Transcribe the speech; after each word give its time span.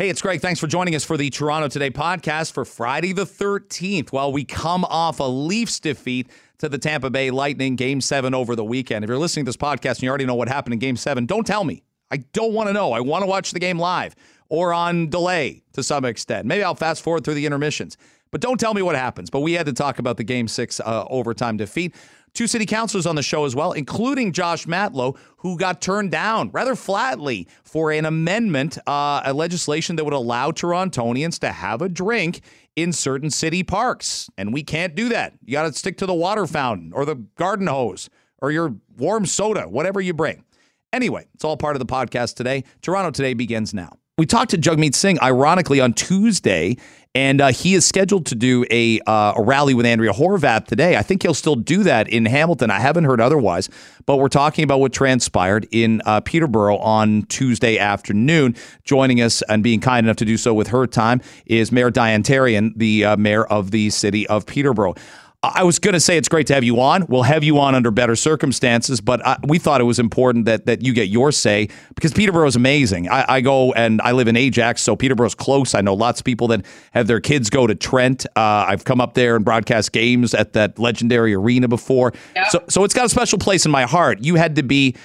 Hey, 0.00 0.10
it's 0.10 0.22
Greg. 0.22 0.40
Thanks 0.40 0.60
for 0.60 0.68
joining 0.68 0.94
us 0.94 1.02
for 1.02 1.16
the 1.16 1.28
Toronto 1.28 1.66
Today 1.66 1.90
podcast 1.90 2.52
for 2.52 2.64
Friday 2.64 3.12
the 3.12 3.24
13th. 3.24 4.12
While 4.12 4.30
we 4.30 4.44
come 4.44 4.84
off 4.84 5.18
a 5.18 5.24
Leafs 5.24 5.80
defeat 5.80 6.30
to 6.58 6.68
the 6.68 6.78
Tampa 6.78 7.10
Bay 7.10 7.32
Lightning 7.32 7.74
game 7.74 8.00
seven 8.00 8.32
over 8.32 8.54
the 8.54 8.62
weekend. 8.62 9.02
If 9.02 9.08
you're 9.08 9.18
listening 9.18 9.44
to 9.46 9.48
this 9.48 9.56
podcast 9.56 9.96
and 9.96 10.04
you 10.04 10.08
already 10.10 10.24
know 10.24 10.36
what 10.36 10.46
happened 10.46 10.74
in 10.74 10.78
game 10.78 10.96
seven, 10.96 11.26
don't 11.26 11.44
tell 11.44 11.64
me. 11.64 11.82
I 12.12 12.18
don't 12.18 12.52
want 12.52 12.68
to 12.68 12.72
know. 12.72 12.92
I 12.92 13.00
want 13.00 13.22
to 13.22 13.26
watch 13.26 13.50
the 13.50 13.58
game 13.58 13.76
live 13.80 14.14
or 14.48 14.72
on 14.72 15.10
delay 15.10 15.64
to 15.72 15.82
some 15.82 16.04
extent. 16.04 16.46
Maybe 16.46 16.62
I'll 16.62 16.76
fast 16.76 17.02
forward 17.02 17.24
through 17.24 17.34
the 17.34 17.44
intermissions. 17.44 17.96
But 18.30 18.40
don't 18.40 18.60
tell 18.60 18.74
me 18.74 18.82
what 18.82 18.94
happens. 18.94 19.30
But 19.30 19.40
we 19.40 19.54
had 19.54 19.66
to 19.66 19.72
talk 19.72 19.98
about 19.98 20.16
the 20.16 20.22
game 20.22 20.46
six 20.46 20.78
uh, 20.78 21.06
overtime 21.10 21.56
defeat. 21.56 21.92
Two 22.38 22.46
city 22.46 22.66
councilors 22.66 23.04
on 23.04 23.16
the 23.16 23.22
show 23.24 23.46
as 23.46 23.56
well, 23.56 23.72
including 23.72 24.30
Josh 24.30 24.66
Matlow, 24.66 25.16
who 25.38 25.58
got 25.58 25.80
turned 25.80 26.12
down 26.12 26.50
rather 26.52 26.76
flatly 26.76 27.48
for 27.64 27.90
an 27.90 28.04
amendment, 28.04 28.78
uh, 28.86 29.22
a 29.24 29.32
legislation 29.32 29.96
that 29.96 30.04
would 30.04 30.14
allow 30.14 30.52
Torontonians 30.52 31.40
to 31.40 31.50
have 31.50 31.82
a 31.82 31.88
drink 31.88 32.42
in 32.76 32.92
certain 32.92 33.28
city 33.28 33.64
parks. 33.64 34.30
And 34.38 34.52
we 34.52 34.62
can't 34.62 34.94
do 34.94 35.08
that. 35.08 35.32
You 35.44 35.50
got 35.50 35.64
to 35.64 35.72
stick 35.72 35.98
to 35.98 36.06
the 36.06 36.14
water 36.14 36.46
fountain 36.46 36.92
or 36.94 37.04
the 37.04 37.16
garden 37.16 37.66
hose 37.66 38.08
or 38.40 38.52
your 38.52 38.76
warm 38.96 39.26
soda, 39.26 39.62
whatever 39.62 40.00
you 40.00 40.14
bring. 40.14 40.44
Anyway, 40.92 41.26
it's 41.34 41.42
all 41.42 41.56
part 41.56 41.74
of 41.74 41.80
the 41.80 41.92
podcast 41.92 42.36
today. 42.36 42.62
Toronto 42.82 43.10
Today 43.10 43.34
begins 43.34 43.74
now. 43.74 43.98
We 44.18 44.26
talked 44.26 44.50
to 44.50 44.58
Jagmeet 44.58 44.96
Singh, 44.96 45.22
ironically, 45.22 45.78
on 45.78 45.92
Tuesday, 45.92 46.76
and 47.14 47.40
uh, 47.40 47.52
he 47.52 47.76
is 47.76 47.86
scheduled 47.86 48.26
to 48.26 48.34
do 48.34 48.64
a, 48.68 48.98
uh, 49.06 49.34
a 49.36 49.42
rally 49.42 49.74
with 49.74 49.86
Andrea 49.86 50.10
Horwath 50.10 50.66
today. 50.66 50.96
I 50.96 51.02
think 51.02 51.22
he'll 51.22 51.34
still 51.34 51.54
do 51.54 51.84
that 51.84 52.08
in 52.08 52.26
Hamilton. 52.26 52.68
I 52.68 52.80
haven't 52.80 53.04
heard 53.04 53.20
otherwise, 53.20 53.70
but 54.06 54.16
we're 54.16 54.28
talking 54.28 54.64
about 54.64 54.80
what 54.80 54.92
transpired 54.92 55.68
in 55.70 56.02
uh, 56.04 56.20
Peterborough 56.20 56.78
on 56.78 57.26
Tuesday 57.28 57.78
afternoon. 57.78 58.56
Joining 58.82 59.20
us 59.20 59.40
and 59.42 59.62
being 59.62 59.78
kind 59.78 60.04
enough 60.04 60.16
to 60.16 60.24
do 60.24 60.36
so 60.36 60.52
with 60.52 60.66
her 60.66 60.88
time 60.88 61.20
is 61.46 61.70
Mayor 61.70 61.92
Diane 61.92 62.24
Therrien, 62.24 62.72
the 62.74 63.04
uh, 63.04 63.16
mayor 63.16 63.44
of 63.44 63.70
the 63.70 63.88
city 63.90 64.26
of 64.26 64.46
Peterborough. 64.46 64.96
I 65.40 65.62
was 65.62 65.78
going 65.78 65.94
to 65.94 66.00
say 66.00 66.16
it's 66.16 66.28
great 66.28 66.48
to 66.48 66.54
have 66.54 66.64
you 66.64 66.80
on. 66.80 67.06
We'll 67.06 67.22
have 67.22 67.44
you 67.44 67.60
on 67.60 67.76
under 67.76 67.92
better 67.92 68.16
circumstances, 68.16 69.00
but 69.00 69.24
I, 69.24 69.36
we 69.46 69.60
thought 69.60 69.80
it 69.80 69.84
was 69.84 70.00
important 70.00 70.46
that 70.46 70.66
that 70.66 70.82
you 70.82 70.92
get 70.92 71.08
your 71.08 71.30
say 71.30 71.68
because 71.94 72.12
Peterborough 72.12 72.48
is 72.48 72.56
amazing. 72.56 73.08
I, 73.08 73.24
I, 73.28 73.40
go 73.40 73.72
and 73.72 74.00
I 74.02 74.12
live 74.12 74.26
in 74.26 74.36
Ajax, 74.36 74.82
so 74.82 74.96
Peterborough's 74.96 75.36
close. 75.36 75.76
I 75.76 75.80
know 75.80 75.94
lots 75.94 76.20
of 76.20 76.24
people 76.24 76.48
that 76.48 76.66
have 76.90 77.06
their 77.06 77.20
kids 77.20 77.50
go 77.50 77.68
to 77.68 77.76
Trent. 77.76 78.26
Uh, 78.34 78.66
I've 78.66 78.84
come 78.84 79.00
up 79.00 79.14
there 79.14 79.36
and 79.36 79.44
broadcast 79.44 79.92
games 79.92 80.34
at 80.34 80.54
that 80.54 80.76
legendary 80.80 81.34
arena 81.34 81.68
before, 81.68 82.12
yep. 82.34 82.48
so 82.48 82.64
so 82.68 82.82
it's 82.82 82.94
got 82.94 83.06
a 83.06 83.08
special 83.08 83.38
place 83.38 83.64
in 83.64 83.70
my 83.70 83.84
heart. 83.84 84.18
You 84.20 84.34
had 84.34 84.56
to 84.56 84.64
be 84.64 84.96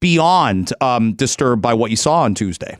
beyond 0.00 0.72
um, 0.80 1.14
disturbed 1.14 1.62
by 1.62 1.74
what 1.74 1.90
you 1.90 1.96
saw 1.96 2.22
on 2.22 2.34
Tuesday. 2.34 2.78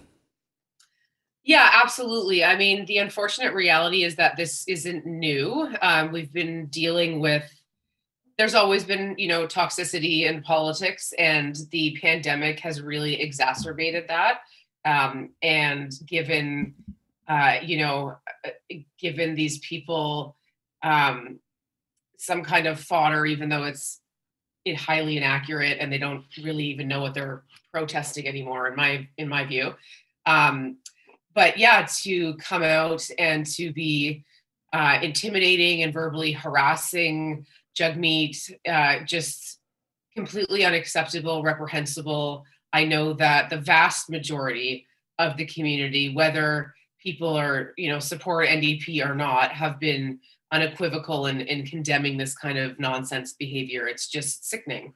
Yeah, 1.45 1.69
absolutely. 1.83 2.43
I 2.43 2.57
mean, 2.57 2.87
the 2.87 2.99
unfortunate 2.99 3.53
reality 3.53 4.03
is 4.03 4.17
that 4.17 4.37
this 4.37 4.67
isn't 4.67 5.05
new. 5.05 5.69
Um, 5.83 6.11
we've 6.11 6.33
been 6.33 6.67
dealing 6.67 7.21
with, 7.21 7.45
there's 8.39 8.55
always 8.55 8.83
been, 8.85 9.15
you 9.19 9.29
know, 9.29 9.47
toxicity 9.47 10.23
in 10.29 10.43
politics, 10.43 11.13
and 11.19 11.57
the 11.71 11.97
pandemic 12.01 12.61
has 12.61 12.81
really 12.81 13.21
exacerbated 13.21 14.07
that. 14.09 14.39
Um, 14.87 15.31
and 15.43 15.93
given, 16.07 16.75
uh, 17.29 17.57
you 17.63 17.79
know, 17.79 18.17
uh, 18.45 18.77
given 18.99 19.35
these 19.35 19.59
people 19.59 20.37
um, 20.83 21.39
some 22.19 22.43
kind 22.43 22.67
of 22.67 22.81
fodder, 22.81 23.27
even 23.27 23.49
though 23.51 23.65
it's 23.65 24.01
it 24.65 24.77
highly 24.77 25.17
inaccurate 25.17 25.79
and 25.81 25.93
they 25.93 25.99
don't 25.99 26.25
really 26.43 26.65
even 26.67 26.89
know 26.89 27.03
what 27.03 27.15
they're 27.15 27.45
protesting 27.73 28.27
anymore, 28.29 28.69
in 28.69 28.77
my 28.77 29.09
in 29.19 29.29
my 29.29 29.45
view. 29.45 29.75
Um, 30.27 30.79
but 31.35 31.59
yeah, 31.59 31.87
to 32.03 32.35
come 32.35 32.63
out 32.63 33.09
and 33.19 33.45
to 33.47 33.73
be 33.73 34.25
uh, 34.73 34.99
intimidating 35.03 35.83
and 35.83 35.93
verbally 35.93 36.33
harassing 36.33 37.47
Jagmeet, 37.79 38.53
uh, 38.69 39.05
just 39.05 39.59
completely 40.15 40.65
unacceptable, 40.65 41.43
reprehensible. 41.43 42.45
I 42.73 42.85
know 42.85 43.13
that 43.15 43.51
the 43.51 43.59
vast 43.59 44.11
majority 44.11 44.87
of 45.19 45.37
the 45.37 45.47
community, 45.47 46.15
whether 46.15 46.75
people 47.01 47.37
are, 47.37 47.73
you 47.77 47.89
know, 47.89 47.99
support 47.99 48.49
NDP 48.49 49.05
or 49.05 49.15
not, 49.15 49.53
have 49.53 49.79
been 49.79 50.19
unequivocal 50.53 51.27
in, 51.27 51.41
in 51.43 51.67
condemning 51.67 52.17
this 52.17 52.35
kind 52.35 52.59
of 52.59 52.79
nonsense 52.79 53.33
behavior. 53.33 53.87
It's 53.87 54.09
just 54.09 54.49
sickening. 54.49 54.93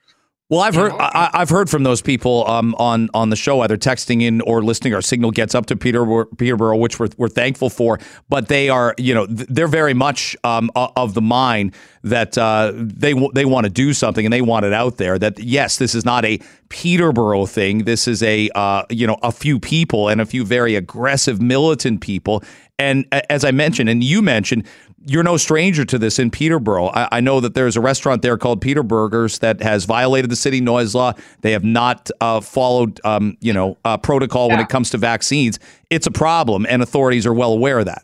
Well, 0.51 0.61
I've 0.61 0.77
heard 0.77 0.93
I, 0.93 1.29
have 1.35 1.51
heard 1.51 1.69
from 1.69 1.83
those 1.83 2.01
people 2.01 2.49
um, 2.49 2.75
on 2.79 3.11
on 3.13 3.29
the 3.29 3.37
show, 3.37 3.61
either 3.61 3.77
texting 3.77 4.23
in 4.23 4.41
or 4.41 4.63
listening. 4.63 4.95
Our 4.95 5.03
signal 5.03 5.31
gets 5.31 5.55
up 5.55 5.67
to 5.67 5.77
Peter 5.77 6.25
Peterborough, 6.39 6.79
which 6.79 6.99
we're, 6.99 7.11
we're 7.19 7.29
thankful 7.29 7.69
for. 7.69 7.99
But 8.31 8.49
they 8.49 8.71
are, 8.71 8.95
you 8.97 9.13
know, 9.13 9.27
they're 9.27 9.69
very 9.69 9.93
much 9.93 10.35
um, 10.45 10.71
of 10.75 11.13
the 11.13 11.21
mind 11.21 11.75
that 12.03 12.39
uh, 12.39 12.73
they 12.75 13.13
they 13.35 13.45
want 13.45 13.65
to 13.65 13.71
do 13.71 13.93
something 13.93 14.25
and 14.25 14.33
they 14.33 14.41
want 14.41 14.65
it 14.65 14.73
out 14.73 14.97
there. 14.97 15.19
That 15.19 15.39
yes, 15.39 15.77
this 15.77 15.95
is 15.95 16.07
not 16.07 16.25
a 16.25 16.41
Peterborough 16.71 17.45
thing. 17.45 17.85
This 17.85 18.09
is 18.09 18.23
a 18.23 18.49
uh, 18.55 18.85
you 18.89 19.07
know 19.07 19.19
a 19.23 19.33
few 19.33 19.61
people 19.61 20.09
and 20.09 20.19
a 20.19 20.25
few 20.25 20.47
very 20.47 20.77
aggressive 20.77 21.43
militant 21.43 22.01
people. 22.01 22.43
And 22.79 23.07
as 23.29 23.45
I 23.45 23.51
mentioned, 23.51 23.91
and 23.91 24.03
you 24.03 24.23
mentioned, 24.23 24.65
you're 25.07 25.23
no 25.23 25.37
stranger 25.37 25.85
to 25.85 25.99
this 25.99 26.19
in 26.19 26.31
Peterborough. 26.31 26.89
I, 26.89 27.09
I, 27.13 27.21
know 27.21 27.41
that 27.41 27.55
there's 27.55 27.77
a 27.77 27.81
restaurant 27.81 28.23
there 28.23 28.37
called 28.37 28.61
Peter 28.61 28.83
Burgers 28.83 29.39
that 29.39 29.63
has 29.63 29.85
violated 29.85 30.31
the 30.31 30.37
city 30.37 30.61
noise 30.61 30.95
law. 30.95 31.13
They 31.43 31.53
have 31.53 31.65
not 31.65 32.11
uh, 32.21 32.41
followed, 32.41 33.01
um, 33.05 33.37
you 33.41 33.53
know, 33.53 33.79
uh, 33.85 33.97
protocol 33.97 34.49
yeah. 34.49 34.55
when 34.55 34.65
it 34.65 34.69
comes 34.69 34.91
to 34.91 34.99
vaccines. 34.99 35.59
It's 35.91 36.07
a 36.07 36.11
problem, 36.11 36.67
and 36.69 36.83
authorities 36.83 37.27
are 37.27 37.35
well 37.35 37.53
aware 37.53 37.79
of 37.79 37.87
that. 37.87 38.03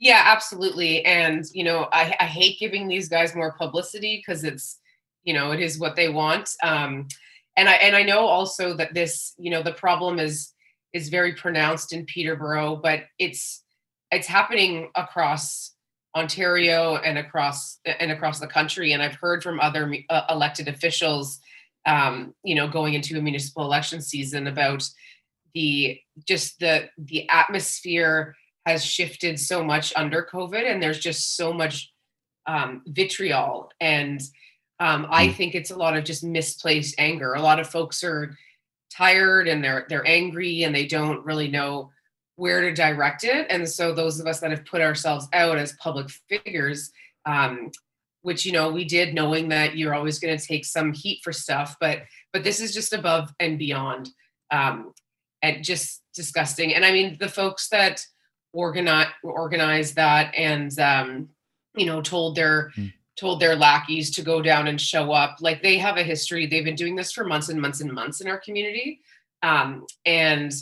Yeah, 0.00 0.22
absolutely. 0.26 1.04
And 1.04 1.44
you 1.52 1.64
know, 1.64 1.88
I, 1.92 2.14
I 2.20 2.26
hate 2.26 2.58
giving 2.58 2.88
these 2.88 3.08
guys 3.08 3.34
more 3.34 3.52
publicity 3.52 4.22
because 4.24 4.44
it's, 4.44 4.78
you 5.24 5.34
know, 5.34 5.50
it 5.52 5.60
is 5.60 5.78
what 5.78 5.96
they 5.96 6.08
want. 6.08 6.50
Um, 6.62 7.08
and 7.56 7.68
I 7.68 7.74
and 7.74 7.96
I 7.96 8.02
know 8.02 8.20
also 8.20 8.74
that 8.74 8.94
this, 8.94 9.34
you 9.38 9.50
know, 9.50 9.62
the 9.62 9.72
problem 9.72 10.18
is 10.18 10.52
is 10.92 11.08
very 11.08 11.34
pronounced 11.34 11.92
in 11.92 12.04
Peterborough, 12.06 12.76
but 12.76 13.04
it's 13.18 13.62
it's 14.10 14.26
happening 14.26 14.90
across 14.94 15.74
Ontario 16.16 16.96
and 16.96 17.18
across 17.18 17.78
and 17.84 18.10
across 18.10 18.40
the 18.40 18.46
country. 18.46 18.92
And 18.92 19.02
I've 19.02 19.14
heard 19.14 19.42
from 19.42 19.60
other 19.60 19.94
uh, 20.08 20.22
elected 20.30 20.68
officials, 20.68 21.38
um, 21.86 22.34
you 22.42 22.54
know, 22.54 22.68
going 22.68 22.94
into 22.94 23.18
a 23.18 23.22
municipal 23.22 23.64
election 23.64 24.00
season 24.00 24.46
about 24.46 24.88
the 25.54 26.00
just 26.26 26.58
the 26.60 26.88
the 26.98 27.28
atmosphere 27.28 28.34
has 28.66 28.84
shifted 28.84 29.38
so 29.38 29.64
much 29.64 29.92
under 29.96 30.26
COVID, 30.30 30.70
and 30.70 30.82
there's 30.82 30.98
just 30.98 31.36
so 31.36 31.52
much 31.52 31.92
um, 32.46 32.82
vitriol. 32.86 33.70
And 33.80 34.20
um, 34.80 35.06
I 35.10 35.26
hmm. 35.26 35.32
think 35.32 35.54
it's 35.54 35.70
a 35.70 35.76
lot 35.76 35.96
of 35.96 36.04
just 36.04 36.24
misplaced 36.24 36.94
anger. 36.98 37.34
A 37.34 37.42
lot 37.42 37.60
of 37.60 37.68
folks 37.68 38.02
are 38.02 38.36
tired 38.90 39.48
and 39.48 39.62
they're 39.62 39.86
they're 39.88 40.06
angry 40.06 40.64
and 40.64 40.74
they 40.74 40.86
don't 40.86 41.24
really 41.24 41.48
know 41.48 41.90
where 42.38 42.60
to 42.60 42.72
direct 42.72 43.24
it. 43.24 43.48
And 43.50 43.68
so 43.68 43.92
those 43.92 44.20
of 44.20 44.28
us 44.28 44.38
that 44.38 44.52
have 44.52 44.64
put 44.64 44.80
ourselves 44.80 45.26
out 45.32 45.58
as 45.58 45.72
public 45.72 46.08
figures, 46.08 46.92
um, 47.26 47.72
which 48.22 48.46
you 48.46 48.52
know 48.52 48.70
we 48.70 48.84
did, 48.84 49.12
knowing 49.12 49.48
that 49.48 49.76
you're 49.76 49.92
always 49.92 50.20
going 50.20 50.38
to 50.38 50.46
take 50.46 50.64
some 50.64 50.92
heat 50.92 51.20
for 51.24 51.32
stuff, 51.32 51.74
but 51.80 52.02
but 52.32 52.44
this 52.44 52.60
is 52.60 52.72
just 52.72 52.92
above 52.92 53.34
and 53.40 53.58
beyond, 53.58 54.10
um, 54.52 54.92
and 55.42 55.64
just 55.64 56.02
disgusting. 56.14 56.72
And 56.72 56.84
I 56.84 56.92
mean 56.92 57.16
the 57.18 57.28
folks 57.28 57.68
that 57.70 58.06
organize 58.52 59.08
organized 59.24 59.96
that 59.96 60.32
and 60.36 60.78
um, 60.78 61.30
you 61.74 61.86
know 61.86 62.00
told 62.00 62.36
their 62.36 62.70
mm. 62.76 62.92
told 63.16 63.40
their 63.40 63.56
lackeys 63.56 64.12
to 64.14 64.22
go 64.22 64.40
down 64.40 64.68
and 64.68 64.80
show 64.80 65.10
up 65.10 65.38
like 65.40 65.60
they 65.60 65.76
have 65.76 65.96
a 65.96 66.04
history 66.04 66.46
they've 66.46 66.64
been 66.64 66.76
doing 66.76 66.94
this 66.94 67.10
for 67.10 67.24
months 67.24 67.48
and 67.48 67.60
months 67.60 67.80
and 67.80 67.92
months 67.92 68.20
in 68.20 68.28
our 68.28 68.38
community 68.38 69.00
um, 69.42 69.84
and 70.06 70.52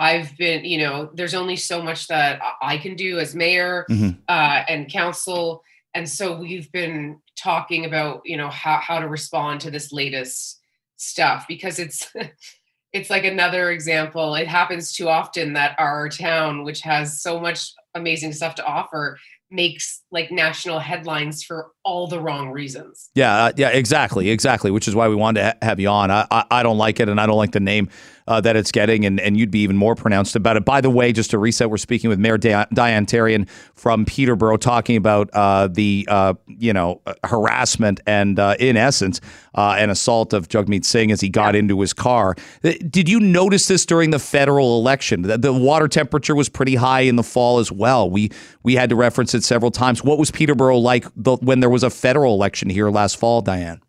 I've 0.00 0.34
been, 0.38 0.64
you 0.64 0.78
know, 0.78 1.10
there's 1.12 1.34
only 1.34 1.56
so 1.56 1.82
much 1.82 2.08
that 2.08 2.40
I 2.62 2.78
can 2.78 2.96
do 2.96 3.18
as 3.18 3.34
mayor 3.34 3.84
mm-hmm. 3.90 4.18
uh, 4.26 4.62
and 4.66 4.90
council. 4.90 5.62
And 5.94 6.08
so 6.08 6.40
we've 6.40 6.72
been 6.72 7.20
talking 7.38 7.84
about, 7.84 8.22
you 8.24 8.38
know, 8.38 8.48
how, 8.48 8.78
how 8.78 8.98
to 8.98 9.06
respond 9.06 9.60
to 9.60 9.70
this 9.70 9.92
latest 9.92 10.58
stuff 10.96 11.44
because 11.46 11.78
it's, 11.78 12.10
it's 12.94 13.10
like 13.10 13.24
another 13.24 13.70
example. 13.70 14.34
It 14.36 14.48
happens 14.48 14.94
too 14.94 15.10
often 15.10 15.52
that 15.52 15.76
our 15.78 16.08
town, 16.08 16.64
which 16.64 16.80
has 16.80 17.20
so 17.20 17.38
much 17.38 17.70
amazing 17.94 18.32
stuff 18.32 18.54
to 18.54 18.64
offer, 18.64 19.18
makes 19.50 20.02
like 20.10 20.32
national 20.32 20.78
headlines 20.78 21.42
for 21.42 21.72
all 21.84 22.06
the 22.06 22.20
wrong 22.20 22.50
reasons. 22.50 23.10
Yeah, 23.14 23.44
uh, 23.44 23.52
yeah, 23.56 23.68
exactly, 23.70 24.30
exactly. 24.30 24.70
Which 24.70 24.86
is 24.88 24.94
why 24.94 25.08
we 25.08 25.14
wanted 25.14 25.40
to 25.40 25.46
ha- 25.46 25.54
have 25.62 25.80
you 25.80 25.88
on. 25.88 26.10
I, 26.10 26.26
I, 26.30 26.44
I 26.50 26.62
don't 26.62 26.78
like 26.78 27.00
it, 27.00 27.08
and 27.08 27.20
I 27.20 27.26
don't 27.26 27.38
like 27.38 27.52
the 27.52 27.60
name 27.60 27.88
uh, 28.30 28.40
that 28.40 28.54
it's 28.54 28.70
getting, 28.70 29.04
and, 29.04 29.18
and 29.18 29.36
you'd 29.36 29.50
be 29.50 29.60
even 29.60 29.76
more 29.76 29.94
pronounced 29.94 30.36
about 30.36 30.56
it. 30.56 30.64
By 30.64 30.80
the 30.80 30.90
way, 30.90 31.12
just 31.12 31.30
to 31.30 31.38
reset, 31.38 31.70
we're 31.70 31.78
speaking 31.78 32.10
with 32.10 32.18
Mayor 32.18 32.38
Diane 32.38 32.66
Therrien 33.06 33.48
from 33.74 34.04
Peterborough, 34.04 34.56
talking 34.56 34.96
about 34.96 35.30
uh, 35.32 35.68
the 35.68 36.06
uh, 36.08 36.34
you 36.46 36.72
know 36.72 37.00
uh, 37.06 37.14
harassment 37.24 38.00
and, 38.06 38.38
uh, 38.38 38.54
in 38.60 38.76
essence, 38.76 39.20
uh, 39.54 39.74
an 39.78 39.90
assault 39.90 40.32
of 40.32 40.48
Jagmeet 40.48 40.84
Singh 40.84 41.10
as 41.10 41.20
he 41.20 41.28
got 41.28 41.54
yeah. 41.54 41.60
into 41.60 41.80
his 41.80 41.92
car. 41.92 42.36
Did 42.62 43.08
you 43.08 43.18
notice 43.18 43.66
this 43.66 43.84
during 43.84 44.10
the 44.10 44.18
federal 44.18 44.78
election? 44.78 45.22
The, 45.22 45.38
the 45.38 45.52
water 45.52 45.88
temperature 45.88 46.34
was 46.34 46.48
pretty 46.48 46.76
high 46.76 47.00
in 47.00 47.16
the 47.16 47.24
fall 47.24 47.58
as 47.58 47.72
well. 47.72 48.08
We 48.08 48.30
we 48.62 48.76
had 48.76 48.90
to 48.90 48.96
reference 48.96 49.34
it 49.34 49.42
several 49.42 49.70
times. 49.70 50.04
What 50.04 50.18
was 50.18 50.30
Peterborough 50.30 50.78
like 50.78 51.06
the, 51.16 51.36
when 51.36 51.60
there 51.60 51.69
was 51.70 51.82
a 51.82 51.90
federal 51.90 52.34
election 52.34 52.70
here 52.70 52.90
last 52.90 53.16
fall, 53.16 53.40
Diane? 53.40 53.80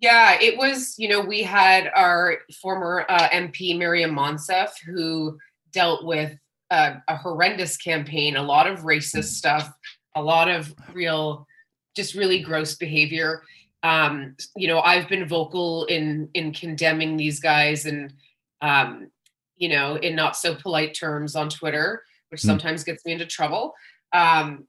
Yeah, 0.00 0.38
it 0.40 0.56
was, 0.56 0.94
you 0.98 1.08
know, 1.08 1.20
we 1.20 1.42
had 1.42 1.90
our 1.94 2.38
former 2.62 3.04
uh, 3.08 3.28
MP, 3.30 3.76
Maryam 3.76 4.14
Monsef, 4.14 4.70
who 4.86 5.36
dealt 5.72 6.04
with 6.04 6.38
uh, 6.70 6.94
a 7.08 7.16
horrendous 7.16 7.76
campaign, 7.76 8.36
a 8.36 8.42
lot 8.42 8.66
of 8.66 8.80
racist 8.80 9.32
stuff, 9.34 9.72
a 10.14 10.22
lot 10.22 10.48
of 10.48 10.72
real, 10.92 11.46
just 11.96 12.14
really 12.14 12.40
gross 12.40 12.76
behavior. 12.76 13.42
Um, 13.82 14.36
you 14.56 14.68
know, 14.68 14.80
I've 14.80 15.08
been 15.08 15.26
vocal 15.26 15.84
in 15.86 16.28
in 16.34 16.52
condemning 16.52 17.16
these 17.16 17.40
guys 17.40 17.86
and, 17.86 18.12
um, 18.60 19.10
you 19.56 19.68
know, 19.68 19.96
in 19.96 20.14
not 20.14 20.36
so 20.36 20.54
polite 20.54 20.94
terms 20.94 21.34
on 21.34 21.48
Twitter, 21.48 22.02
which 22.28 22.42
hmm. 22.42 22.48
sometimes 22.48 22.84
gets 22.84 23.04
me 23.04 23.12
into 23.12 23.26
trouble. 23.26 23.74
Um, 24.12 24.66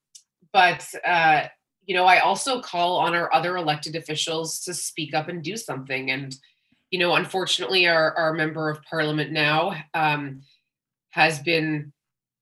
but 0.53 0.87
uh, 1.05 1.47
you 1.89 1.95
know, 1.95 2.05
I 2.05 2.19
also 2.19 2.61
call 2.61 2.97
on 2.97 3.15
our 3.15 3.33
other 3.33 3.57
elected 3.57 3.95
officials 3.95 4.59
to 4.65 4.75
speak 4.75 5.15
up 5.15 5.27
and 5.27 5.43
do 5.43 5.57
something. 5.57 6.11
And, 6.11 6.37
you 6.91 6.99
know, 6.99 7.15
unfortunately, 7.15 7.87
our, 7.87 8.15
our 8.15 8.31
member 8.31 8.69
of 8.69 8.83
parliament 8.83 9.31
now 9.31 9.73
um, 9.95 10.43
has 11.09 11.39
been 11.39 11.91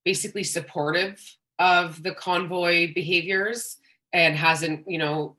basically 0.04 0.44
supportive 0.44 1.24
of 1.60 2.04
the 2.04 2.14
convoy 2.14 2.94
behaviors 2.94 3.78
and 4.12 4.36
hasn't, 4.36 4.84
you 4.86 4.98
know, 4.98 5.38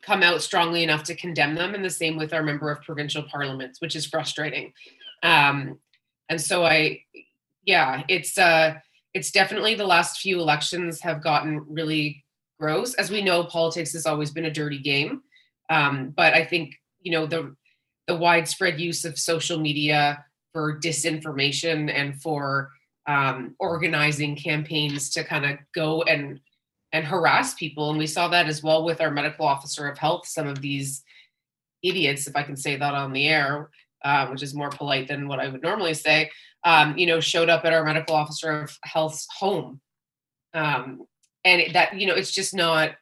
come 0.00 0.22
out 0.22 0.42
strongly 0.42 0.84
enough 0.84 1.02
to 1.02 1.16
condemn 1.16 1.56
them. 1.56 1.74
And 1.74 1.84
the 1.84 1.90
same 1.90 2.16
with 2.16 2.32
our 2.32 2.44
member 2.44 2.70
of 2.70 2.82
provincial 2.82 3.24
parliaments, 3.24 3.80
which 3.80 3.96
is 3.96 4.06
frustrating. 4.06 4.72
Um, 5.24 5.80
and 6.28 6.40
so 6.40 6.64
I, 6.64 7.02
yeah, 7.64 8.04
it's 8.06 8.38
uh, 8.38 8.74
it's 9.12 9.32
definitely 9.32 9.74
the 9.74 9.86
last 9.86 10.20
few 10.20 10.38
elections 10.38 11.00
have 11.00 11.20
gotten 11.20 11.66
really 11.68 12.24
grows. 12.60 12.94
As 12.94 13.10
we 13.10 13.22
know, 13.22 13.42
politics 13.42 13.92
has 13.94 14.06
always 14.06 14.30
been 14.30 14.44
a 14.44 14.50
dirty 14.50 14.78
game. 14.78 15.22
Um, 15.70 16.12
but 16.16 16.34
I 16.34 16.44
think 16.44 16.74
you 17.00 17.12
know 17.12 17.26
the 17.26 17.56
the 18.06 18.16
widespread 18.16 18.80
use 18.80 19.04
of 19.04 19.18
social 19.18 19.58
media 19.58 20.24
for 20.52 20.78
disinformation 20.78 21.92
and 21.92 22.20
for 22.20 22.70
um, 23.06 23.54
organizing 23.58 24.36
campaigns 24.36 25.10
to 25.10 25.24
kind 25.24 25.46
of 25.46 25.58
go 25.74 26.02
and 26.02 26.40
and 26.92 27.06
harass 27.06 27.54
people. 27.54 27.90
And 27.90 27.98
we 27.98 28.06
saw 28.06 28.28
that 28.28 28.46
as 28.46 28.62
well 28.62 28.84
with 28.84 29.00
our 29.00 29.10
medical 29.10 29.46
officer 29.46 29.88
of 29.88 29.98
health. 29.98 30.26
Some 30.26 30.48
of 30.48 30.60
these 30.60 31.02
idiots, 31.82 32.26
if 32.26 32.36
I 32.36 32.42
can 32.42 32.56
say 32.56 32.76
that 32.76 32.94
on 32.94 33.12
the 33.12 33.28
air, 33.28 33.70
uh, 34.04 34.26
which 34.26 34.42
is 34.42 34.54
more 34.54 34.70
polite 34.70 35.08
than 35.08 35.28
what 35.28 35.40
I 35.40 35.48
would 35.48 35.62
normally 35.62 35.94
say, 35.94 36.30
um, 36.64 36.98
you 36.98 37.06
know, 37.06 37.20
showed 37.20 37.48
up 37.48 37.64
at 37.64 37.72
our 37.72 37.84
medical 37.84 38.16
officer 38.16 38.62
of 38.62 38.76
health's 38.82 39.26
home 39.38 39.80
um, 40.52 41.06
and 41.44 41.74
that 41.74 41.98
you 41.98 42.06
know 42.06 42.14
it's 42.14 42.32
just 42.32 42.54
not 42.54 42.92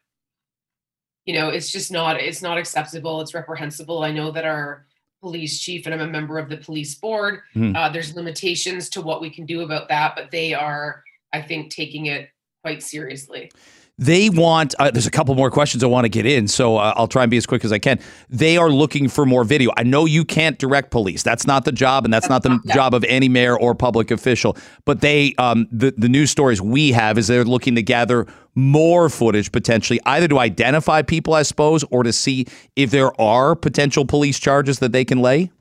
you 1.25 1.33
know 1.33 1.49
it's 1.49 1.71
just 1.71 1.91
not 1.91 2.19
it's 2.19 2.41
not 2.41 2.57
acceptable 2.57 3.21
it's 3.21 3.33
reprehensible 3.33 4.03
i 4.03 4.11
know 4.11 4.31
that 4.31 4.45
our 4.45 4.85
police 5.21 5.59
chief 5.59 5.85
and 5.85 5.93
i'm 5.93 6.01
a 6.01 6.07
member 6.07 6.37
of 6.39 6.49
the 6.49 6.57
police 6.57 6.95
board 6.95 7.41
mm. 7.55 7.75
uh, 7.75 7.89
there's 7.89 8.15
limitations 8.15 8.89
to 8.89 9.01
what 9.01 9.21
we 9.21 9.29
can 9.29 9.45
do 9.45 9.61
about 9.61 9.89
that 9.89 10.15
but 10.15 10.31
they 10.31 10.53
are 10.53 11.03
i 11.33 11.41
think 11.41 11.71
taking 11.71 12.05
it 12.05 12.29
quite 12.63 12.81
seriously 12.81 13.51
they 13.99 14.29
want, 14.29 14.73
uh, 14.79 14.89
there's 14.91 15.05
a 15.05 15.11
couple 15.11 15.35
more 15.35 15.51
questions 15.51 15.83
I 15.83 15.87
want 15.87 16.05
to 16.05 16.09
get 16.09 16.25
in, 16.25 16.47
so 16.47 16.77
uh, 16.77 16.93
I'll 16.95 17.09
try 17.09 17.23
and 17.23 17.29
be 17.29 17.35
as 17.35 17.45
quick 17.45 17.65
as 17.65 17.73
I 17.73 17.79
can. 17.79 17.99
They 18.29 18.55
are 18.55 18.69
looking 18.69 19.09
for 19.09 19.25
more 19.25 19.43
video. 19.43 19.71
I 19.75 19.83
know 19.83 20.05
you 20.05 20.23
can't 20.23 20.57
direct 20.57 20.89
police. 20.89 21.21
That's 21.21 21.45
not 21.45 21.65
the 21.65 21.73
job, 21.73 22.05
and 22.05 22.13
that's, 22.13 22.29
that's 22.29 22.45
not 22.45 22.61
the 22.61 22.61
not 22.65 22.75
job 22.75 22.93
of 22.93 23.03
any 23.03 23.27
mayor 23.27 23.59
or 23.59 23.75
public 23.75 24.09
official. 24.09 24.55
But 24.85 25.01
they, 25.01 25.35
um, 25.37 25.67
the, 25.69 25.93
the 25.97 26.07
news 26.07 26.31
stories 26.31 26.61
we 26.61 26.93
have 26.93 27.17
is 27.17 27.27
they're 27.27 27.43
looking 27.43 27.75
to 27.75 27.83
gather 27.83 28.25
more 28.55 29.09
footage 29.09 29.51
potentially, 29.51 29.99
either 30.05 30.29
to 30.29 30.39
identify 30.39 31.01
people, 31.01 31.33
I 31.33 31.43
suppose, 31.43 31.83
or 31.91 32.03
to 32.03 32.13
see 32.13 32.47
if 32.77 32.91
there 32.91 33.19
are 33.19 33.53
potential 33.53 34.05
police 34.05 34.39
charges 34.39 34.79
that 34.79 34.93
they 34.93 35.03
can 35.03 35.19
lay. 35.19 35.51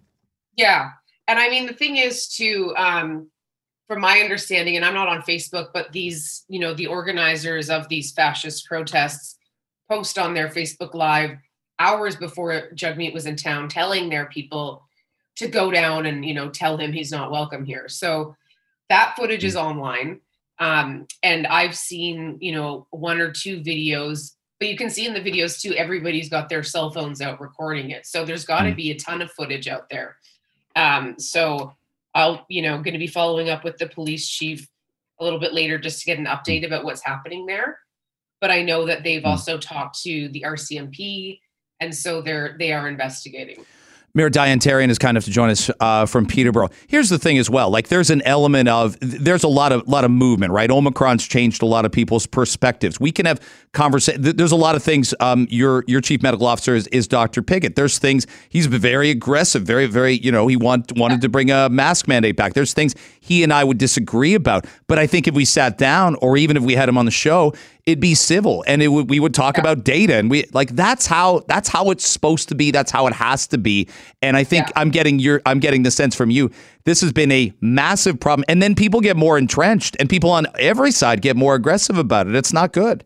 Yeah. 0.57 0.91
And 1.27 1.41
I 1.41 1.49
mean, 1.49 1.67
the 1.67 1.73
thing 1.73 1.97
is 1.97 2.29
to, 2.37 2.73
um, 2.77 3.31
from 3.89 4.03
my 4.03 4.21
understanding, 4.21 4.77
and 4.77 4.85
I'm 4.85 4.95
not 4.95 5.09
on 5.09 5.23
Facebook, 5.23 5.71
but 5.73 5.91
these, 5.93 6.45
you 6.49 6.61
know, 6.61 6.75
the 6.75 6.87
organizers 6.87 7.71
of 7.71 7.89
these 7.89 8.13
fascist 8.13 8.67
protests 8.67 9.39
post 9.91 10.19
on 10.19 10.35
their 10.35 10.49
Facebook 10.49 10.95
Live 10.95 11.39
hours 11.79 12.15
before 12.15 12.69
Jagmeet 12.75 13.15
was 13.15 13.25
in 13.25 13.35
town, 13.35 13.69
telling 13.69 14.11
their 14.11 14.27
people 14.27 14.85
to 15.37 15.49
go 15.49 15.71
down 15.71 16.05
and, 16.05 16.25
you 16.25 16.35
know, 16.35 16.51
tell 16.51 16.77
him 16.77 16.93
he's 16.93 17.11
not 17.11 17.31
welcome 17.31 17.65
here. 17.65 17.89
So 17.89 18.37
that 18.91 19.15
footage 19.17 19.45
is 19.45 19.55
hmm. 19.55 19.61
online. 19.61 20.21
Um, 20.59 21.07
and 21.23 21.47
I've 21.47 21.77
seen, 21.77 22.37
you 22.41 22.53
know, 22.53 22.87
one 22.91 23.21
or 23.21 23.31
two 23.31 23.61
videos, 23.61 24.33
but 24.59 24.69
you 24.69 24.77
can 24.77 24.91
see 24.91 25.07
in 25.07 25.15
the 25.15 25.21
videos 25.21 25.61
too, 25.61 25.73
everybody's 25.75 26.29
got 26.29 26.49
their 26.49 26.65
cell 26.65 26.91
phones 26.91 27.23
out 27.23 27.41
recording 27.41 27.91
it. 27.91 28.07
So 28.07 28.25
there's 28.25 28.45
got 28.45 28.63
to 28.63 28.71
hmm. 28.71 28.77
be 28.77 28.91
a 28.91 28.99
ton 28.99 29.23
of 29.23 29.33
footage 29.33 29.67
out 29.67 29.89
there. 29.89 30.17
Um, 30.77 31.19
so 31.19 31.73
I'll, 32.15 32.45
you 32.49 32.63
know, 32.63 32.77
going 32.77 32.95
to 32.95 32.99
be 32.99 33.07
following 33.07 33.49
up 33.49 33.65
with 33.65 33.77
the 33.79 33.87
police 33.89 34.29
chief 34.29 34.67
a 35.21 35.25
little 35.25 35.39
bit 35.39 35.53
later 35.53 35.79
just 35.79 36.01
to 36.01 36.07
get 36.07 36.19
an 36.19 36.27
update 36.27 36.65
about 36.65 36.85
what's 36.85 37.05
happening 37.05 37.47
there. 37.47 37.79
But 38.41 38.51
I 38.51 38.63
know 38.63 38.87
that 38.87 39.03
they've 39.03 39.23
hmm. 39.23 39.29
also 39.29 39.59
talked 39.59 40.01
to 40.03 40.29
the 40.29 40.45
RCMP, 40.47 41.39
and 41.81 41.95
so 41.95 42.21
they're 42.21 42.57
they 42.59 42.73
are 42.73 42.89
investigating. 42.89 43.65
Mayor 44.15 44.31
Diane 44.31 44.59
Therrien 44.59 44.89
is 44.89 44.99
kind 44.99 45.17
enough 45.17 45.25
to 45.25 45.31
join 45.31 45.51
us 45.51 45.71
uh, 45.81 46.07
from 46.07 46.27
Peterborough. 46.27 46.71
Here's 46.87 47.09
the 47.09 47.19
thing 47.19 47.39
as 47.39 47.51
well. 47.51 47.71
Like 47.71 47.89
there's 47.89 48.11
an 48.11 48.23
element 48.23 48.69
of 48.69 48.97
there's 49.01 49.45
a 49.45 49.49
lot 49.49 49.71
of 49.71 49.87
lot 49.87 50.05
of 50.05 50.11
movement, 50.11 50.53
right? 50.53 50.71
Omicron's 50.71 51.27
changed 51.27 51.63
a 51.63 51.67
lot 51.67 51.85
of 51.85 51.93
people's 51.93 52.27
perspectives. 52.27 52.99
We 52.99 53.13
can 53.13 53.27
have 53.27 53.41
conversation. 53.73 54.23
There's 54.23 54.53
a 54.53 54.57
lot 54.57 54.75
of 54.75 54.83
things. 54.83 55.15
Um, 55.21 55.47
your 55.51 55.85
your 55.87 56.01
chief 56.01 56.23
medical 56.23 56.47
officer 56.47 56.75
is, 56.75 56.87
is 56.89 57.07
Dr. 57.07 57.43
Piggott. 57.43 57.77
There's 57.77 57.99
things 57.99 58.27
he's 58.49 58.67
very 58.67 59.11
aggressive, 59.11 59.63
very 59.63 59.87
very. 59.87 60.19
You 60.19 60.33
know, 60.33 60.47
he 60.47 60.57
want, 60.57 60.97
wanted 60.97 61.21
to 61.21 61.29
bring 61.29 61.51
a 61.51 61.69
mask 61.69 62.09
mandate 62.09 62.37
back. 62.37 62.55
There's 62.55 62.73
things 62.73 62.95
he 63.21 63.43
and 63.43 63.53
I 63.53 63.63
would 63.63 63.79
disagree 63.79 64.35
about. 64.35 64.67
But 64.87 64.99
I 64.99 65.07
think 65.07 65.29
if 65.29 65.35
we 65.35 65.45
sat 65.45 65.79
down, 65.79 66.17
or 66.17 66.37
even 66.37 66.57
if 66.57 66.63
we 66.63 66.75
had 66.75 66.89
him 66.89 66.97
on 66.97 67.05
the 67.05 67.11
show, 67.11 67.53
it'd 67.89 68.01
be 68.01 68.15
civil 68.15 68.63
and 68.67 68.83
it 68.83 68.89
would 68.89 69.09
we 69.09 69.19
would 69.19 69.33
talk 69.33 69.57
yeah. 69.57 69.63
about 69.63 69.83
data 69.83 70.15
and 70.15 70.31
we 70.31 70.45
like 70.53 70.69
that's 70.77 71.07
how 71.07 71.43
that's 71.49 71.71
how 71.71 71.91
it's 71.91 72.07
supposed 72.07 72.47
to 72.47 72.55
be 72.55 72.71
that's 72.71 72.91
how 72.91 73.07
it 73.07 73.15
has 73.15 73.47
to 73.47 73.57
be. 73.57 73.89
And 74.21 74.37
i 74.37 74.45
think 74.45 74.67
yeah. 74.67 74.73
i'm 74.77 74.91
getting 74.91 75.19
your 75.19 75.41
i'm 75.47 75.59
getting 75.59 75.85
the 75.85 75.91
sense 75.91 76.15
from 76.15 76.31
you. 76.31 76.51
This 76.85 77.01
has 77.01 77.13
been 77.13 77.33
a 77.33 77.53
massive 77.63 78.21
problem. 78.21 78.45
And 78.47 78.63
then 78.63 78.75
people 78.75 79.01
get 79.01 79.17
more 79.17 79.39
entrenched 79.39 79.97
and 79.99 80.09
people 80.09 80.31
on 80.31 80.47
every 80.59 80.91
side 80.91 81.23
get 81.23 81.35
more 81.35 81.55
aggressive 81.55 81.97
about 81.97 82.27
it. 82.27 82.35
It's 82.35 82.53
not 82.53 82.75
good. 82.75 83.05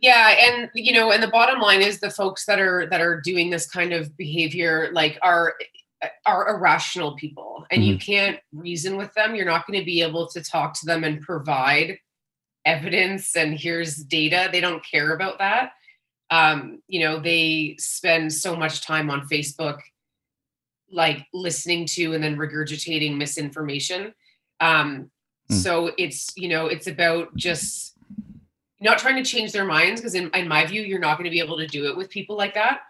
Yeah 0.00 0.34
and 0.36 0.68
you 0.74 0.92
know 0.92 1.12
and 1.12 1.22
the 1.22 1.28
bottom 1.28 1.60
line 1.60 1.80
is 1.80 2.00
the 2.00 2.10
folks 2.10 2.44
that 2.46 2.58
are 2.58 2.88
that 2.90 3.00
are 3.00 3.20
doing 3.20 3.50
this 3.50 3.70
kind 3.70 3.92
of 3.92 4.16
behavior 4.16 4.90
like 4.92 5.16
are 5.22 5.54
are 6.26 6.48
irrational 6.48 7.14
people. 7.14 7.66
And 7.70 7.82
mm-hmm. 7.82 7.92
you 7.92 7.98
can't 7.98 8.40
reason 8.52 8.96
with 8.96 9.14
them. 9.14 9.36
You're 9.36 9.46
not 9.46 9.64
going 9.64 9.78
to 9.78 9.86
be 9.86 10.02
able 10.02 10.26
to 10.30 10.42
talk 10.42 10.74
to 10.80 10.86
them 10.86 11.04
and 11.04 11.20
provide 11.20 11.98
evidence 12.64 13.36
and 13.36 13.58
here's 13.58 13.96
data. 13.96 14.48
They 14.50 14.60
don't 14.60 14.84
care 14.84 15.12
about 15.12 15.38
that. 15.38 15.72
Um, 16.30 16.80
you 16.88 17.00
know, 17.00 17.20
they 17.20 17.76
spend 17.78 18.32
so 18.32 18.56
much 18.56 18.84
time 18.84 19.10
on 19.10 19.28
Facebook, 19.28 19.80
like 20.90 21.26
listening 21.32 21.86
to 21.86 22.14
and 22.14 22.24
then 22.24 22.36
regurgitating 22.36 23.16
misinformation. 23.16 24.14
Um, 24.60 25.10
mm. 25.50 25.54
So 25.54 25.92
it's, 25.98 26.32
you 26.36 26.48
know, 26.48 26.66
it's 26.66 26.86
about 26.86 27.34
just 27.36 27.96
not 28.80 28.98
trying 28.98 29.22
to 29.22 29.30
change 29.30 29.52
their 29.52 29.64
minds 29.64 30.00
because 30.00 30.14
in, 30.14 30.30
in 30.34 30.48
my 30.48 30.66
view, 30.66 30.82
you're 30.82 30.98
not 30.98 31.16
going 31.16 31.24
to 31.24 31.30
be 31.30 31.40
able 31.40 31.58
to 31.58 31.66
do 31.66 31.86
it 31.86 31.96
with 31.96 32.10
people 32.10 32.36
like 32.36 32.54
that 32.54 32.80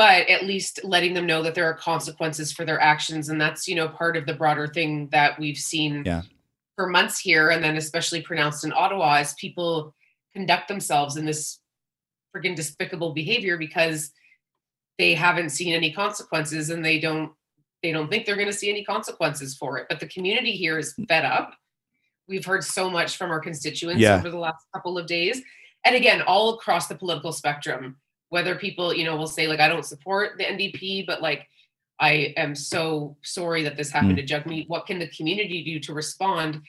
but 0.00 0.26
at 0.30 0.46
least 0.46 0.80
letting 0.82 1.12
them 1.12 1.26
know 1.26 1.42
that 1.42 1.54
there 1.54 1.66
are 1.66 1.74
consequences 1.74 2.50
for 2.50 2.64
their 2.64 2.80
actions 2.80 3.28
and 3.28 3.38
that's 3.38 3.68
you 3.68 3.74
know 3.74 3.86
part 3.86 4.16
of 4.16 4.24
the 4.24 4.32
broader 4.32 4.66
thing 4.66 5.06
that 5.08 5.38
we've 5.38 5.58
seen 5.58 6.02
yeah 6.06 6.22
for 6.80 6.86
months 6.86 7.18
here, 7.18 7.50
and 7.50 7.62
then 7.62 7.76
especially 7.76 8.22
pronounced 8.22 8.64
in 8.64 8.72
Ottawa, 8.72 9.16
as 9.16 9.34
people 9.34 9.94
conduct 10.32 10.66
themselves 10.66 11.18
in 11.18 11.26
this 11.26 11.58
freaking 12.34 12.56
despicable 12.56 13.12
behavior 13.12 13.58
because 13.58 14.12
they 14.96 15.12
haven't 15.12 15.50
seen 15.50 15.74
any 15.74 15.92
consequences 15.92 16.70
and 16.70 16.82
they 16.82 16.98
don't 16.98 17.32
they 17.82 17.92
don't 17.92 18.08
think 18.08 18.24
they're 18.24 18.36
going 18.36 18.46
to 18.46 18.52
see 18.52 18.70
any 18.70 18.82
consequences 18.82 19.54
for 19.56 19.76
it. 19.76 19.88
But 19.90 20.00
the 20.00 20.08
community 20.08 20.52
here 20.52 20.78
is 20.78 20.94
fed 21.06 21.26
up. 21.26 21.54
We've 22.26 22.44
heard 22.44 22.64
so 22.64 22.88
much 22.88 23.18
from 23.18 23.30
our 23.30 23.40
constituents 23.40 24.00
yeah. 24.00 24.16
over 24.16 24.30
the 24.30 24.38
last 24.38 24.64
couple 24.74 24.96
of 24.96 25.06
days. 25.06 25.42
And 25.84 25.94
again, 25.94 26.22
all 26.22 26.54
across 26.54 26.86
the 26.86 26.94
political 26.94 27.32
spectrum, 27.32 27.96
whether 28.30 28.54
people, 28.54 28.94
you 28.94 29.04
know, 29.04 29.16
will 29.16 29.26
say 29.26 29.48
like 29.48 29.60
I 29.60 29.68
don't 29.68 29.84
support 29.84 30.38
the 30.38 30.44
NDP, 30.44 31.06
but 31.06 31.20
like 31.20 31.46
I 32.00 32.32
am 32.36 32.54
so 32.54 33.16
sorry 33.22 33.62
that 33.64 33.76
this 33.76 33.90
happened 33.90 34.18
mm. 34.18 34.26
to 34.26 34.34
Jagmeet. 34.34 34.68
What 34.68 34.86
can 34.86 34.98
the 34.98 35.08
community 35.08 35.62
do 35.62 35.78
to 35.80 35.92
respond? 35.92 36.62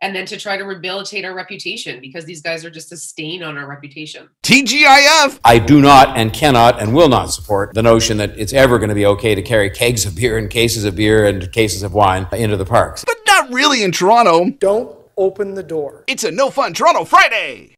And 0.00 0.14
then 0.14 0.26
to 0.26 0.36
try 0.36 0.56
to 0.56 0.62
rehabilitate 0.62 1.24
our 1.24 1.34
reputation 1.34 2.00
because 2.00 2.24
these 2.24 2.40
guys 2.40 2.64
are 2.64 2.70
just 2.70 2.92
a 2.92 2.96
stain 2.96 3.42
on 3.42 3.58
our 3.58 3.68
reputation. 3.68 4.28
TGIF! 4.44 5.40
I 5.44 5.58
do 5.58 5.80
not 5.80 6.16
and 6.16 6.32
cannot 6.32 6.80
and 6.80 6.94
will 6.94 7.08
not 7.08 7.32
support 7.32 7.74
the 7.74 7.82
notion 7.82 8.16
that 8.18 8.38
it's 8.38 8.52
ever 8.52 8.78
going 8.78 8.90
to 8.90 8.94
be 8.94 9.06
okay 9.06 9.34
to 9.34 9.42
carry 9.42 9.70
kegs 9.70 10.06
of 10.06 10.14
beer 10.14 10.38
and 10.38 10.48
cases 10.48 10.84
of 10.84 10.94
beer 10.94 11.26
and 11.26 11.50
cases 11.50 11.82
of 11.82 11.94
wine 11.94 12.28
into 12.32 12.56
the 12.56 12.64
parks. 12.64 13.04
But 13.04 13.18
not 13.26 13.52
really 13.52 13.82
in 13.82 13.90
Toronto. 13.90 14.50
Don't 14.60 14.96
open 15.16 15.54
the 15.54 15.64
door. 15.64 16.04
It's 16.06 16.22
a 16.22 16.30
no 16.30 16.48
fun 16.50 16.74
Toronto 16.74 17.04
Friday. 17.04 17.74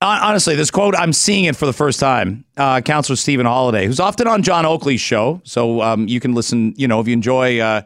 Honestly, 0.00 0.54
this 0.54 0.70
quote, 0.70 0.94
I'm 0.94 1.12
seeing 1.12 1.46
it 1.46 1.56
for 1.56 1.66
the 1.66 1.72
first 1.72 1.98
time. 1.98 2.44
Uh, 2.56 2.80
Councillor 2.80 3.16
Stephen 3.16 3.46
Holyday, 3.46 3.84
who's 3.84 3.98
often 3.98 4.28
on 4.28 4.44
John 4.44 4.64
Oakley's 4.64 5.00
show. 5.00 5.40
So 5.44 5.82
um, 5.82 6.06
you 6.06 6.20
can 6.20 6.34
listen, 6.34 6.72
you 6.76 6.86
know, 6.86 7.00
if 7.00 7.08
you 7.08 7.12
enjoy, 7.12 7.58
uh, 7.58 7.82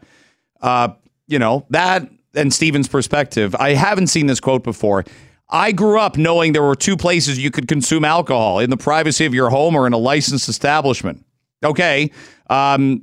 uh, 0.61 0.89
you 1.27 1.39
know, 1.39 1.65
that 1.71 2.07
and 2.35 2.53
Stephen's 2.53 2.87
perspective. 2.87 3.55
I 3.55 3.73
haven't 3.73 4.07
seen 4.07 4.27
this 4.27 4.39
quote 4.39 4.63
before. 4.63 5.05
I 5.49 5.71
grew 5.71 5.99
up 5.99 6.17
knowing 6.17 6.53
there 6.53 6.63
were 6.63 6.75
two 6.75 6.97
places 6.97 7.39
you 7.39 7.51
could 7.51 7.67
consume 7.67 8.05
alcohol 8.05 8.59
in 8.59 8.69
the 8.69 8.77
privacy 8.77 9.25
of 9.25 9.33
your 9.33 9.49
home 9.49 9.75
or 9.75 9.87
in 9.87 9.93
a 9.93 9.97
licensed 9.97 10.49
establishment. 10.49 11.25
Okay. 11.63 12.11
Um, 12.49 13.01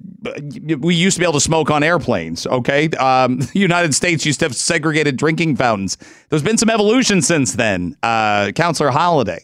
we 0.78 0.94
used 0.94 1.16
to 1.16 1.20
be 1.20 1.25
able 1.25 1.35
to 1.35 1.40
smoke 1.40 1.70
on 1.70 1.82
airplanes. 1.82 2.47
Okay. 2.47 2.88
Um, 2.90 3.38
the 3.52 3.59
United 3.59 3.94
States 3.94 4.26
used 4.26 4.40
to 4.40 4.47
have 4.47 4.56
segregated 4.56 5.16
drinking 5.16 5.56
fountains. 5.56 5.97
There's 6.28 6.42
been 6.42 6.59
some 6.59 6.70
evolution 6.70 7.23
since 7.23 7.54
then. 7.54 7.97
Uh, 8.02 8.52
Councillor 8.52 8.90
Holyday. 8.90 9.40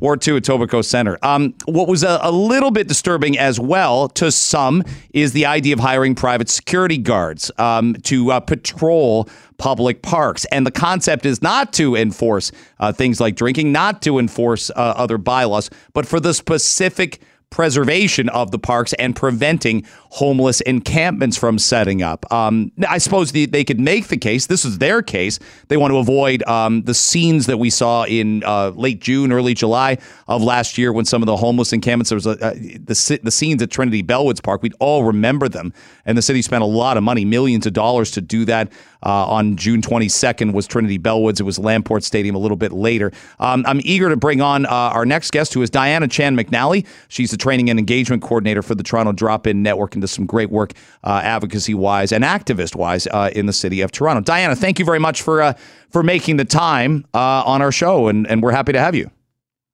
Ward 0.00 0.22
2 0.22 0.36
at 0.36 0.42
Etobicoke 0.42 0.84
Center. 0.84 1.18
Um, 1.22 1.54
what 1.66 1.88
was 1.88 2.02
a, 2.02 2.18
a, 2.22 2.32
little 2.32 2.70
bit 2.70 2.88
disturbing 2.88 3.38
as 3.38 3.60
well 3.60 4.08
to 4.10 4.32
some 4.32 4.82
is 5.12 5.32
the 5.32 5.46
idea 5.46 5.74
of 5.74 5.80
hiring 5.80 6.14
private 6.14 6.48
security 6.48 6.98
guards 6.98 7.50
um, 7.58 7.94
to 8.04 8.32
uh, 8.32 8.40
patrol 8.40 9.28
public 9.58 10.02
parks. 10.02 10.44
And 10.46 10.66
the 10.66 10.70
concept 10.70 11.26
is 11.26 11.42
not 11.42 11.72
to 11.74 11.96
enforce 11.96 12.50
uh, 12.80 12.92
things 12.92 13.20
like 13.20 13.36
drinking, 13.36 13.72
not 13.72 14.02
to 14.02 14.18
enforce 14.18 14.70
uh, 14.70 14.94
other 14.96 15.18
bylaws, 15.18 15.70
but 15.92 16.06
for 16.06 16.18
the 16.18 16.34
specific 16.34 17.20
preservation 17.54 18.28
of 18.30 18.50
the 18.50 18.58
parks 18.58 18.92
and 18.94 19.14
preventing 19.14 19.86
homeless 20.10 20.60
encampments 20.62 21.36
from 21.36 21.56
setting 21.56 22.02
up. 22.02 22.26
Um, 22.32 22.72
I 22.88 22.98
suppose 22.98 23.30
the, 23.30 23.46
they 23.46 23.62
could 23.62 23.78
make 23.78 24.08
the 24.08 24.16
case, 24.16 24.46
this 24.46 24.64
is 24.64 24.78
their 24.78 25.02
case, 25.02 25.38
they 25.68 25.76
want 25.76 25.92
to 25.92 25.98
avoid 25.98 26.42
um, 26.48 26.82
the 26.82 26.94
scenes 26.94 27.46
that 27.46 27.58
we 27.58 27.70
saw 27.70 28.06
in 28.06 28.42
uh, 28.42 28.70
late 28.70 29.00
June, 29.00 29.30
early 29.30 29.54
July 29.54 29.98
of 30.26 30.42
last 30.42 30.78
year 30.78 30.92
when 30.92 31.04
some 31.04 31.22
of 31.22 31.26
the 31.26 31.36
homeless 31.36 31.72
encampments, 31.72 32.10
there 32.10 32.16
was 32.16 32.26
a, 32.26 32.34
the, 32.34 33.20
the 33.22 33.30
scenes 33.30 33.62
at 33.62 33.70
Trinity 33.70 34.02
Bellwoods 34.02 34.42
Park, 34.42 34.60
we'd 34.64 34.74
all 34.80 35.04
remember 35.04 35.48
them. 35.48 35.72
And 36.06 36.18
the 36.18 36.22
city 36.22 36.42
spent 36.42 36.64
a 36.64 36.66
lot 36.66 36.96
of 36.96 37.04
money, 37.04 37.24
millions 37.24 37.66
of 37.66 37.72
dollars 37.72 38.10
to 38.12 38.20
do 38.20 38.44
that. 38.46 38.72
Uh, 39.04 39.26
on 39.26 39.56
June 39.56 39.80
22nd 39.80 40.52
was 40.52 40.66
Trinity 40.66 40.98
Bellwoods. 40.98 41.40
It 41.40 41.44
was 41.44 41.58
Lamport 41.58 42.02
Stadium 42.02 42.34
a 42.34 42.38
little 42.38 42.56
bit 42.56 42.72
later. 42.72 43.12
Um, 43.38 43.64
I'm 43.66 43.80
eager 43.84 44.08
to 44.08 44.16
bring 44.16 44.40
on 44.40 44.66
uh, 44.66 44.70
our 44.70 45.04
next 45.06 45.30
guest, 45.30 45.54
who 45.54 45.62
is 45.62 45.70
Diana 45.70 46.08
Chan 46.08 46.36
McNally. 46.36 46.86
She's 47.08 47.30
the 47.30 47.36
training 47.36 47.70
and 47.70 47.78
engagement 47.78 48.22
coordinator 48.22 48.62
for 48.62 48.74
the 48.74 48.82
Toronto 48.82 49.12
Drop 49.12 49.46
In 49.46 49.62
Network 49.62 49.94
and 49.94 50.02
does 50.02 50.10
some 50.10 50.26
great 50.26 50.50
work 50.50 50.72
uh, 51.04 51.20
advocacy 51.22 51.74
wise 51.74 52.12
and 52.12 52.24
activist 52.24 52.74
wise 52.74 53.06
uh, 53.08 53.30
in 53.34 53.46
the 53.46 53.52
city 53.52 53.80
of 53.80 53.92
Toronto. 53.92 54.20
Diana, 54.22 54.56
thank 54.56 54.78
you 54.78 54.84
very 54.84 54.98
much 54.98 55.22
for 55.22 55.42
uh, 55.42 55.54
for 55.90 56.02
making 56.02 56.38
the 56.38 56.44
time 56.44 57.04
uh, 57.14 57.42
on 57.44 57.62
our 57.62 57.70
show, 57.70 58.08
and, 58.08 58.26
and 58.26 58.42
we're 58.42 58.52
happy 58.52 58.72
to 58.72 58.80
have 58.80 58.94
you. 58.94 59.10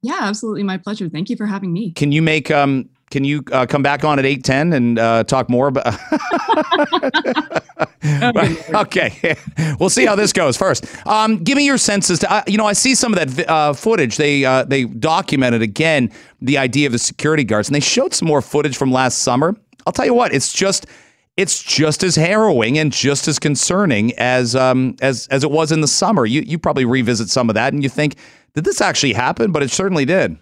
Yeah, 0.02 0.18
absolutely. 0.20 0.62
My 0.62 0.78
pleasure. 0.78 1.08
Thank 1.08 1.30
you 1.30 1.36
for 1.36 1.46
having 1.46 1.72
me. 1.72 1.92
Can 1.92 2.12
you 2.12 2.22
make 2.22 2.50
um, 2.50 2.88
can 3.10 3.24
you 3.24 3.42
uh, 3.52 3.66
come 3.66 3.82
back 3.82 4.04
on 4.04 4.18
at 4.18 4.24
810 4.24 4.72
and 4.72 4.98
uh, 4.98 5.24
talk 5.24 5.50
more 5.50 5.68
about 5.68 5.86
okay. 8.74 9.36
We'll 9.78 9.90
see 9.90 10.06
how 10.06 10.14
this 10.14 10.32
goes. 10.32 10.56
First 10.56 10.86
um, 11.06 11.42
give 11.42 11.56
me 11.56 11.64
your 11.64 11.78
senses 11.78 12.18
to, 12.20 12.32
uh, 12.32 12.42
you 12.46 12.56
know 12.58 12.66
i 12.66 12.72
see 12.72 12.94
some 12.94 13.12
of 13.14 13.34
that 13.34 13.48
uh, 13.48 13.72
footage. 13.72 14.16
They 14.16 14.44
uh, 14.44 14.64
they 14.64 14.84
documented 14.84 15.62
again 15.62 16.10
the 16.40 16.58
idea 16.58 16.86
of 16.86 16.92
the 16.92 16.98
security 16.98 17.44
guards 17.44 17.68
and 17.68 17.74
they 17.74 17.80
showed 17.80 18.14
some 18.14 18.28
more 18.28 18.42
footage 18.42 18.76
from 18.76 18.90
last 18.92 19.18
summer. 19.18 19.56
I'll 19.86 19.92
tell 19.92 20.06
you 20.06 20.14
what 20.14 20.32
it's 20.34 20.52
just 20.52 20.86
it's 21.36 21.62
just 21.62 22.02
as 22.02 22.16
harrowing 22.16 22.78
and 22.78 22.92
just 22.92 23.28
as 23.28 23.38
concerning 23.38 24.12
as 24.18 24.54
um, 24.54 24.96
as 25.00 25.26
as 25.28 25.44
it 25.44 25.50
was 25.50 25.72
in 25.72 25.80
the 25.80 25.88
summer. 25.88 26.26
You 26.26 26.42
you 26.42 26.58
probably 26.58 26.84
revisit 26.84 27.28
some 27.28 27.48
of 27.48 27.54
that 27.54 27.72
and 27.72 27.82
you 27.82 27.88
think 27.88 28.16
did 28.54 28.64
this 28.64 28.80
actually 28.80 29.12
happen? 29.12 29.52
But 29.52 29.62
it 29.62 29.70
certainly 29.70 30.04
did 30.04 30.38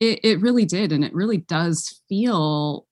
it, 0.00 0.20
it 0.22 0.40
really 0.40 0.64
did. 0.64 0.92
And 0.92 1.04
it 1.04 1.14
really 1.14 1.38
does 1.38 2.02
feel 2.08 2.86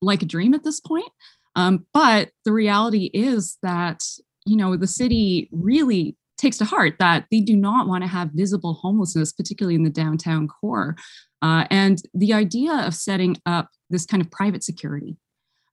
like 0.00 0.22
a 0.22 0.26
dream 0.26 0.54
at 0.54 0.64
this 0.64 0.80
point. 0.80 1.10
Um, 1.54 1.86
but 1.92 2.30
the 2.44 2.52
reality 2.52 3.10
is 3.12 3.58
that, 3.62 4.02
you 4.46 4.56
know, 4.56 4.76
the 4.76 4.86
city 4.86 5.48
really 5.52 6.16
takes 6.38 6.58
to 6.58 6.64
heart 6.64 6.96
that 6.98 7.26
they 7.30 7.40
do 7.40 7.56
not 7.56 7.86
want 7.86 8.02
to 8.02 8.08
have 8.08 8.30
visible 8.32 8.74
homelessness, 8.74 9.32
particularly 9.32 9.76
in 9.76 9.84
the 9.84 9.90
downtown 9.90 10.48
core. 10.48 10.96
Uh, 11.40 11.66
and 11.70 12.02
the 12.14 12.32
idea 12.32 12.72
of 12.72 12.94
setting 12.94 13.36
up 13.46 13.68
this 13.90 14.06
kind 14.06 14.20
of 14.20 14.30
private 14.30 14.64
security 14.64 15.16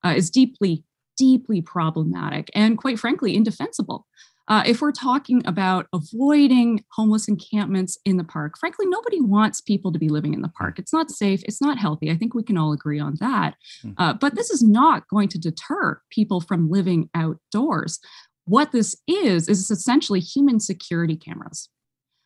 uh, 0.05 0.13
is 0.15 0.29
deeply, 0.29 0.83
deeply 1.17 1.61
problematic 1.61 2.51
and, 2.53 2.77
quite 2.77 2.99
frankly, 2.99 3.35
indefensible. 3.35 4.05
Uh, 4.49 4.63
if 4.65 4.81
we're 4.81 4.91
talking 4.91 5.45
about 5.45 5.87
avoiding 5.93 6.83
homeless 6.93 7.27
encampments 7.27 7.97
in 8.03 8.17
the 8.17 8.23
park, 8.23 8.57
frankly, 8.57 8.87
nobody 8.87 9.21
wants 9.21 9.61
people 9.61 9.91
to 9.91 9.99
be 9.99 10.09
living 10.09 10.33
in 10.33 10.41
the 10.41 10.49
park. 10.49 10.79
It's 10.79 10.91
not 10.91 11.11
safe. 11.11 11.41
It's 11.45 11.61
not 11.61 11.77
healthy. 11.77 12.09
I 12.09 12.17
think 12.17 12.33
we 12.33 12.43
can 12.43 12.57
all 12.57 12.73
agree 12.73 12.99
on 12.99 13.15
that. 13.19 13.55
Hmm. 13.83 13.91
Uh, 13.97 14.13
but 14.13 14.35
this 14.35 14.49
is 14.49 14.63
not 14.63 15.07
going 15.07 15.27
to 15.29 15.39
deter 15.39 16.01
people 16.09 16.41
from 16.41 16.69
living 16.69 17.09
outdoors. 17.13 17.99
What 18.45 18.71
this 18.71 18.95
is, 19.07 19.47
is 19.47 19.69
essentially 19.69 20.19
human 20.19 20.59
security 20.59 21.15
cameras, 21.15 21.69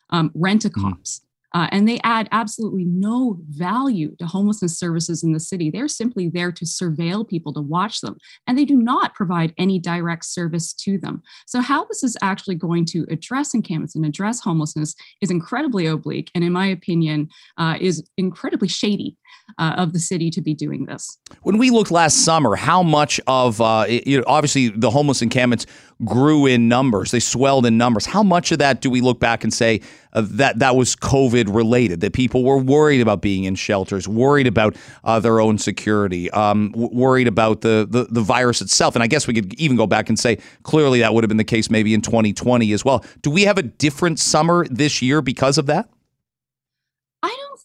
um, 0.10 0.32
rent 0.34 0.64
a 0.64 0.70
cops. 0.70 1.20
Mm. 1.20 1.28
Uh, 1.54 1.68
and 1.72 1.88
they 1.88 2.00
add 2.04 2.28
absolutely 2.32 2.86
no 2.86 3.38
value 3.50 4.16
to 4.18 4.26
homelessness 4.26 4.78
services 4.78 5.24
in 5.24 5.34
the 5.34 5.40
city. 5.40 5.70
They're 5.70 5.88
simply 5.88 6.30
there 6.30 6.52
to 6.52 6.66
surveil 6.66 7.28
people, 7.28 7.54
to 7.54 7.62
watch 7.62 8.02
them, 8.02 8.18
and 8.48 8.58
they 8.58 8.66
do 8.66 8.76
not 8.76 9.14
provide 9.14 9.54
any 9.58 9.80
direct 9.80 10.26
service 10.26 10.74
to 10.74 10.98
them. 10.98 11.22
So, 11.46 11.62
how 11.62 11.86
this 11.86 12.04
is 12.04 12.18
actually 12.22 12.56
going 12.56 12.86
to 12.86 13.06
address 13.10 13.54
encampments 13.54 13.96
and 13.96 14.06
address 14.06 14.40
homelessness 14.40 14.96
is 15.22 15.32
incredibly 15.32 15.86
oblique, 15.86 16.32
and 16.34 16.44
in 16.44 16.54
my 16.54 16.68
opinion, 16.68 17.30
uh, 17.58 17.78
is 17.80 18.04
incredibly 18.18 18.68
shady 18.68 19.18
uh, 19.58 19.76
of 19.78 19.94
the 19.94 20.00
city 20.00 20.30
to 20.32 20.42
be 20.42 20.54
doing 20.54 20.86
this. 20.86 21.18
When 21.44 21.58
we 21.58 21.70
looked 21.70 21.92
last 21.92 22.26
summer, 22.26 22.56
how 22.56 22.84
much 22.84 23.20
of 23.28 23.62
uh, 23.62 23.86
you 23.88 24.18
know, 24.18 24.24
obviously 24.28 24.70
the 24.70 24.90
homeless 24.90 25.22
encampments 25.22 25.66
grew 26.04 26.46
in 26.46 26.68
numbers, 26.68 27.12
they 27.12 27.20
swelled 27.20 27.66
in 27.66 27.78
numbers. 27.78 28.06
How 28.06 28.24
much 28.24 28.52
of 28.52 28.60
that 28.60 28.82
do 28.82 28.90
we 28.90 29.02
look 29.02 29.20
back 29.20 29.44
and 29.44 29.54
say 29.54 29.82
uh, 30.14 30.24
that 30.32 30.60
that 30.60 30.76
was 30.76 30.96
COVID 30.96 31.54
related? 31.54 32.02
That 32.02 32.14
people 32.14 32.44
were 32.44 32.58
worried 32.58 33.02
about 33.02 33.22
being 33.22 33.44
in 33.44 33.56
shelters, 33.56 34.08
worried 34.08 34.48
about 34.48 34.76
uh, 35.04 35.20
their 35.20 35.40
own 35.40 35.58
security, 35.58 36.30
um, 36.32 36.72
w- 36.72 36.90
worried 36.92 37.28
about 37.28 37.62
the, 37.62 37.88
the 37.90 38.06
the 38.10 38.22
virus 38.22 38.62
itself. 38.62 38.96
And 38.96 39.04
I 39.04 39.08
guess 39.08 39.28
we 39.28 39.34
could 39.34 39.54
even 39.56 39.78
go 39.78 39.88
back 39.88 40.10
and 40.10 40.20
say 40.20 40.40
clearly 40.64 41.00
that 41.00 41.14
would 41.14 41.24
have 41.24 41.30
been 41.30 41.38
the 41.38 41.44
case 41.44 41.70
maybe 41.70 41.94
in 41.94 42.02
2020 42.02 42.72
as 42.74 42.84
well. 42.84 43.06
Do 43.22 43.30
we 43.30 43.44
have 43.44 43.58
a 43.58 43.64
different 43.64 44.20
summer 44.20 44.66
this 44.70 45.02
year 45.02 45.22
because 45.22 45.58
of 45.58 45.68
that? 45.68 45.90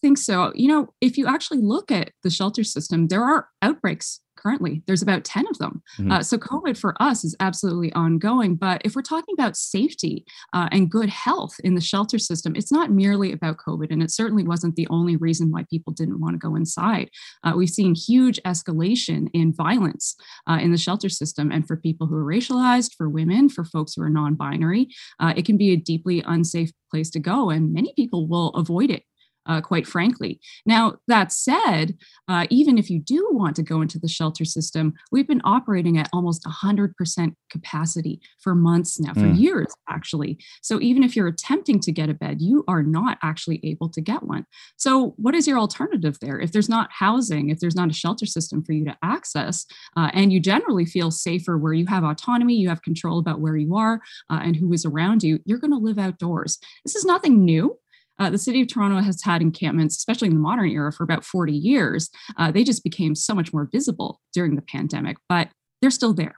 Think 0.00 0.18
so. 0.18 0.52
You 0.54 0.68
know, 0.68 0.94
if 1.00 1.16
you 1.16 1.26
actually 1.26 1.60
look 1.60 1.90
at 1.90 2.12
the 2.22 2.30
shelter 2.30 2.64
system, 2.64 3.08
there 3.08 3.24
are 3.24 3.48
outbreaks 3.62 4.20
currently. 4.38 4.82
There's 4.86 5.02
about 5.02 5.24
10 5.24 5.46
of 5.48 5.58
them. 5.58 5.82
Mm-hmm. 5.98 6.12
Uh, 6.12 6.22
so 6.22 6.38
COVID 6.38 6.78
for 6.78 7.00
us 7.02 7.24
is 7.24 7.36
absolutely 7.40 7.92
ongoing. 7.92 8.54
But 8.54 8.80
if 8.84 8.94
we're 8.94 9.02
talking 9.02 9.34
about 9.36 9.56
safety 9.56 10.24
uh, 10.52 10.68
and 10.70 10.90
good 10.90 11.08
health 11.08 11.54
in 11.64 11.74
the 11.74 11.80
shelter 11.80 12.18
system, 12.18 12.54
it's 12.56 12.72
not 12.72 12.90
merely 12.90 13.32
about 13.32 13.58
COVID. 13.58 13.90
And 13.90 14.02
it 14.02 14.10
certainly 14.10 14.44
wasn't 14.44 14.76
the 14.76 14.86
only 14.90 15.16
reason 15.16 15.50
why 15.50 15.64
people 15.68 15.92
didn't 15.92 16.20
want 16.20 16.34
to 16.34 16.38
go 16.38 16.54
inside. 16.54 17.10
Uh, 17.44 17.52
we've 17.56 17.68
seen 17.68 17.94
huge 17.94 18.40
escalation 18.46 19.28
in 19.34 19.52
violence 19.52 20.14
uh, 20.48 20.58
in 20.60 20.72
the 20.72 20.78
shelter 20.78 21.08
system. 21.08 21.50
And 21.50 21.66
for 21.66 21.76
people 21.76 22.06
who 22.06 22.14
are 22.14 22.24
racialized, 22.24 22.92
for 22.96 23.08
women, 23.08 23.48
for 23.48 23.64
folks 23.64 23.94
who 23.94 24.02
are 24.02 24.10
non 24.10 24.34
binary, 24.34 24.88
uh, 25.20 25.34
it 25.36 25.44
can 25.44 25.56
be 25.56 25.72
a 25.72 25.76
deeply 25.76 26.22
unsafe 26.26 26.70
place 26.90 27.10
to 27.10 27.20
go. 27.20 27.50
And 27.50 27.72
many 27.72 27.92
people 27.96 28.28
will 28.28 28.50
avoid 28.50 28.90
it 28.90 29.02
uh, 29.48 29.60
quite 29.60 29.86
frankly. 29.86 30.40
Now, 30.66 30.96
that 31.08 31.32
said, 31.32 31.96
uh, 32.28 32.46
even 32.50 32.78
if 32.78 32.90
you 32.90 33.00
do 33.00 33.28
want 33.32 33.56
to 33.56 33.62
go 33.62 33.80
into 33.80 33.98
the 33.98 34.08
shelter 34.08 34.44
system, 34.44 34.94
we've 35.10 35.26
been 35.26 35.40
operating 35.44 35.98
at 35.98 36.08
almost 36.12 36.44
100% 36.44 37.34
capacity 37.50 38.20
for 38.40 38.54
months 38.54 39.00
now, 39.00 39.14
for 39.14 39.20
mm. 39.20 39.38
years, 39.38 39.72
actually. 39.88 40.38
So 40.62 40.80
even 40.80 41.02
if 41.02 41.16
you're 41.16 41.26
attempting 41.26 41.80
to 41.80 41.92
get 41.92 42.10
a 42.10 42.14
bed, 42.14 42.40
you 42.40 42.64
are 42.68 42.82
not 42.82 43.18
actually 43.22 43.60
able 43.64 43.88
to 43.90 44.00
get 44.00 44.22
one. 44.22 44.44
So, 44.76 45.14
what 45.16 45.34
is 45.34 45.46
your 45.46 45.58
alternative 45.58 46.18
there? 46.20 46.38
If 46.40 46.52
there's 46.52 46.68
not 46.68 46.90
housing, 46.92 47.48
if 47.48 47.60
there's 47.60 47.76
not 47.76 47.90
a 47.90 47.94
shelter 47.94 48.26
system 48.26 48.62
for 48.62 48.72
you 48.72 48.84
to 48.84 48.96
access, 49.02 49.66
uh, 49.96 50.10
and 50.12 50.32
you 50.32 50.40
generally 50.40 50.84
feel 50.84 51.10
safer 51.10 51.56
where 51.56 51.72
you 51.72 51.86
have 51.86 52.04
autonomy, 52.04 52.54
you 52.54 52.68
have 52.68 52.82
control 52.82 53.18
about 53.18 53.40
where 53.40 53.56
you 53.56 53.74
are 53.76 54.00
uh, 54.30 54.40
and 54.42 54.56
who 54.56 54.72
is 54.72 54.84
around 54.84 55.22
you, 55.22 55.38
you're 55.44 55.58
going 55.58 55.72
to 55.72 55.78
live 55.78 55.98
outdoors. 55.98 56.58
This 56.84 56.94
is 56.94 57.04
nothing 57.04 57.44
new. 57.44 57.78
Uh, 58.18 58.30
the 58.30 58.38
city 58.38 58.60
of 58.60 58.68
Toronto 58.68 59.00
has 59.00 59.22
had 59.22 59.42
encampments, 59.42 59.96
especially 59.96 60.28
in 60.28 60.34
the 60.34 60.40
modern 60.40 60.68
era, 60.70 60.92
for 60.92 61.04
about 61.04 61.24
40 61.24 61.52
years. 61.52 62.10
Uh, 62.36 62.50
they 62.50 62.64
just 62.64 62.82
became 62.82 63.14
so 63.14 63.34
much 63.34 63.52
more 63.52 63.68
visible 63.70 64.20
during 64.32 64.56
the 64.56 64.62
pandemic, 64.62 65.16
but 65.28 65.48
they're 65.80 65.90
still 65.90 66.14
there 66.14 66.36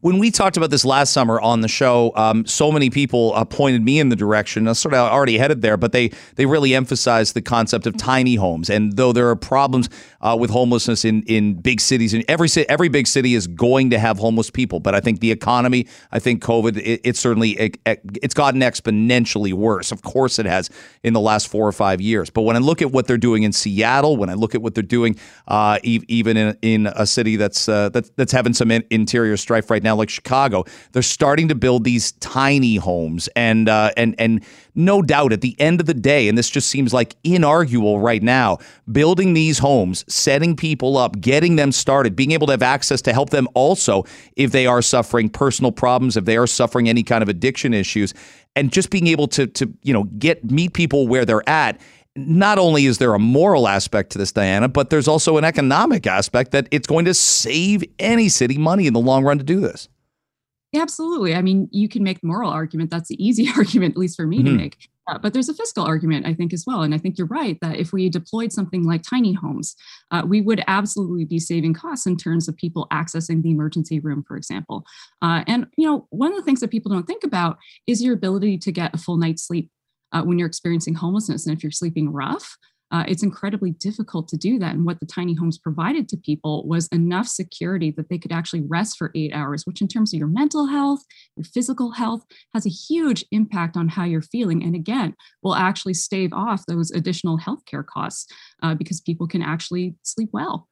when 0.00 0.18
we 0.18 0.30
talked 0.30 0.56
about 0.56 0.70
this 0.70 0.84
last 0.84 1.12
summer 1.12 1.40
on 1.40 1.60
the 1.60 1.68
show, 1.68 2.12
um, 2.14 2.46
so 2.46 2.70
many 2.70 2.88
people 2.88 3.32
uh, 3.34 3.44
pointed 3.44 3.82
me 3.82 3.98
in 3.98 4.10
the 4.10 4.16
direction. 4.16 4.68
I 4.68 4.74
sort 4.74 4.94
of 4.94 5.00
already 5.10 5.38
headed 5.38 5.60
there, 5.60 5.76
but 5.76 5.90
they 5.90 6.12
they 6.36 6.46
really 6.46 6.74
emphasized 6.74 7.34
the 7.34 7.42
concept 7.42 7.84
of 7.86 7.96
tiny 7.96 8.36
homes. 8.36 8.70
And 8.70 8.96
though 8.96 9.12
there 9.12 9.28
are 9.28 9.34
problems 9.34 9.88
uh, 10.20 10.36
with 10.38 10.50
homelessness 10.50 11.04
in 11.04 11.22
in 11.24 11.54
big 11.54 11.80
cities, 11.80 12.14
and 12.14 12.24
every 12.28 12.48
every 12.68 12.88
big 12.88 13.08
city 13.08 13.34
is 13.34 13.48
going 13.48 13.90
to 13.90 13.98
have 13.98 14.18
homeless 14.18 14.50
people, 14.50 14.78
but 14.78 14.94
I 14.94 15.00
think 15.00 15.18
the 15.18 15.32
economy, 15.32 15.88
I 16.12 16.20
think 16.20 16.44
COVID, 16.44 16.76
it, 16.76 17.00
it 17.02 17.16
certainly 17.16 17.58
it, 17.58 17.78
it's 17.84 18.34
gotten 18.34 18.60
exponentially 18.60 19.52
worse. 19.52 19.90
Of 19.90 20.02
course, 20.02 20.38
it 20.38 20.46
has 20.46 20.70
in 21.02 21.12
the 21.12 21.20
last 21.20 21.48
four 21.48 21.66
or 21.66 21.72
five 21.72 22.00
years. 22.00 22.30
But 22.30 22.42
when 22.42 22.54
I 22.54 22.60
look 22.60 22.82
at 22.82 22.92
what 22.92 23.08
they're 23.08 23.18
doing 23.18 23.42
in 23.42 23.52
Seattle, 23.52 24.16
when 24.16 24.30
I 24.30 24.34
look 24.34 24.54
at 24.54 24.62
what 24.62 24.74
they're 24.76 24.82
doing 24.84 25.18
uh, 25.48 25.80
even 25.82 26.36
in 26.36 26.56
in 26.62 26.86
a 26.86 27.04
city 27.04 27.34
that's 27.34 27.68
uh, 27.68 27.88
that's 27.88 28.10
that's 28.14 28.30
having 28.30 28.54
some 28.54 28.70
in- 28.70 28.84
interior 28.90 29.36
strife 29.36 29.70
right 29.70 29.82
now 29.82 29.87
now, 29.88 29.96
like 29.96 30.10
Chicago, 30.10 30.64
they're 30.92 31.02
starting 31.02 31.48
to 31.48 31.54
build 31.54 31.84
these 31.84 32.12
tiny 32.12 32.76
homes, 32.76 33.28
and 33.34 33.68
uh, 33.68 33.90
and 33.96 34.14
and 34.18 34.44
no 34.74 35.00
doubt 35.00 35.32
at 35.32 35.40
the 35.40 35.56
end 35.58 35.80
of 35.80 35.86
the 35.86 35.94
day, 35.94 36.28
and 36.28 36.36
this 36.36 36.50
just 36.50 36.68
seems 36.68 36.92
like 36.92 37.20
inarguable 37.22 38.00
right 38.02 38.22
now, 38.22 38.58
building 38.92 39.32
these 39.32 39.58
homes, 39.58 40.04
setting 40.12 40.54
people 40.54 40.98
up, 40.98 41.18
getting 41.20 41.56
them 41.56 41.72
started, 41.72 42.14
being 42.14 42.32
able 42.32 42.46
to 42.46 42.52
have 42.52 42.62
access 42.62 43.00
to 43.02 43.12
help 43.14 43.30
them 43.30 43.48
also 43.54 44.04
if 44.36 44.52
they 44.52 44.66
are 44.66 44.82
suffering 44.82 45.30
personal 45.30 45.72
problems, 45.72 46.16
if 46.16 46.26
they 46.26 46.36
are 46.36 46.46
suffering 46.46 46.88
any 46.88 47.02
kind 47.02 47.22
of 47.22 47.28
addiction 47.30 47.72
issues, 47.72 48.12
and 48.54 48.70
just 48.72 48.90
being 48.90 49.06
able 49.06 49.26
to 49.28 49.46
to 49.46 49.72
you 49.82 49.94
know 49.94 50.04
get 50.04 50.50
meet 50.50 50.74
people 50.74 51.08
where 51.08 51.24
they're 51.24 51.48
at 51.48 51.80
not 52.26 52.58
only 52.58 52.86
is 52.86 52.98
there 52.98 53.14
a 53.14 53.18
moral 53.18 53.68
aspect 53.68 54.10
to 54.12 54.18
this, 54.18 54.32
Diana, 54.32 54.68
but 54.68 54.90
there's 54.90 55.08
also 55.08 55.36
an 55.36 55.44
economic 55.44 56.06
aspect 56.06 56.52
that 56.52 56.68
it's 56.70 56.86
going 56.86 57.04
to 57.04 57.14
save 57.14 57.84
any 57.98 58.28
city 58.28 58.58
money 58.58 58.86
in 58.86 58.92
the 58.92 59.00
long 59.00 59.24
run 59.24 59.38
to 59.38 59.44
do 59.44 59.60
this. 59.60 59.88
absolutely. 60.74 61.34
I 61.34 61.42
mean, 61.42 61.68
you 61.70 61.88
can 61.88 62.02
make 62.02 62.20
the 62.20 62.26
moral 62.26 62.50
argument. 62.50 62.90
That's 62.90 63.08
the 63.08 63.22
easy 63.24 63.48
argument, 63.56 63.92
at 63.92 63.98
least 63.98 64.16
for 64.16 64.26
me 64.26 64.38
mm-hmm. 64.38 64.46
to 64.46 64.52
make. 64.52 64.76
Uh, 65.08 65.16
but 65.16 65.32
there's 65.32 65.48
a 65.48 65.54
fiscal 65.54 65.84
argument, 65.84 66.26
I 66.26 66.34
think, 66.34 66.52
as 66.52 66.64
well. 66.66 66.82
And 66.82 66.94
I 66.94 66.98
think 66.98 67.16
you're 67.16 67.26
right 67.26 67.56
that 67.62 67.76
if 67.76 67.92
we 67.92 68.10
deployed 68.10 68.52
something 68.52 68.84
like 68.84 69.02
tiny 69.02 69.32
homes, 69.32 69.74
uh, 70.10 70.22
we 70.26 70.42
would 70.42 70.62
absolutely 70.66 71.24
be 71.24 71.38
saving 71.38 71.72
costs 71.72 72.06
in 72.06 72.16
terms 72.16 72.46
of 72.46 72.56
people 72.56 72.86
accessing 72.92 73.42
the 73.42 73.50
emergency 73.50 74.00
room, 74.00 74.22
for 74.28 74.36
example. 74.36 74.84
Uh, 75.22 75.44
and, 75.46 75.66
you 75.78 75.86
know, 75.86 76.06
one 76.10 76.30
of 76.30 76.36
the 76.36 76.44
things 76.44 76.60
that 76.60 76.70
people 76.70 76.92
don't 76.92 77.06
think 77.06 77.24
about 77.24 77.56
is 77.86 78.02
your 78.02 78.12
ability 78.12 78.58
to 78.58 78.70
get 78.70 78.94
a 78.94 78.98
full 78.98 79.16
night's 79.16 79.46
sleep 79.46 79.70
uh, 80.12 80.22
when 80.22 80.38
you're 80.38 80.48
experiencing 80.48 80.94
homelessness. 80.94 81.46
And 81.46 81.56
if 81.56 81.62
you're 81.62 81.72
sleeping 81.72 82.12
rough, 82.12 82.56
uh, 82.90 83.04
it's 83.06 83.22
incredibly 83.22 83.72
difficult 83.72 84.28
to 84.28 84.36
do 84.36 84.58
that. 84.58 84.74
And 84.74 84.86
what 84.86 84.98
the 84.98 85.06
tiny 85.06 85.34
homes 85.34 85.58
provided 85.58 86.08
to 86.08 86.16
people 86.16 86.66
was 86.66 86.88
enough 86.88 87.28
security 87.28 87.90
that 87.92 88.08
they 88.08 88.16
could 88.16 88.32
actually 88.32 88.62
rest 88.66 88.96
for 88.96 89.10
eight 89.14 89.32
hours, 89.34 89.64
which, 89.66 89.82
in 89.82 89.88
terms 89.88 90.14
of 90.14 90.18
your 90.18 90.28
mental 90.28 90.66
health, 90.66 91.00
your 91.36 91.44
physical 91.44 91.92
health, 91.92 92.24
has 92.54 92.64
a 92.64 92.70
huge 92.70 93.24
impact 93.30 93.76
on 93.76 93.88
how 93.88 94.04
you're 94.04 94.22
feeling. 94.22 94.62
And 94.62 94.74
again, 94.74 95.14
will 95.42 95.54
actually 95.54 95.94
stave 95.94 96.32
off 96.32 96.64
those 96.66 96.90
additional 96.90 97.38
healthcare 97.38 97.84
costs 97.84 98.26
uh, 98.62 98.74
because 98.74 99.02
people 99.02 99.26
can 99.26 99.42
actually 99.42 99.94
sleep 100.02 100.30
well 100.32 100.66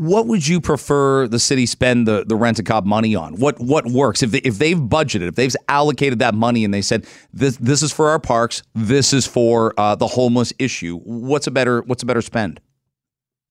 what 0.00 0.26
would 0.26 0.48
you 0.48 0.62
prefer 0.62 1.28
the 1.28 1.38
city 1.38 1.66
spend 1.66 2.08
the, 2.08 2.24
the 2.26 2.34
rent 2.34 2.58
a 2.58 2.62
cop 2.62 2.86
money 2.86 3.14
on? 3.14 3.34
What 3.36 3.60
what 3.60 3.84
works? 3.86 4.22
If, 4.22 4.30
they, 4.30 4.38
if 4.38 4.56
they've 4.56 4.78
budgeted, 4.78 5.28
if 5.28 5.34
they've 5.34 5.54
allocated 5.68 6.20
that 6.20 6.34
money 6.34 6.64
and 6.64 6.72
they 6.72 6.80
said 6.80 7.06
this 7.34 7.58
this 7.58 7.82
is 7.82 7.92
for 7.92 8.08
our 8.08 8.18
parks, 8.18 8.62
this 8.74 9.12
is 9.12 9.26
for 9.26 9.74
uh, 9.78 9.94
the 9.96 10.06
homeless 10.06 10.54
issue, 10.58 11.00
what's 11.04 11.46
a 11.46 11.50
better 11.50 11.82
what's 11.82 12.02
a 12.02 12.06
better 12.06 12.22
spend? 12.22 12.62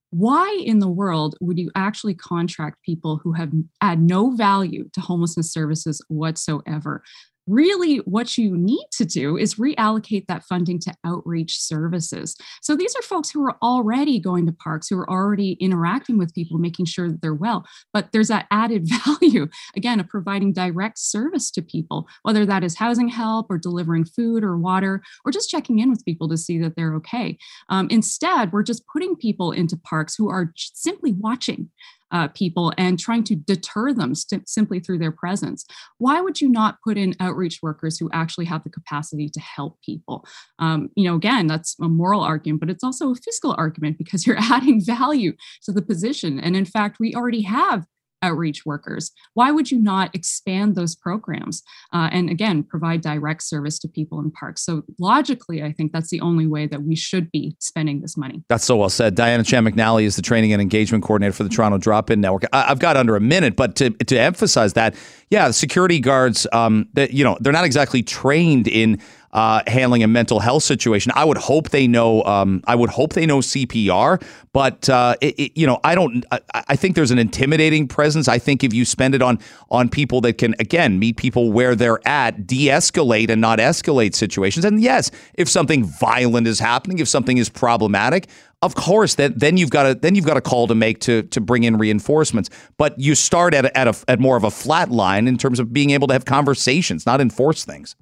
Why 0.10 0.60
in 0.66 0.80
the 0.80 0.88
world 0.88 1.36
would 1.40 1.60
you 1.60 1.70
actually 1.76 2.16
contract 2.16 2.82
people 2.84 3.20
who 3.24 3.34
have 3.34 3.52
add 3.82 4.02
no 4.02 4.32
value 4.32 4.90
to 4.94 5.02
homelessness 5.02 5.54
services 5.54 6.04
whatsoever? 6.08 7.04
Really 7.50 7.98
what 7.98 8.38
you 8.38 8.56
need 8.56 8.86
to 8.92 9.06
do 9.06 9.38
is 9.38 9.56
reallocate 9.56 10.28
that 10.28 10.44
funding 10.44 10.80
to 10.80 10.94
outreach 11.06 11.60
services. 11.60 12.36
So 12.62 12.76
these 12.76 12.96
are 12.96 13.02
folks 13.02 13.30
who 13.30 13.44
are 13.46 13.58
already 13.62 14.20
going 14.20 14.46
to 14.46 14.52
parks, 14.52 14.88
who 14.88 14.98
are 14.98 15.10
already 15.10 15.54
interacting 15.54 16.18
with 16.18 16.34
people, 16.34 16.58
making 16.58 16.86
sure 16.86 17.10
that 17.10 17.22
they're 17.22 17.34
well. 17.34 17.66
But 17.94 18.12
there's 18.12 18.28
that 18.28 18.48
added 18.52 18.88
value, 19.06 19.48
again, 19.76 20.00
of 20.00 20.08
providing 20.08 20.54
direct 20.54 21.00
service 21.00 21.52
to 21.52 21.62
people, 21.62 22.08
whether 22.24 22.46
that 22.46 22.64
is 22.64 22.78
housing 22.78 23.10
help 23.10 23.48
or 23.50 23.58
delivering 23.58 24.06
food 24.06 24.44
or 24.44 24.58
water, 24.58 25.02
or 25.26 25.32
just 25.32 25.50
checking 25.50 25.80
in 25.80 25.90
with 25.90 26.06
people 26.06 26.30
to 26.30 26.38
see 26.38 26.60
that 26.60 26.76
they're 26.76 26.96
okay. 26.96 27.38
Um, 27.70 27.88
instead, 27.90 28.52
we're 28.52 28.64
just 28.64 28.86
putting 28.88 29.16
people 29.16 29.52
into 29.52 29.78
parks 29.78 30.16
who 30.16 30.30
are 30.30 30.54
simply 30.56 31.14
watching 31.14 31.70
uh, 32.12 32.28
people 32.30 32.74
and 32.78 33.00
trying 33.00 33.24
to 33.26 33.36
deter 33.36 33.94
them 33.94 34.16
st- 34.16 34.48
simply 34.48 34.80
through 34.80 34.98
their 34.98 35.12
presence. 35.12 35.66
Why 35.98 36.22
would 36.22 36.42
you 36.42 36.50
not 36.50 36.78
put 36.84 36.98
in 36.98 37.16
outreach 37.20 37.60
workers 37.62 37.98
who 37.98 38.10
actually 38.14 38.46
have 38.46 38.64
the 38.64 38.70
capacity 38.70 39.30
to 39.30 39.40
help 39.40 39.78
people? 39.84 40.26
Um, 40.60 40.90
you 40.96 41.06
know, 41.06 41.16
again, 41.16 41.48
that's 41.48 41.76
a 41.80 41.88
moral 41.88 42.22
argument, 42.22 42.60
but 42.60 42.70
it's 42.70 42.84
also 42.84 43.12
a 43.12 43.16
fiscal 43.16 43.56
argument 43.58 43.98
because 43.98 44.26
you're 44.28 44.40
adding 44.40 44.84
value 44.84 45.34
to 45.64 45.72
the 45.72 45.82
position. 45.82 46.40
And 46.40 46.56
in 46.56 46.66
fact, 46.66 46.98
we 47.00 47.14
already 47.16 47.42
have 47.42 47.86
outreach 48.22 48.66
workers. 48.66 49.12
Why 49.34 49.52
would 49.52 49.72
you 49.72 49.80
not 49.80 50.14
expand 50.16 50.76
those 50.76 50.96
programs 50.96 51.64
uh, 51.94 52.10
and 52.12 52.30
again 52.30 52.64
provide 52.64 53.02
direct 53.02 53.44
service 53.44 53.80
to 53.80 53.88
people 53.88 54.20
in 54.20 54.32
parks? 54.32 54.64
So 54.64 54.84
logically, 55.00 55.64
I 55.64 55.72
think 55.72 55.92
that's 55.92 56.10
the 56.10 56.22
only 56.22 56.48
way 56.48 56.68
that 56.68 56.84
we 56.84 56.96
should 56.96 57.32
be 57.32 57.56
spending 57.60 58.02
this 58.02 58.18
money. 58.18 58.44
That's 58.50 58.66
so 58.66 58.78
well 58.78 58.90
said. 58.90 59.16
Diana 59.16 59.44
Chan 59.44 59.66
McNally 59.66 60.04
is 60.04 60.16
the 60.16 60.22
training 60.22 60.54
and 60.54 60.62
engagement 60.62 61.04
coordinator 61.04 61.34
for 61.34 61.44
the 61.44 61.50
Toronto 61.50 61.78
Drop 61.78 62.10
In 62.10 62.22
Network. 62.22 62.44
I- 62.54 62.70
have 62.70 62.80
got 62.80 62.98
under 62.98 63.16
a 63.16 63.22
minute, 63.22 63.56
but 63.56 63.76
to 63.78 63.90
to 63.90 64.20
emphasize 64.20 64.74
that, 64.74 64.96
yeah, 65.30 65.52
security 65.52 66.00
guards, 66.00 66.46
um, 66.54 66.88
that 66.94 67.14
you 67.14 67.24
know, 67.24 67.38
they're 67.40 67.54
not 67.54 67.66
exactly 67.66 68.04
trained 68.04 68.68
in 68.68 69.00
uh, 69.32 69.62
handling 69.68 70.04
a 70.04 70.08
mental 70.08 70.40
health 70.40 70.64
situation. 70.64 71.12
I 71.16 71.24
would 71.24 71.38
hope 71.38 71.70
they 71.70 71.88
know. 71.88 72.24
Um, 72.24 72.62
I 72.66 72.76
would 72.76 72.90
hope 72.90 73.14
they 73.14 73.26
know 73.26 73.40
CPR, 73.40 74.22
but 74.54 74.90
uh, 74.90 75.16
it, 75.22 75.40
it, 75.40 75.58
you 75.58 75.68
know, 75.68 75.80
I 75.84 75.96
don't. 75.96 76.26
I, 76.32 76.40
I, 76.54 76.76
think 76.76 76.96
there's 76.96 77.12
an 77.12 77.20
intimidating 77.20 77.88
presence. 77.88 78.28
I 78.28 78.40
think 78.40 78.64
if 78.64 78.74
you 78.74 78.86
spend 78.86 79.14
it 79.14 79.22
on 79.22 79.40
on 79.70 79.90
people 79.90 80.22
that 80.22 80.38
can 80.38 80.56
again 80.60 80.98
meet 80.98 81.18
people 81.18 81.52
where 81.52 81.76
they're 81.76 82.06
at, 82.08 82.48
de-escalate 82.48 83.30
and 83.30 83.40
not 83.40 83.60
escalate 83.60 84.16
situations. 84.16 84.66
And 84.66 84.82
yes, 84.82 85.12
if 85.36 85.48
something 85.48 85.84
violent 85.84 86.48
is 86.48 86.60
happening, 86.60 87.00
if 87.00 87.08
something 87.08 87.38
is 87.38 87.50
problematic, 87.50 88.28
of 88.64 88.74
course, 88.74 89.16
then 89.16 89.34
then 89.38 89.58
you've 89.58 89.70
got 89.70 89.86
a 89.86 89.94
then 89.96 90.16
you've 90.16 90.26
got 90.26 90.38
a 90.38 90.42
call 90.42 90.66
to 90.68 90.76
make 90.76 91.00
to 91.02 91.24
to 91.24 91.40
bring 91.40 91.64
in 91.66 91.78
reinforcements. 91.78 92.50
But 92.78 93.00
you 93.00 93.14
start 93.14 93.54
at 93.54 93.66
a, 93.66 93.78
at 93.78 93.88
a, 93.88 93.96
at 94.08 94.20
more 94.20 94.38
of 94.38 94.44
a 94.44 94.52
flat 94.52 94.90
line 94.90 95.28
in 95.28 95.38
terms 95.38 95.60
of 95.60 95.72
being 95.72 95.92
able 95.92 96.08
to 96.08 96.14
have 96.14 96.26
conversations, 96.26 97.06
not 97.06 97.22
enforce 97.22 97.64
things 97.64 97.96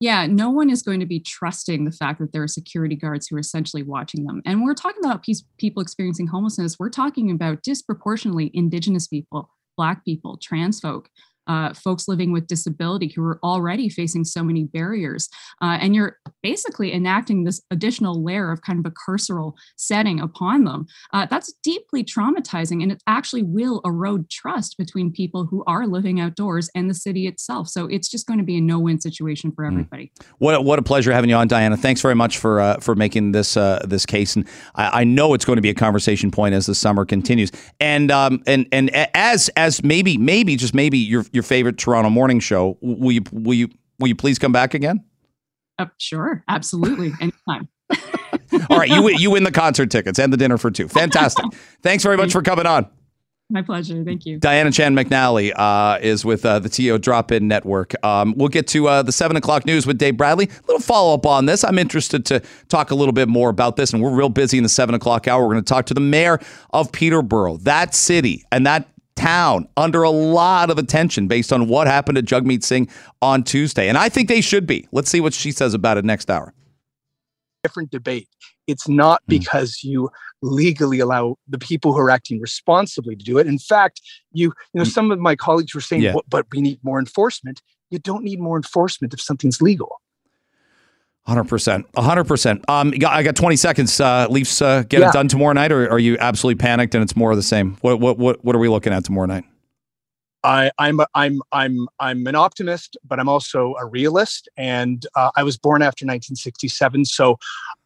yeah, 0.00 0.26
no 0.26 0.50
one 0.50 0.70
is 0.70 0.82
going 0.82 1.00
to 1.00 1.06
be 1.06 1.20
trusting 1.20 1.84
the 1.84 1.92
fact 1.92 2.20
that 2.20 2.32
there 2.32 2.42
are 2.42 2.48
security 2.48 2.94
guards 2.94 3.26
who 3.26 3.36
are 3.36 3.40
essentially 3.40 3.82
watching 3.82 4.24
them. 4.24 4.42
And 4.46 4.62
we're 4.62 4.74
talking 4.74 5.04
about 5.04 5.24
people 5.58 5.82
experiencing 5.82 6.28
homelessness. 6.28 6.76
We're 6.78 6.90
talking 6.90 7.30
about 7.30 7.62
disproportionately 7.62 8.50
Indigenous 8.54 9.08
people, 9.08 9.50
Black 9.76 10.04
people, 10.04 10.38
trans 10.40 10.78
folk, 10.80 11.08
uh, 11.48 11.72
folks 11.74 12.06
living 12.06 12.32
with 12.32 12.46
disability 12.46 13.12
who 13.14 13.22
are 13.24 13.40
already 13.42 13.88
facing 13.88 14.24
so 14.24 14.42
many 14.42 14.64
barriers. 14.64 15.28
Uh, 15.62 15.78
and 15.80 15.94
you're 15.94 16.16
basically 16.42 16.92
enacting 16.92 17.44
this 17.44 17.60
additional 17.70 18.22
layer 18.22 18.52
of 18.52 18.62
kind 18.62 18.78
of 18.78 18.90
a 18.90 18.94
carceral 18.94 19.54
setting 19.76 20.20
upon 20.20 20.64
them. 20.64 20.86
Uh, 21.12 21.26
that's 21.26 21.52
deeply 21.62 22.04
traumatizing 22.04 22.82
and 22.82 22.92
it 22.92 23.02
actually 23.06 23.42
will 23.42 23.80
erode 23.84 24.28
trust 24.30 24.76
between 24.78 25.10
people 25.10 25.46
who 25.46 25.64
are 25.66 25.86
living 25.86 26.20
outdoors 26.20 26.70
and 26.74 26.88
the 26.88 26.94
city 26.94 27.26
itself. 27.26 27.68
So 27.68 27.86
it's 27.86 28.08
just 28.08 28.26
going 28.26 28.38
to 28.38 28.44
be 28.44 28.58
a 28.58 28.60
no 28.60 28.78
win 28.78 29.00
situation 29.00 29.52
for 29.52 29.64
hmm. 29.64 29.72
everybody. 29.72 30.12
Mm. 30.20 30.26
What, 30.38 30.54
a, 30.54 30.60
what 30.60 30.78
a 30.78 30.82
pleasure 30.82 31.12
having 31.12 31.30
you 31.30 31.36
on, 31.36 31.48
Diana. 31.48 31.76
Thanks 31.76 32.00
very 32.00 32.14
much 32.14 32.38
for, 32.38 32.60
uh, 32.60 32.78
for 32.80 32.94
making 32.94 33.32
this, 33.32 33.56
uh, 33.56 33.84
this 33.86 34.06
case. 34.06 34.36
And 34.36 34.46
I, 34.74 35.00
I, 35.00 35.04
know 35.04 35.34
it's 35.34 35.44
going 35.44 35.56
to 35.56 35.62
be 35.62 35.70
a 35.70 35.74
conversation 35.74 36.30
point 36.30 36.54
as 36.54 36.66
the 36.66 36.74
summer 36.74 37.04
continues. 37.04 37.50
And, 37.80 38.10
um, 38.10 38.42
and, 38.46 38.66
and 38.72 38.90
as, 39.14 39.48
as 39.56 39.82
maybe, 39.82 40.18
maybe, 40.18 40.56
just 40.56 40.74
maybe 40.74 40.98
you're, 40.98 41.24
your 41.38 41.44
favorite 41.44 41.78
Toronto 41.78 42.10
morning 42.10 42.40
show. 42.40 42.76
Will 42.80 43.12
you 43.12 43.22
will 43.32 43.54
you 43.54 43.68
will 44.00 44.08
you 44.08 44.16
please 44.16 44.38
come 44.38 44.52
back 44.52 44.74
again? 44.74 45.04
Uh, 45.78 45.86
sure, 45.96 46.42
absolutely, 46.48 47.12
anytime. 47.20 47.68
All 48.70 48.78
right, 48.78 48.88
you 48.88 49.08
you 49.10 49.30
win 49.30 49.44
the 49.44 49.52
concert 49.52 49.90
tickets 49.90 50.18
and 50.18 50.32
the 50.32 50.36
dinner 50.36 50.58
for 50.58 50.70
two. 50.70 50.88
Fantastic. 50.88 51.44
Thanks 51.82 52.02
very 52.02 52.16
much 52.16 52.32
for 52.32 52.42
coming 52.42 52.66
on. 52.66 52.88
My 53.50 53.62
pleasure. 53.62 54.04
Thank 54.04 54.26
you. 54.26 54.38
Diana 54.38 54.70
Chan 54.70 54.94
McNally 54.94 55.52
uh, 55.56 55.98
is 56.02 56.22
with 56.22 56.44
uh, 56.44 56.58
the 56.58 56.68
TO 56.68 56.98
Drop 56.98 57.32
In 57.32 57.48
Network. 57.48 57.94
Um, 58.04 58.34
we'll 58.36 58.50
get 58.50 58.66
to 58.68 58.88
uh, 58.88 59.02
the 59.02 59.12
seven 59.12 59.38
o'clock 59.38 59.64
news 59.64 59.86
with 59.86 59.96
Dave 59.96 60.18
Bradley. 60.18 60.48
A 60.48 60.66
little 60.66 60.82
follow 60.82 61.14
up 61.14 61.24
on 61.24 61.46
this. 61.46 61.64
I'm 61.64 61.78
interested 61.78 62.26
to 62.26 62.42
talk 62.68 62.90
a 62.90 62.94
little 62.94 63.14
bit 63.14 63.26
more 63.26 63.48
about 63.48 63.76
this, 63.76 63.94
and 63.94 64.02
we're 64.02 64.10
real 64.10 64.28
busy 64.28 64.58
in 64.58 64.64
the 64.64 64.68
seven 64.68 64.94
o'clock 64.94 65.26
hour. 65.26 65.46
We're 65.46 65.54
going 65.54 65.64
to 65.64 65.68
talk 65.68 65.86
to 65.86 65.94
the 65.94 66.00
mayor 66.00 66.40
of 66.74 66.92
Peterborough, 66.92 67.56
that 67.58 67.94
city, 67.94 68.44
and 68.52 68.66
that 68.66 68.86
town 69.18 69.68
under 69.76 70.02
a 70.02 70.10
lot 70.10 70.70
of 70.70 70.78
attention 70.78 71.26
based 71.28 71.52
on 71.52 71.68
what 71.68 71.86
happened 71.86 72.16
to 72.16 72.22
Jagmeet 72.22 72.62
Singh 72.62 72.88
on 73.20 73.42
Tuesday. 73.42 73.88
And 73.88 73.98
I 73.98 74.08
think 74.08 74.28
they 74.28 74.40
should 74.40 74.66
be. 74.66 74.86
Let's 74.92 75.10
see 75.10 75.20
what 75.20 75.34
she 75.34 75.50
says 75.52 75.74
about 75.74 75.98
it 75.98 76.04
next 76.04 76.30
hour. 76.30 76.54
different 77.64 77.90
debate. 77.90 78.28
It's 78.68 78.88
not 78.88 79.20
Hmm. 79.26 79.30
because 79.30 79.80
you 79.82 80.10
legally 80.42 81.00
allow 81.00 81.34
the 81.48 81.58
people 81.58 81.92
who 81.92 81.98
are 81.98 82.08
acting 82.08 82.40
responsibly 82.40 83.16
to 83.16 83.24
do 83.24 83.36
it. 83.36 83.48
In 83.48 83.58
fact, 83.58 84.00
you 84.32 84.52
you 84.72 84.78
know 84.78 84.84
Mm. 84.84 84.92
some 84.92 85.10
of 85.10 85.18
my 85.18 85.34
colleagues 85.34 85.74
were 85.74 85.80
saying, 85.80 86.02
Yeah. 86.02 86.12
"But- 86.12 86.24
but 86.30 86.46
we 86.52 86.60
need 86.60 86.78
more 86.84 87.00
enforcement. 87.00 87.60
You 87.90 87.98
don't 87.98 88.22
need 88.22 88.38
more 88.38 88.56
enforcement 88.56 89.12
if 89.12 89.20
something's 89.20 89.60
legal. 89.60 90.00
Hundred 91.28 91.44
percent, 91.44 91.86
hundred 91.94 92.24
percent. 92.24 92.64
Um, 92.70 92.94
I 93.06 93.22
got 93.22 93.36
twenty 93.36 93.56
seconds. 93.56 94.00
Uh, 94.00 94.26
Leafs 94.30 94.62
uh, 94.62 94.82
get 94.88 95.00
Yeah. 95.00 95.10
it 95.10 95.12
done 95.12 95.28
tomorrow 95.28 95.52
night, 95.52 95.70
or 95.70 95.86
are 95.90 95.98
you 95.98 96.16
absolutely 96.18 96.58
panicked 96.58 96.94
and 96.94 97.04
it's 97.04 97.14
more 97.14 97.30
of 97.30 97.36
the 97.36 97.42
same? 97.42 97.76
What 97.82 98.00
what 98.00 98.16
what 98.18 98.42
what 98.42 98.56
are 98.56 98.58
we 98.58 98.68
looking 98.70 98.94
at 98.94 99.04
tomorrow 99.04 99.26
night? 99.26 99.44
I, 100.42 100.70
I'm 100.78 101.00
a, 101.00 101.06
I'm 101.14 101.42
I'm 101.52 101.86
I'm 102.00 102.26
an 102.26 102.34
optimist, 102.34 102.96
but 103.06 103.20
I'm 103.20 103.28
also 103.28 103.74
a 103.78 103.84
realist. 103.84 104.48
And 104.56 105.04
uh, 105.16 105.30
I 105.36 105.42
was 105.42 105.58
born 105.58 105.82
after 105.82 106.06
1967, 106.06 107.04
so 107.04 107.36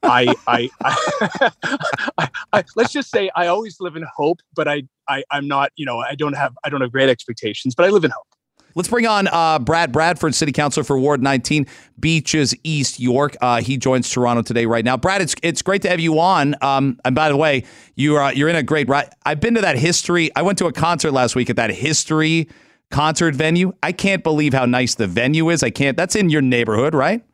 I 0.05 0.33
I, 0.47 0.71
I, 0.85 1.51
I, 2.19 2.29
I 2.53 2.65
let's 2.77 2.93
just 2.93 3.11
say 3.11 3.29
I 3.35 3.49
always 3.49 3.79
live 3.81 3.97
in 3.97 4.05
hope, 4.17 4.39
but 4.55 4.69
I, 4.69 4.85
I 5.09 5.25
I'm 5.33 5.49
not 5.49 5.73
you 5.75 5.85
know 5.85 5.99
I 5.99 6.15
don't 6.15 6.35
have 6.35 6.57
I 6.63 6.69
don't 6.69 6.81
have 6.81 6.93
great 6.93 7.09
expectations, 7.09 7.75
but 7.75 7.87
I 7.87 7.89
live 7.89 8.05
in 8.05 8.13
hope. 8.13 8.27
Let's 8.75 8.89
bring 8.89 9.07
on 9.07 9.29
uh, 9.29 9.59
Brad 9.59 9.93
Bradford, 9.93 10.35
City 10.35 10.53
Councilor 10.53 10.85
for 10.85 10.99
Ward 10.99 11.23
19, 11.23 11.67
Beaches 12.01 12.55
East 12.65 13.01
York. 13.01 13.37
Uh, 13.41 13.61
he 13.61 13.77
joins 13.77 14.09
Toronto 14.09 14.43
today, 14.43 14.67
right 14.67 14.85
now. 14.85 14.97
Brad, 14.97 15.21
it's 15.23 15.35
it's 15.43 15.63
great 15.63 15.83
to 15.83 15.89
have 15.91 16.01
you 16.01 16.19
on. 16.19 16.55
Um, 16.63 16.99
and 17.05 17.15
by 17.15 17.29
the 17.29 17.37
way, 17.37 17.65
you 17.97 18.17
are 18.17 18.33
you're 18.33 18.49
in 18.49 18.57
a 18.57 18.63
great. 18.63 18.89
I've 19.25 19.41
been 19.41 19.55
to 19.55 19.61
that 19.61 19.77
history. 19.79 20.31
I 20.37 20.43
went 20.43 20.59
to 20.59 20.67
a 20.67 20.73
concert 20.73 21.13
last 21.13 21.35
week 21.37 21.51
at 21.51 21.57
that 21.57 21.71
history 21.71 22.49
concert 22.91 23.35
venue. 23.35 23.73
I 23.83 23.93
can't 23.93 24.23
believe 24.23 24.53
how 24.53 24.67
nice 24.67 24.95
the 24.95 25.07
venue 25.07 25.49
is. 25.51 25.63
I 25.63 25.71
can't. 25.71 25.97
That's 25.97 26.15
in 26.15 26.29
your 26.29 26.43
neighborhood, 26.43 26.95
right? 26.95 27.25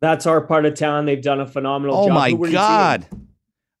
That's 0.00 0.26
our 0.26 0.40
part 0.40 0.64
of 0.66 0.74
town. 0.74 1.06
They've 1.06 1.22
done 1.22 1.40
a 1.40 1.46
phenomenal 1.46 1.96
Oh 1.96 2.06
job. 2.08 2.14
my 2.14 2.30
Who 2.30 2.36
were 2.36 2.50
god. 2.50 3.06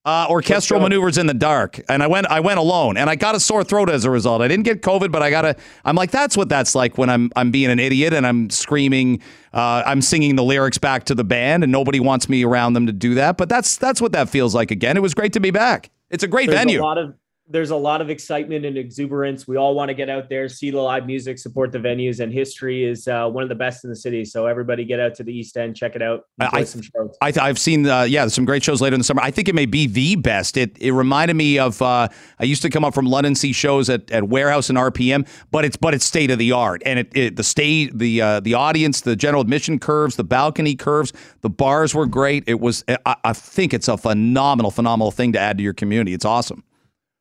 Uh, 0.04 0.26
orchestral 0.28 0.80
maneuvers 0.80 1.16
in 1.16 1.28
the 1.28 1.34
dark, 1.34 1.80
and 1.88 2.02
I 2.02 2.08
went. 2.08 2.26
I 2.26 2.40
went 2.40 2.58
alone, 2.58 2.96
and 2.96 3.08
I 3.08 3.14
got 3.14 3.36
a 3.36 3.40
sore 3.40 3.62
throat 3.62 3.88
as 3.88 4.04
a 4.04 4.10
result. 4.10 4.42
I 4.42 4.48
didn't 4.48 4.64
get 4.64 4.82
COVID, 4.82 5.12
but 5.12 5.22
I 5.22 5.30
got 5.30 5.44
a. 5.44 5.54
I'm 5.84 5.94
like, 5.94 6.10
that's 6.10 6.36
what 6.36 6.48
that's 6.48 6.74
like 6.74 6.98
when 6.98 7.08
I'm 7.08 7.30
I'm 7.36 7.52
being 7.52 7.70
an 7.70 7.78
idiot 7.78 8.12
and 8.12 8.26
I'm 8.26 8.50
screaming. 8.50 9.22
Uh, 9.52 9.84
I'm 9.86 10.02
singing 10.02 10.34
the 10.34 10.42
lyrics 10.42 10.76
back 10.76 11.04
to 11.04 11.14
the 11.14 11.22
band, 11.22 11.62
and 11.62 11.70
nobody 11.70 12.00
wants 12.00 12.28
me 12.28 12.44
around 12.44 12.72
them 12.72 12.86
to 12.86 12.92
do 12.92 13.14
that. 13.14 13.36
But 13.36 13.48
that's 13.48 13.76
that's 13.76 14.00
what 14.00 14.10
that 14.10 14.28
feels 14.28 14.56
like 14.56 14.72
again. 14.72 14.96
It 14.96 15.02
was 15.02 15.14
great 15.14 15.34
to 15.34 15.40
be 15.40 15.52
back. 15.52 15.90
It's 16.10 16.24
a 16.24 16.28
great 16.28 16.48
There's 16.48 16.58
venue. 16.58 16.80
a 16.80 16.82
lot 16.82 16.98
of 16.98 17.14
there's 17.52 17.70
a 17.70 17.76
lot 17.76 18.00
of 18.00 18.08
excitement 18.10 18.64
and 18.64 18.78
exuberance. 18.78 19.46
We 19.46 19.56
all 19.56 19.74
want 19.74 19.90
to 19.90 19.94
get 19.94 20.08
out 20.08 20.28
there, 20.28 20.48
see 20.48 20.70
the 20.70 20.80
live 20.80 21.06
music, 21.06 21.38
support 21.38 21.70
the 21.70 21.78
venues, 21.78 22.20
and 22.20 22.32
history 22.32 22.84
is 22.84 23.06
uh, 23.06 23.28
one 23.28 23.42
of 23.42 23.48
the 23.48 23.54
best 23.54 23.84
in 23.84 23.90
the 23.90 23.96
city. 23.96 24.24
So 24.24 24.46
everybody 24.46 24.84
get 24.84 24.98
out 24.98 25.14
to 25.16 25.22
the 25.22 25.32
East 25.36 25.56
End, 25.56 25.76
check 25.76 25.94
it 25.94 26.02
out, 26.02 26.22
I- 26.40 26.48
I- 26.52 26.64
some 26.64 26.82
shows. 26.82 27.16
I 27.20 27.30
th- 27.30 27.42
I've 27.42 27.58
seen, 27.58 27.86
uh, 27.86 28.02
yeah, 28.02 28.26
some 28.28 28.44
great 28.44 28.64
shows 28.64 28.80
later 28.80 28.94
in 28.94 29.00
the 29.00 29.04
summer. 29.04 29.20
I 29.22 29.30
think 29.30 29.48
it 29.48 29.54
may 29.54 29.66
be 29.66 29.86
the 29.86 30.16
best. 30.16 30.56
It 30.56 30.76
it 30.80 30.92
reminded 30.92 31.34
me 31.34 31.58
of 31.58 31.80
uh, 31.82 32.08
I 32.38 32.44
used 32.44 32.62
to 32.62 32.70
come 32.70 32.84
up 32.84 32.94
from 32.94 33.06
London, 33.06 33.34
see 33.34 33.52
shows 33.52 33.90
at, 33.90 34.10
at 34.10 34.28
Warehouse 34.28 34.68
and 34.70 34.78
RPM, 34.78 35.26
but 35.50 35.64
it's 35.64 35.76
but 35.76 35.92
it's 35.94 36.04
state 36.04 36.30
of 36.30 36.38
the 36.38 36.52
art, 36.52 36.82
and 36.86 36.98
it, 36.98 37.16
it 37.16 37.36
the 37.36 37.44
stage, 37.44 37.90
the 37.94 38.20
uh, 38.22 38.40
the 38.40 38.54
audience, 38.54 39.02
the 39.02 39.14
general 39.14 39.42
admission 39.42 39.78
curves, 39.78 40.16
the 40.16 40.24
balcony 40.24 40.74
curves, 40.74 41.12
the 41.42 41.50
bars 41.50 41.94
were 41.94 42.06
great. 42.06 42.44
It 42.46 42.60
was 42.60 42.82
I, 43.04 43.16
I 43.24 43.32
think 43.34 43.74
it's 43.74 43.88
a 43.88 43.96
phenomenal, 43.96 44.70
phenomenal 44.70 45.10
thing 45.10 45.32
to 45.32 45.38
add 45.38 45.58
to 45.58 45.64
your 45.64 45.74
community. 45.74 46.12
It's 46.14 46.24
awesome. 46.24 46.64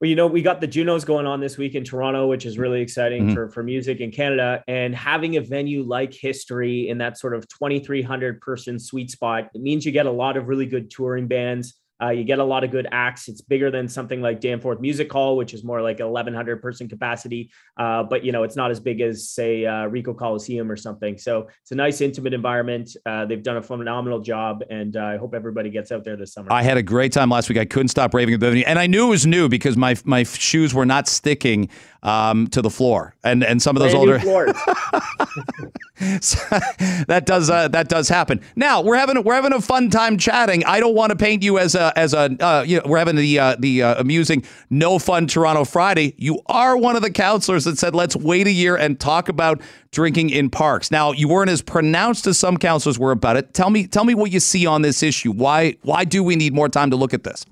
Well, 0.01 0.09
you 0.09 0.15
know, 0.15 0.25
we 0.25 0.41
got 0.41 0.61
the 0.61 0.67
Junos 0.67 1.05
going 1.05 1.27
on 1.27 1.41
this 1.41 1.59
week 1.59 1.75
in 1.75 1.83
Toronto, 1.83 2.25
which 2.25 2.47
is 2.47 2.57
really 2.57 2.81
exciting 2.81 3.27
Mhm. 3.27 3.33
for, 3.35 3.49
for 3.49 3.61
music 3.61 3.99
in 3.99 4.09
Canada. 4.09 4.63
And 4.67 4.95
having 4.95 5.37
a 5.37 5.41
venue 5.41 5.83
like 5.83 6.11
History 6.11 6.89
in 6.89 6.97
that 6.97 7.19
sort 7.19 7.35
of 7.35 7.47
2,300 7.47 8.41
person 8.41 8.79
sweet 8.79 9.11
spot, 9.11 9.51
it 9.53 9.61
means 9.61 9.85
you 9.85 9.91
get 9.91 10.07
a 10.07 10.11
lot 10.11 10.37
of 10.37 10.47
really 10.47 10.65
good 10.65 10.89
touring 10.89 11.27
bands. 11.27 11.75
Uh, 12.01 12.09
you 12.09 12.23
get 12.23 12.39
a 12.39 12.43
lot 12.43 12.63
of 12.63 12.71
good 12.71 12.87
acts. 12.91 13.27
It's 13.27 13.41
bigger 13.41 13.69
than 13.69 13.87
something 13.87 14.21
like 14.21 14.41
Danforth 14.41 14.79
Music 14.79 15.11
Hall, 15.11 15.37
which 15.37 15.53
is 15.53 15.63
more 15.63 15.81
like 15.81 15.99
1,100 15.99 16.61
person 16.61 16.89
capacity. 16.89 17.51
Uh, 17.77 18.03
but 18.03 18.23
you 18.23 18.31
know, 18.31 18.43
it's 18.43 18.55
not 18.55 18.71
as 18.71 18.79
big 18.79 19.01
as 19.01 19.29
say 19.29 19.65
uh, 19.65 19.87
Ricoh 19.89 20.17
Coliseum 20.17 20.69
or 20.71 20.75
something. 20.75 21.17
So 21.17 21.47
it's 21.61 21.71
a 21.71 21.75
nice, 21.75 22.01
intimate 22.01 22.33
environment. 22.33 22.95
Uh, 23.05 23.25
they've 23.25 23.43
done 23.43 23.57
a 23.57 23.61
phenomenal 23.61 24.19
job, 24.19 24.63
and 24.69 24.97
uh, 24.97 25.01
I 25.01 25.17
hope 25.17 25.35
everybody 25.35 25.69
gets 25.69 25.91
out 25.91 26.03
there 26.03 26.17
this 26.17 26.33
summer. 26.33 26.51
I 26.51 26.63
had 26.63 26.77
a 26.77 26.83
great 26.83 27.11
time 27.11 27.29
last 27.29 27.49
week. 27.49 27.57
I 27.57 27.65
couldn't 27.65 27.89
stop 27.89 28.13
raving 28.13 28.33
about 28.33 28.47
the 28.47 28.51
venue, 28.51 28.65
and 28.65 28.79
I 28.79 28.87
knew 28.87 29.07
it 29.07 29.09
was 29.09 29.25
new 29.25 29.47
because 29.49 29.77
my 29.77 29.95
my 30.03 30.23
shoes 30.23 30.73
were 30.73 30.85
not 30.85 31.07
sticking 31.07 31.69
um, 32.03 32.47
to 32.47 32.61
the 32.61 32.69
floor, 32.69 33.15
and 33.23 33.43
and 33.43 33.61
some 33.61 33.75
of 33.75 33.81
those 33.81 33.93
Brand 33.93 34.09
older. 34.09 34.19
floors. 34.19 34.55
So, 36.21 36.39
that 37.07 37.27
does 37.27 37.51
uh, 37.51 37.67
that 37.67 37.87
does 37.87 38.09
happen. 38.09 38.41
Now 38.55 38.81
we're 38.81 38.95
having 38.95 39.23
we're 39.23 39.35
having 39.35 39.53
a 39.53 39.61
fun 39.61 39.91
time 39.91 40.17
chatting. 40.17 40.65
I 40.65 40.79
don't 40.79 40.95
want 40.95 41.11
to 41.11 41.15
paint 41.15 41.43
you 41.43 41.59
as 41.59 41.75
a 41.75 41.90
as 41.95 42.13
a 42.13 42.35
uh, 42.43 42.63
you 42.65 42.77
know 42.77 42.83
we're 42.85 42.97
having 42.97 43.15
the 43.15 43.39
uh, 43.39 43.55
the 43.59 43.83
uh, 43.83 43.99
amusing 43.99 44.43
no 44.69 44.99
fun 44.99 45.27
Toronto 45.27 45.63
Friday. 45.63 46.15
You 46.17 46.41
are 46.47 46.77
one 46.77 46.95
of 46.95 47.01
the 47.01 47.11
counselors 47.11 47.65
that 47.65 47.77
said 47.77 47.95
let's 47.95 48.15
wait 48.15 48.47
a 48.47 48.51
year 48.51 48.75
and 48.75 48.99
talk 48.99 49.29
about 49.29 49.61
drinking 49.91 50.29
in 50.29 50.49
parks. 50.49 50.91
Now 50.91 51.11
you 51.11 51.27
weren't 51.27 51.49
as 51.49 51.61
pronounced 51.61 52.27
as 52.27 52.37
some 52.37 52.57
counselors 52.57 52.97
were 52.97 53.11
about 53.11 53.37
it. 53.37 53.53
Tell 53.53 53.69
me 53.69 53.87
tell 53.87 54.03
me 54.03 54.13
what 54.13 54.31
you 54.31 54.39
see 54.39 54.65
on 54.65 54.81
this 54.81 55.03
issue. 55.03 55.31
Why 55.31 55.75
why 55.81 56.05
do 56.05 56.23
we 56.23 56.35
need 56.35 56.53
more 56.53 56.69
time 56.69 56.89
to 56.91 56.95
look 56.95 57.13
at 57.13 57.23
this? 57.23 57.45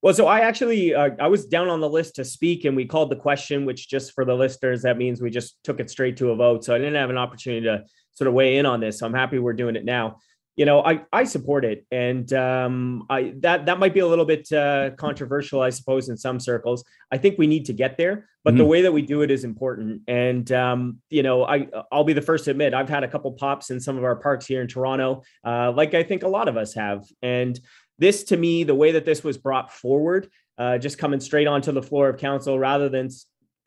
Well, 0.00 0.14
so 0.14 0.26
I 0.28 0.40
actually 0.40 0.94
uh, 0.94 1.10
I 1.18 1.26
was 1.26 1.44
down 1.46 1.68
on 1.68 1.80
the 1.80 1.88
list 1.88 2.14
to 2.16 2.24
speak, 2.24 2.64
and 2.64 2.76
we 2.76 2.86
called 2.86 3.10
the 3.10 3.16
question, 3.16 3.66
which 3.66 3.88
just 3.88 4.12
for 4.12 4.24
the 4.24 4.34
listeners, 4.34 4.82
that 4.82 4.96
means 4.96 5.20
we 5.20 5.30
just 5.30 5.56
took 5.64 5.80
it 5.80 5.90
straight 5.90 6.16
to 6.18 6.30
a 6.30 6.36
vote. 6.36 6.64
So 6.64 6.74
I 6.74 6.78
didn't 6.78 6.94
have 6.94 7.10
an 7.10 7.18
opportunity 7.18 7.66
to 7.66 7.84
sort 8.12 8.28
of 8.28 8.34
weigh 8.34 8.58
in 8.58 8.66
on 8.66 8.80
this. 8.80 9.00
So 9.00 9.06
I'm 9.06 9.14
happy 9.14 9.38
we're 9.38 9.54
doing 9.54 9.74
it 9.74 9.84
now. 9.84 10.18
You 10.58 10.64
know, 10.64 10.82
I 10.82 11.02
I 11.12 11.22
support 11.22 11.64
it, 11.64 11.86
and 11.92 12.32
um, 12.32 13.06
I 13.08 13.32
that 13.42 13.64
that 13.66 13.78
might 13.78 13.94
be 13.94 14.00
a 14.00 14.06
little 14.08 14.24
bit 14.24 14.50
uh, 14.52 14.90
controversial, 14.96 15.62
I 15.62 15.70
suppose, 15.70 16.08
in 16.08 16.16
some 16.16 16.40
circles. 16.40 16.84
I 17.12 17.16
think 17.16 17.38
we 17.38 17.46
need 17.46 17.64
to 17.66 17.72
get 17.72 17.96
there, 17.96 18.28
but 18.42 18.56
the 18.56 18.64
Mhm. 18.64 18.68
way 18.68 18.82
that 18.82 18.90
we 18.92 19.02
do 19.02 19.22
it 19.22 19.30
is 19.30 19.44
important. 19.44 20.02
And 20.08 20.50
um, 20.50 20.98
you 21.10 21.22
know, 21.22 21.44
I 21.44 21.68
I'll 21.92 22.02
be 22.02 22.12
the 22.12 22.22
first 22.30 22.44
to 22.46 22.50
admit 22.50 22.74
I've 22.74 22.88
had 22.88 23.04
a 23.04 23.08
couple 23.08 23.30
pops 23.32 23.70
in 23.70 23.78
some 23.78 23.96
of 23.96 24.02
our 24.02 24.16
parks 24.16 24.46
here 24.46 24.60
in 24.60 24.66
Toronto, 24.66 25.22
uh, 25.46 25.70
like 25.70 25.94
I 25.94 26.02
think 26.02 26.24
a 26.24 26.28
lot 26.28 26.48
of 26.48 26.56
us 26.56 26.74
have, 26.74 27.04
and 27.22 27.58
this 28.00 28.24
to 28.24 28.36
me, 28.36 28.64
the 28.64 28.74
way 28.74 28.90
that 28.92 29.04
this 29.04 29.22
was 29.22 29.38
brought 29.38 29.72
forward, 29.72 30.28
uh, 30.58 30.76
just 30.78 30.98
coming 30.98 31.20
straight 31.20 31.46
onto 31.46 31.70
the 31.70 31.82
floor 31.82 32.08
of 32.08 32.16
council 32.18 32.58
rather 32.58 32.88
than 32.88 33.10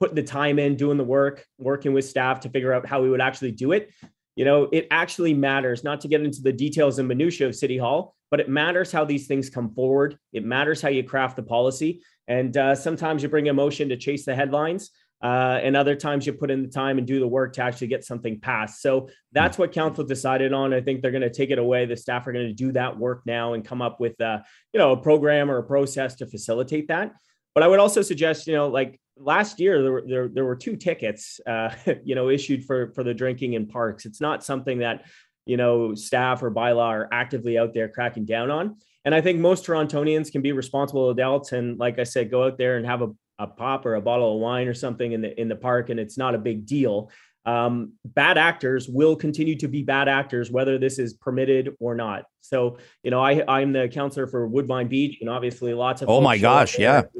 putting 0.02 0.16
the 0.16 0.24
time 0.24 0.60
in, 0.60 0.76
doing 0.76 0.98
the 0.98 1.06
work, 1.06 1.46
working 1.58 1.94
with 1.94 2.04
staff 2.04 2.42
to 2.42 2.50
figure 2.50 2.74
out 2.74 2.86
how 2.86 3.02
we 3.02 3.10
would 3.10 3.22
actually 3.22 3.52
do 3.54 3.72
it. 3.72 3.92
You 4.36 4.46
know, 4.46 4.70
it 4.72 4.88
actually 4.92 5.34
matters 5.34 5.84
not 5.84 6.02
to 6.02 6.08
get 6.08 6.22
into 6.22 6.42
the 6.42 6.54
details 6.54 7.00
and 7.00 7.08
minutiae 7.08 7.48
of 7.48 7.56
City 7.56 7.78
Hall, 7.78 8.16
but 8.30 8.40
it 8.40 8.50
matters 8.50 8.92
how 8.92 9.04
these 9.04 9.28
things 9.28 9.50
come 9.50 9.74
forward. 9.74 10.18
It 10.32 10.46
matters 10.46 10.82
how 10.82 10.90
you 10.90 11.04
craft 11.04 11.36
the 11.36 11.44
policy. 11.44 12.02
And 12.28 12.56
uh, 12.56 12.76
sometimes 12.76 13.24
you 13.24 13.30
bring 13.30 13.48
emotion 13.48 13.90
to 13.90 13.98
chase 13.98 14.26
the 14.26 14.36
headlines. 14.36 14.92
Uh, 15.22 15.60
and 15.62 15.78
other 15.78 15.96
times 15.96 16.26
you 16.26 16.34
put 16.34 16.50
in 16.50 16.64
the 16.64 16.68
time 16.68 16.98
and 16.98 17.06
do 17.06 17.20
the 17.20 17.28
work 17.28 17.54
to 17.54 17.62
actually 17.62 17.88
get 17.88 18.04
something 18.04 18.40
passed. 18.40 18.82
So 18.82 19.10
that's 19.34 19.58
what 19.58 19.72
council 19.72 20.04
decided 20.04 20.52
on. 20.52 20.74
I 20.74 20.82
think 20.82 21.02
they're 21.02 21.12
going 21.12 21.22
to 21.22 21.30
take 21.30 21.52
it 21.52 21.60
away. 21.60 21.86
The 21.86 21.98
staff 21.98 22.26
are 22.26 22.32
going 22.32 22.48
to 22.48 22.54
do 22.54 22.72
that 22.72 22.98
work 22.98 23.22
now 23.26 23.54
and 23.54 23.64
come 23.64 23.82
up 23.82 24.00
with, 24.00 24.20
uh, 24.20 24.40
you 24.74 24.80
know, 24.80 24.94
a 24.94 24.98
program 24.98 25.52
or 25.52 25.58
a 25.58 25.64
process 25.64 26.16
to 26.16 26.26
facilitate 26.26 26.88
that. 26.88 27.14
But 27.54 27.64
I 27.64 27.68
would 27.68 27.80
also 27.80 28.02
suggest, 28.02 28.48
you 28.48 28.54
know, 28.54 28.70
like 28.70 29.00
last 29.18 29.60
year 29.60 29.82
there 29.82 29.92
were 29.92 30.04
there, 30.08 30.28
there 30.28 30.46
were 30.46 30.56
two 30.56 30.76
tickets, 30.76 31.40
uh, 31.46 31.74
you 32.04 32.16
know, 32.16 32.30
issued 32.30 32.66
for 32.66 32.92
for 32.94 33.04
the 33.04 33.14
drinking 33.14 33.54
in 33.54 33.68
parks. 33.68 34.06
It's 34.06 34.22
not 34.22 34.44
something 34.44 34.80
that 34.80 35.06
you 35.46 35.58
know 35.58 35.96
staff 35.96 36.44
or 36.44 36.52
bylaw 36.52 36.88
are 36.88 37.10
actively 37.12 37.58
out 37.58 37.74
there 37.74 37.90
cracking 37.90 38.26
down 38.26 38.52
on. 38.52 38.78
And 39.06 39.16
I 39.16 39.22
think 39.22 39.40
most 39.40 39.66
Torontonians 39.66 40.32
can 40.32 40.42
be 40.42 40.52
responsible 40.52 41.10
adults 41.10 41.54
and, 41.54 41.80
like 41.80 41.98
I 41.98 42.04
said, 42.04 42.30
go 42.30 42.44
out 42.44 42.58
there 42.58 42.78
and 42.78 42.86
have 42.86 43.02
a, 43.02 43.10
a 43.40 43.48
pop 43.48 43.86
or 43.88 43.96
a 43.96 44.02
bottle 44.02 44.36
of 44.36 44.40
wine 44.42 44.68
or 44.68 44.76
something 44.76 45.12
in 45.12 45.22
the 45.22 45.40
in 45.40 45.48
the 45.48 45.56
park, 45.56 45.90
and 45.90 46.00
it's 46.00 46.18
not 46.18 46.36
a 46.36 46.38
big 46.38 46.66
deal. 46.66 47.10
Um, 47.44 47.94
bad 48.06 48.38
actors 48.38 48.88
will 48.88 49.16
continue 49.16 49.56
to 49.58 49.68
be 49.68 49.82
bad 49.82 50.08
actors, 50.08 50.52
whether 50.52 50.78
this 50.78 51.00
is 51.00 51.16
permitted 51.16 51.76
or 51.80 51.96
not. 51.96 52.26
So, 52.42 52.78
you 53.02 53.10
know, 53.10 53.20
I 53.20 53.44
I'm 53.48 53.74
the 53.74 53.88
counselor 53.88 54.28
for 54.28 54.48
Woodbine 54.48 54.88
Beach, 54.88 55.18
and 55.22 55.30
obviously 55.30 55.74
lots 55.74 56.04
of 56.04 56.10
Oh 56.10 56.22
my 56.22 56.38
gosh, 56.38 56.76
there. 56.76 57.12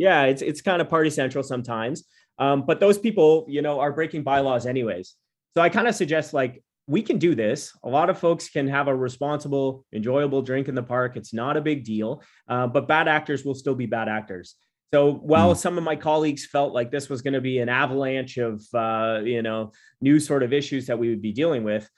Yeah, 0.00 0.24
it's 0.24 0.40
it's 0.40 0.62
kind 0.62 0.80
of 0.80 0.88
party 0.88 1.10
central 1.10 1.44
sometimes. 1.44 2.04
Um, 2.38 2.64
but 2.66 2.80
those 2.80 2.96
people, 2.96 3.44
you 3.48 3.60
know, 3.60 3.80
are 3.80 3.92
breaking 3.92 4.22
bylaws 4.22 4.64
anyways. 4.64 5.14
So 5.54 5.62
I 5.62 5.68
kind 5.68 5.86
of 5.86 5.94
suggest 5.94 6.32
like 6.32 6.64
we 6.86 7.02
can 7.02 7.18
do 7.18 7.34
this. 7.34 7.76
A 7.84 7.88
lot 7.88 8.08
of 8.08 8.18
folks 8.18 8.48
can 8.48 8.66
have 8.66 8.88
a 8.88 8.96
responsible, 8.96 9.84
enjoyable 9.92 10.40
drink 10.40 10.68
in 10.68 10.74
the 10.74 10.82
park. 10.82 11.18
It's 11.18 11.34
not 11.34 11.58
a 11.58 11.60
big 11.60 11.84
deal, 11.84 12.22
uh, 12.48 12.66
but 12.66 12.88
bad 12.88 13.08
actors 13.08 13.44
will 13.44 13.54
still 13.54 13.74
be 13.74 13.84
bad 13.84 14.08
actors. 14.08 14.54
So 14.94 15.12
while 15.12 15.54
some 15.54 15.76
of 15.76 15.84
my 15.84 15.96
colleagues 15.96 16.46
felt 16.46 16.72
like 16.72 16.90
this 16.90 17.10
was 17.10 17.20
going 17.20 17.34
to 17.34 17.42
be 17.42 17.58
an 17.58 17.68
avalanche 17.68 18.38
of, 18.38 18.64
uh, 18.74 19.20
you 19.22 19.42
know, 19.42 19.72
new 20.00 20.18
sort 20.18 20.42
of 20.42 20.54
issues 20.54 20.86
that 20.86 20.98
we 20.98 21.10
would 21.10 21.22
be 21.22 21.32
dealing 21.32 21.62
with, 21.62 21.88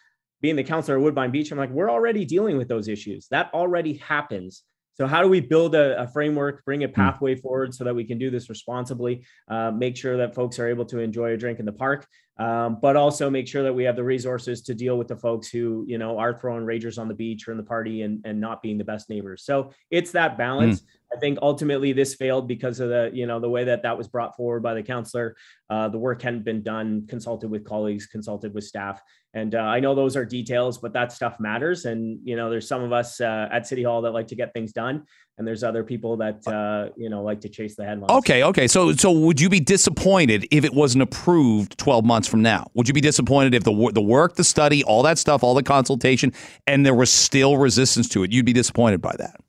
being 0.40 0.56
the 0.56 0.64
counselor 0.64 0.98
at 0.98 1.02
Woodbine 1.02 1.30
Beach, 1.30 1.52
I'm 1.52 1.56
like, 1.56 1.70
we're 1.70 1.90
already 1.90 2.24
dealing 2.24 2.58
with 2.58 2.68
those 2.68 2.88
issues. 2.88 3.28
That 3.30 3.54
already 3.54 3.94
happens. 3.94 4.64
So, 4.94 5.06
how 5.06 5.22
do 5.22 5.28
we 5.28 5.40
build 5.40 5.74
a, 5.74 6.02
a 6.02 6.08
framework, 6.08 6.64
bring 6.64 6.84
a 6.84 6.86
hmm. 6.86 6.94
pathway 6.94 7.34
forward 7.34 7.74
so 7.74 7.84
that 7.84 7.94
we 7.94 8.04
can 8.04 8.18
do 8.18 8.30
this 8.30 8.48
responsibly, 8.48 9.24
uh, 9.48 9.70
make 9.70 9.96
sure 9.96 10.16
that 10.18 10.34
folks 10.34 10.58
are 10.58 10.68
able 10.68 10.84
to 10.86 10.98
enjoy 10.98 11.32
a 11.32 11.36
drink 11.36 11.58
in 11.58 11.66
the 11.66 11.72
park, 11.72 12.06
um, 12.38 12.78
but 12.80 12.96
also 12.96 13.30
make 13.30 13.48
sure 13.48 13.62
that 13.62 13.74
we 13.74 13.84
have 13.84 13.96
the 13.96 14.04
resources 14.04 14.62
to 14.62 14.74
deal 14.74 14.98
with 14.98 15.08
the 15.08 15.16
folks 15.16 15.48
who, 15.48 15.84
you 15.88 15.98
know, 15.98 16.18
are 16.18 16.38
throwing 16.38 16.64
ragers 16.64 16.98
on 16.98 17.08
the 17.08 17.14
beach 17.14 17.48
or 17.48 17.52
in 17.52 17.56
the 17.56 17.64
party 17.64 18.02
and, 18.02 18.20
and 18.24 18.40
not 18.40 18.62
being 18.62 18.78
the 18.78 18.84
best 18.84 19.08
neighbors. 19.08 19.44
So, 19.44 19.72
it's 19.90 20.12
that 20.12 20.36
balance. 20.36 20.80
Mm. 20.80 20.86
I 21.14 21.18
think 21.18 21.38
ultimately 21.42 21.92
this 21.92 22.14
failed 22.14 22.48
because 22.48 22.80
of 22.80 22.88
the, 22.88 23.10
you 23.12 23.26
know, 23.26 23.40
the 23.40 23.50
way 23.50 23.64
that 23.64 23.82
that 23.82 23.98
was 23.98 24.08
brought 24.08 24.36
forward 24.36 24.62
by 24.62 24.74
the 24.74 24.82
counselor. 24.82 25.36
Uh, 25.68 25.88
the 25.88 25.98
work 25.98 26.22
hadn't 26.22 26.44
been 26.44 26.62
done, 26.62 27.06
consulted 27.06 27.50
with 27.50 27.64
colleagues, 27.64 28.06
consulted 28.06 28.54
with 28.54 28.64
staff. 28.64 29.00
And 29.34 29.54
uh, 29.54 29.60
I 29.60 29.80
know 29.80 29.94
those 29.94 30.16
are 30.16 30.26
details, 30.26 30.78
but 30.78 30.92
that 30.92 31.10
stuff 31.10 31.40
matters. 31.40 31.86
And, 31.86 32.20
you 32.22 32.36
know, 32.36 32.50
there's 32.50 32.68
some 32.68 32.82
of 32.82 32.92
us 32.92 33.20
uh, 33.20 33.48
at 33.50 33.66
City 33.66 33.82
Hall 33.82 34.02
that 34.02 34.10
like 34.10 34.26
to 34.28 34.34
get 34.34 34.52
things 34.52 34.72
done. 34.72 35.04
And 35.38 35.46
there's 35.46 35.64
other 35.64 35.82
people 35.82 36.18
that, 36.18 36.46
uh, 36.46 36.90
you 36.96 37.08
know, 37.08 37.22
like 37.22 37.40
to 37.40 37.48
chase 37.48 37.74
the 37.74 37.84
headlines. 37.84 38.10
Okay. 38.10 38.42
Okay. 38.44 38.68
So, 38.68 38.92
so 38.92 39.10
would 39.10 39.40
you 39.40 39.48
be 39.48 39.60
disappointed 39.60 40.46
if 40.50 40.64
it 40.64 40.74
wasn't 40.74 41.02
approved 41.02 41.78
12 41.78 42.04
months 42.04 42.28
from 42.28 42.42
now? 42.42 42.66
Would 42.74 42.88
you 42.88 42.94
be 42.94 43.00
disappointed 43.00 43.54
if 43.54 43.64
the, 43.64 43.90
the 43.94 44.02
work, 44.02 44.34
the 44.34 44.44
study, 44.44 44.84
all 44.84 45.02
that 45.04 45.16
stuff, 45.16 45.42
all 45.42 45.54
the 45.54 45.62
consultation, 45.62 46.34
and 46.66 46.84
there 46.84 46.94
was 46.94 47.10
still 47.10 47.56
resistance 47.56 48.08
to 48.10 48.24
it? 48.24 48.32
You'd 48.32 48.44
be 48.44 48.52
disappointed 48.52 49.00
by 49.00 49.16
that? 49.16 49.40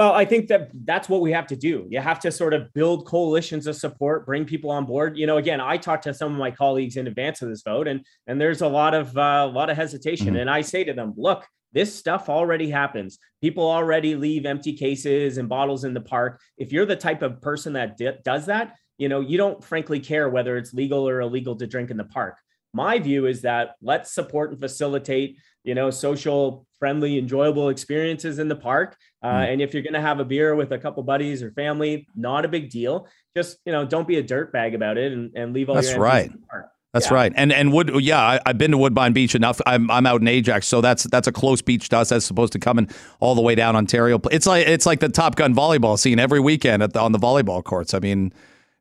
Well, 0.00 0.14
I 0.14 0.24
think 0.24 0.48
that 0.48 0.70
that's 0.86 1.10
what 1.10 1.20
we 1.20 1.30
have 1.32 1.46
to 1.48 1.56
do. 1.56 1.86
You 1.90 2.00
have 2.00 2.20
to 2.20 2.32
sort 2.32 2.54
of 2.54 2.72
build 2.72 3.04
coalitions 3.04 3.66
of 3.66 3.76
support, 3.76 4.24
bring 4.24 4.46
people 4.46 4.70
on 4.70 4.86
board. 4.86 5.18
You 5.18 5.26
know, 5.26 5.36
again, 5.36 5.60
I 5.60 5.76
talked 5.76 6.04
to 6.04 6.14
some 6.14 6.32
of 6.32 6.38
my 6.38 6.50
colleagues 6.50 6.96
in 6.96 7.06
advance 7.06 7.42
of 7.42 7.50
this 7.50 7.60
vote, 7.60 7.86
and 7.86 8.02
and 8.26 8.40
there's 8.40 8.62
a 8.62 8.66
lot 8.66 8.94
of 8.94 9.14
uh, 9.14 9.46
a 9.46 9.52
lot 9.52 9.68
of 9.68 9.76
hesitation. 9.76 10.28
Mm-hmm. 10.28 10.36
And 10.36 10.48
I 10.48 10.62
say 10.62 10.84
to 10.84 10.94
them, 10.94 11.12
look, 11.18 11.46
this 11.74 11.94
stuff 11.94 12.30
already 12.30 12.70
happens. 12.70 13.18
People 13.42 13.70
already 13.70 14.14
leave 14.14 14.46
empty 14.46 14.72
cases 14.72 15.36
and 15.36 15.50
bottles 15.50 15.84
in 15.84 15.92
the 15.92 16.00
park. 16.00 16.40
If 16.56 16.72
you're 16.72 16.86
the 16.86 16.96
type 16.96 17.20
of 17.20 17.42
person 17.42 17.74
that 17.74 17.98
di- 17.98 18.16
does 18.24 18.46
that, 18.46 18.76
you 18.96 19.10
know, 19.10 19.20
you 19.20 19.36
don't 19.36 19.62
frankly 19.62 20.00
care 20.00 20.30
whether 20.30 20.56
it's 20.56 20.72
legal 20.72 21.06
or 21.06 21.20
illegal 21.20 21.56
to 21.56 21.66
drink 21.66 21.90
in 21.90 21.98
the 21.98 22.04
park. 22.04 22.38
My 22.72 22.98
view 23.00 23.26
is 23.26 23.42
that 23.42 23.72
let's 23.82 24.14
support 24.14 24.50
and 24.50 24.58
facilitate, 24.58 25.36
you 25.62 25.74
know, 25.74 25.90
social 25.90 26.66
friendly, 26.80 27.18
enjoyable 27.18 27.68
experiences 27.68 28.40
in 28.40 28.48
the 28.48 28.56
park. 28.56 28.96
Uh, 29.22 29.28
mm. 29.28 29.52
And 29.52 29.62
if 29.62 29.72
you're 29.72 29.84
going 29.84 29.94
to 29.94 30.00
have 30.00 30.18
a 30.18 30.24
beer 30.24 30.56
with 30.56 30.72
a 30.72 30.78
couple 30.78 31.04
buddies 31.04 31.42
or 31.42 31.52
family, 31.52 32.08
not 32.16 32.44
a 32.44 32.48
big 32.48 32.70
deal. 32.70 33.06
Just 33.36 33.58
you 33.64 33.70
know, 33.70 33.86
don't 33.86 34.08
be 34.08 34.16
a 34.16 34.24
dirtbag 34.24 34.74
about 34.74 34.98
it 34.98 35.12
and, 35.12 35.30
and 35.36 35.52
leave 35.52 35.68
all. 35.68 35.76
That's 35.76 35.94
right. 35.94 36.32
That's 36.92 37.06
yeah. 37.06 37.14
right. 37.14 37.32
And 37.36 37.52
and 37.52 37.72
Wood, 37.72 37.92
yeah, 38.00 38.20
I, 38.20 38.40
have 38.48 38.58
been 38.58 38.72
to 38.72 38.78
Woodbine 38.78 39.12
Beach 39.12 39.36
enough. 39.36 39.60
I'm 39.64 39.88
I'm 39.90 40.06
out 40.06 40.20
in 40.20 40.26
Ajax, 40.26 40.66
so 40.66 40.80
that's 40.80 41.04
that's 41.04 41.28
a 41.28 41.32
close 41.32 41.62
beach 41.62 41.88
to 41.90 41.98
us 41.98 42.10
as 42.10 42.24
supposed 42.24 42.52
to 42.54 42.58
coming 42.58 42.88
all 43.20 43.36
the 43.36 43.42
way 43.42 43.54
down 43.54 43.76
Ontario. 43.76 44.20
It's 44.32 44.46
like 44.46 44.66
it's 44.66 44.86
like 44.86 44.98
the 44.98 45.08
Top 45.08 45.36
Gun 45.36 45.54
volleyball 45.54 45.96
scene 45.96 46.18
every 46.18 46.40
weekend 46.40 46.82
the, 46.82 47.00
on 47.00 47.12
the 47.12 47.18
volleyball 47.18 47.62
courts. 47.62 47.94
I 47.94 48.00
mean, 48.00 48.32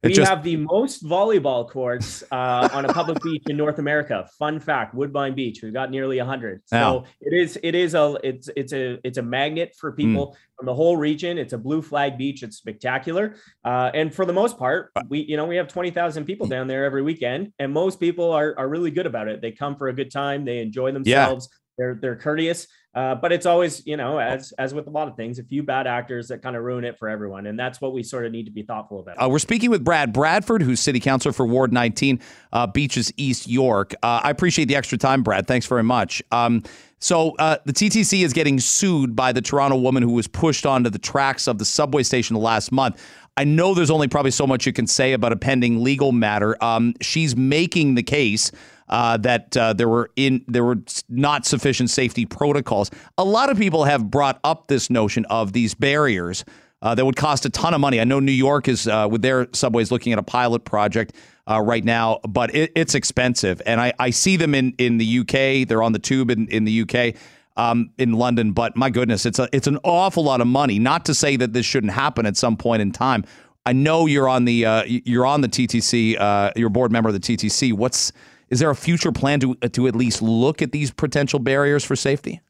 we 0.03 0.13
just... 0.13 0.29
have 0.29 0.43
the 0.43 0.55
most 0.55 1.03
volleyball 1.03 1.69
courts 1.69 2.23
uh, 2.31 2.69
on 2.71 2.85
a 2.85 2.93
public 2.93 3.21
beach 3.23 3.43
in 3.47 3.57
North 3.57 3.79
America. 3.79 4.27
Fun 4.37 4.59
fact: 4.59 4.93
Woodbine 4.93 5.35
Beach. 5.35 5.59
We've 5.61 5.73
got 5.73 5.91
nearly 5.91 6.17
hundred. 6.19 6.61
So 6.65 7.03
it 7.19 7.33
is 7.33 7.59
it 7.61 7.75
is 7.75 7.95
a 7.95 8.17
it's 8.23 8.49
it's 8.55 8.71
a 8.71 8.99
it's 9.03 9.17
a 9.17 9.21
magnet 9.21 9.75
for 9.77 9.91
hmm. 9.91 9.97
people 9.97 10.27
mm. 10.27 10.35
from 10.57 10.65
the 10.67 10.73
whole 10.73 10.95
region. 10.95 11.37
It's 11.37 11.53
a 11.53 11.57
blue 11.57 11.81
flag 11.81 12.17
beach. 12.17 12.43
It's 12.43 12.57
spectacular, 12.57 13.35
uh, 13.65 13.91
and 13.93 14.13
for 14.13 14.25
the 14.25 14.33
most 14.33 14.57
part, 14.57 14.91
we 15.09 15.19
you 15.19 15.35
know 15.35 15.45
we 15.45 15.57
have 15.57 15.67
twenty 15.67 15.91
thousand 15.91 16.25
people 16.25 16.47
down 16.47 16.67
there 16.67 16.85
every 16.85 17.01
weekend, 17.01 17.51
and 17.59 17.73
most 17.73 17.99
people 17.99 18.31
are 18.31 18.55
are 18.57 18.69
really 18.69 18.91
good 18.91 19.05
about 19.05 19.27
it. 19.27 19.41
They 19.41 19.51
come 19.51 19.75
for 19.75 19.89
a 19.89 19.93
good 19.93 20.11
time. 20.11 20.45
They 20.45 20.59
enjoy 20.59 20.91
themselves. 20.91 21.49
Yeah. 21.51 21.58
They're 21.79 21.95
they're 21.95 22.15
courteous. 22.15 22.67
Uh, 22.95 23.13
but 23.13 23.31
it's 23.31 23.45
always, 23.45 23.85
you 23.85 23.95
know, 23.95 24.17
as 24.17 24.51
as 24.53 24.73
with 24.73 24.87
a 24.87 24.89
lot 24.89 25.07
of 25.07 25.15
things, 25.15 25.37
a 25.37 25.43
few 25.43 25.61
bad 25.61 25.85
actors 25.85 26.27
that 26.27 26.41
kind 26.41 26.55
of 26.55 26.63
ruin 26.63 26.83
it 26.83 26.97
for 26.97 27.07
everyone, 27.07 27.45
and 27.45 27.57
that's 27.57 27.79
what 27.79 27.93
we 27.93 28.01
sort 28.01 28.25
of 28.25 28.31
need 28.31 28.45
to 28.45 28.51
be 28.51 28.63
thoughtful 28.63 28.99
about. 28.99 29.15
Uh, 29.21 29.29
we're 29.29 29.37
speaking 29.37 29.69
with 29.69 29.83
Brad 29.83 30.11
Bradford, 30.11 30.63
who's 30.63 30.79
City 30.79 30.99
Councilor 30.99 31.31
for 31.31 31.45
Ward 31.45 31.71
19, 31.71 32.19
uh, 32.51 32.65
Beaches 32.65 33.13
East 33.15 33.47
York. 33.47 33.93
Uh, 34.01 34.21
I 34.23 34.31
appreciate 34.31 34.65
the 34.65 34.75
extra 34.75 34.97
time, 34.97 35.21
Brad. 35.21 35.45
Thanks 35.45 35.67
very 35.67 35.83
much. 35.83 36.23
Um, 36.31 36.63
so 36.97 37.35
uh, 37.37 37.57
the 37.63 37.73
TTC 37.73 38.25
is 38.25 38.33
getting 38.33 38.59
sued 38.59 39.15
by 39.15 39.33
the 39.33 39.41
Toronto 39.41 39.77
woman 39.77 40.01
who 40.01 40.11
was 40.11 40.27
pushed 40.27 40.65
onto 40.65 40.89
the 40.89 40.99
tracks 40.99 41.47
of 41.47 41.59
the 41.59 41.65
subway 41.65 42.01
station 42.01 42.35
last 42.35 42.71
month. 42.71 43.01
I 43.37 43.45
know 43.45 43.73
there's 43.73 43.91
only 43.91 44.07
probably 44.07 44.31
so 44.31 44.45
much 44.47 44.65
you 44.65 44.73
can 44.73 44.87
say 44.87 45.13
about 45.13 45.31
a 45.31 45.37
pending 45.37 45.81
legal 45.81 46.11
matter. 46.11 46.61
Um, 46.61 46.95
she's 47.01 47.37
making 47.37 47.95
the 47.95 48.03
case 48.03 48.51
uh, 48.89 49.17
that 49.17 49.55
uh, 49.55 49.73
there 49.73 49.87
were 49.87 50.09
in 50.15 50.43
there 50.47 50.63
were 50.63 50.79
not 51.07 51.45
sufficient 51.45 51.89
safety 51.89 52.25
protocols. 52.25 52.91
A 53.17 53.23
lot 53.23 53.49
of 53.49 53.57
people 53.57 53.83
have 53.83 54.09
brought 54.09 54.39
up 54.43 54.67
this 54.67 54.89
notion 54.89 55.25
of 55.25 55.53
these 55.53 55.73
barriers 55.73 56.43
uh, 56.81 56.95
that 56.95 57.05
would 57.05 57.15
cost 57.15 57.45
a 57.45 57.49
ton 57.49 57.73
of 57.73 57.81
money. 57.81 57.99
I 57.99 58.03
know 58.03 58.19
New 58.19 58.31
York 58.31 58.67
is 58.67 58.87
uh, 58.87 59.07
with 59.09 59.21
their 59.21 59.47
subways 59.53 59.91
looking 59.91 60.13
at 60.13 60.19
a 60.19 60.23
pilot 60.23 60.65
project 60.65 61.13
uh, 61.49 61.61
right 61.61 61.83
now, 61.83 62.19
but 62.27 62.53
it, 62.55 62.71
it's 62.75 62.95
expensive, 62.95 63.61
and 63.65 63.81
I, 63.81 63.93
I 63.99 64.09
see 64.09 64.37
them 64.37 64.55
in 64.55 64.73
in 64.77 64.97
the 64.97 65.19
UK. 65.19 65.67
They're 65.67 65.83
on 65.83 65.93
the 65.93 65.99
tube 65.99 66.31
in, 66.31 66.47
in 66.47 66.65
the 66.65 66.81
UK. 66.81 67.15
Um, 67.57 67.89
in 67.97 68.13
London, 68.13 68.53
but 68.53 68.77
my 68.77 68.89
goodness, 68.89 69.25
it's 69.25 69.37
a 69.37 69.49
it's 69.51 69.67
an 69.67 69.79
awful 69.83 70.23
lot 70.23 70.39
of 70.39 70.47
money. 70.47 70.79
Not 70.79 71.03
to 71.05 71.13
say 71.13 71.35
that 71.35 71.51
this 71.51 71.65
shouldn't 71.65 71.91
happen 71.91 72.25
at 72.25 72.37
some 72.37 72.55
point 72.55 72.81
in 72.81 72.93
time. 72.93 73.25
I 73.65 73.73
know 73.73 74.05
you're 74.05 74.29
on 74.29 74.45
the 74.45 74.65
uh, 74.65 74.83
you're 74.85 75.25
on 75.25 75.41
the 75.41 75.49
TTC. 75.49 76.17
Uh, 76.17 76.51
you're 76.55 76.67
a 76.67 76.71
board 76.71 76.93
member 76.93 77.09
of 77.09 77.13
the 77.13 77.19
TTC. 77.19 77.73
What's 77.73 78.13
is 78.49 78.59
there 78.59 78.69
a 78.69 78.75
future 78.75 79.11
plan 79.11 79.39
to 79.39 79.55
to 79.55 79.87
at 79.87 79.95
least 79.95 80.21
look 80.21 80.61
at 80.61 80.71
these 80.71 80.91
potential 80.91 81.39
barriers 81.39 81.83
for 81.83 81.95
safety? 81.95 82.41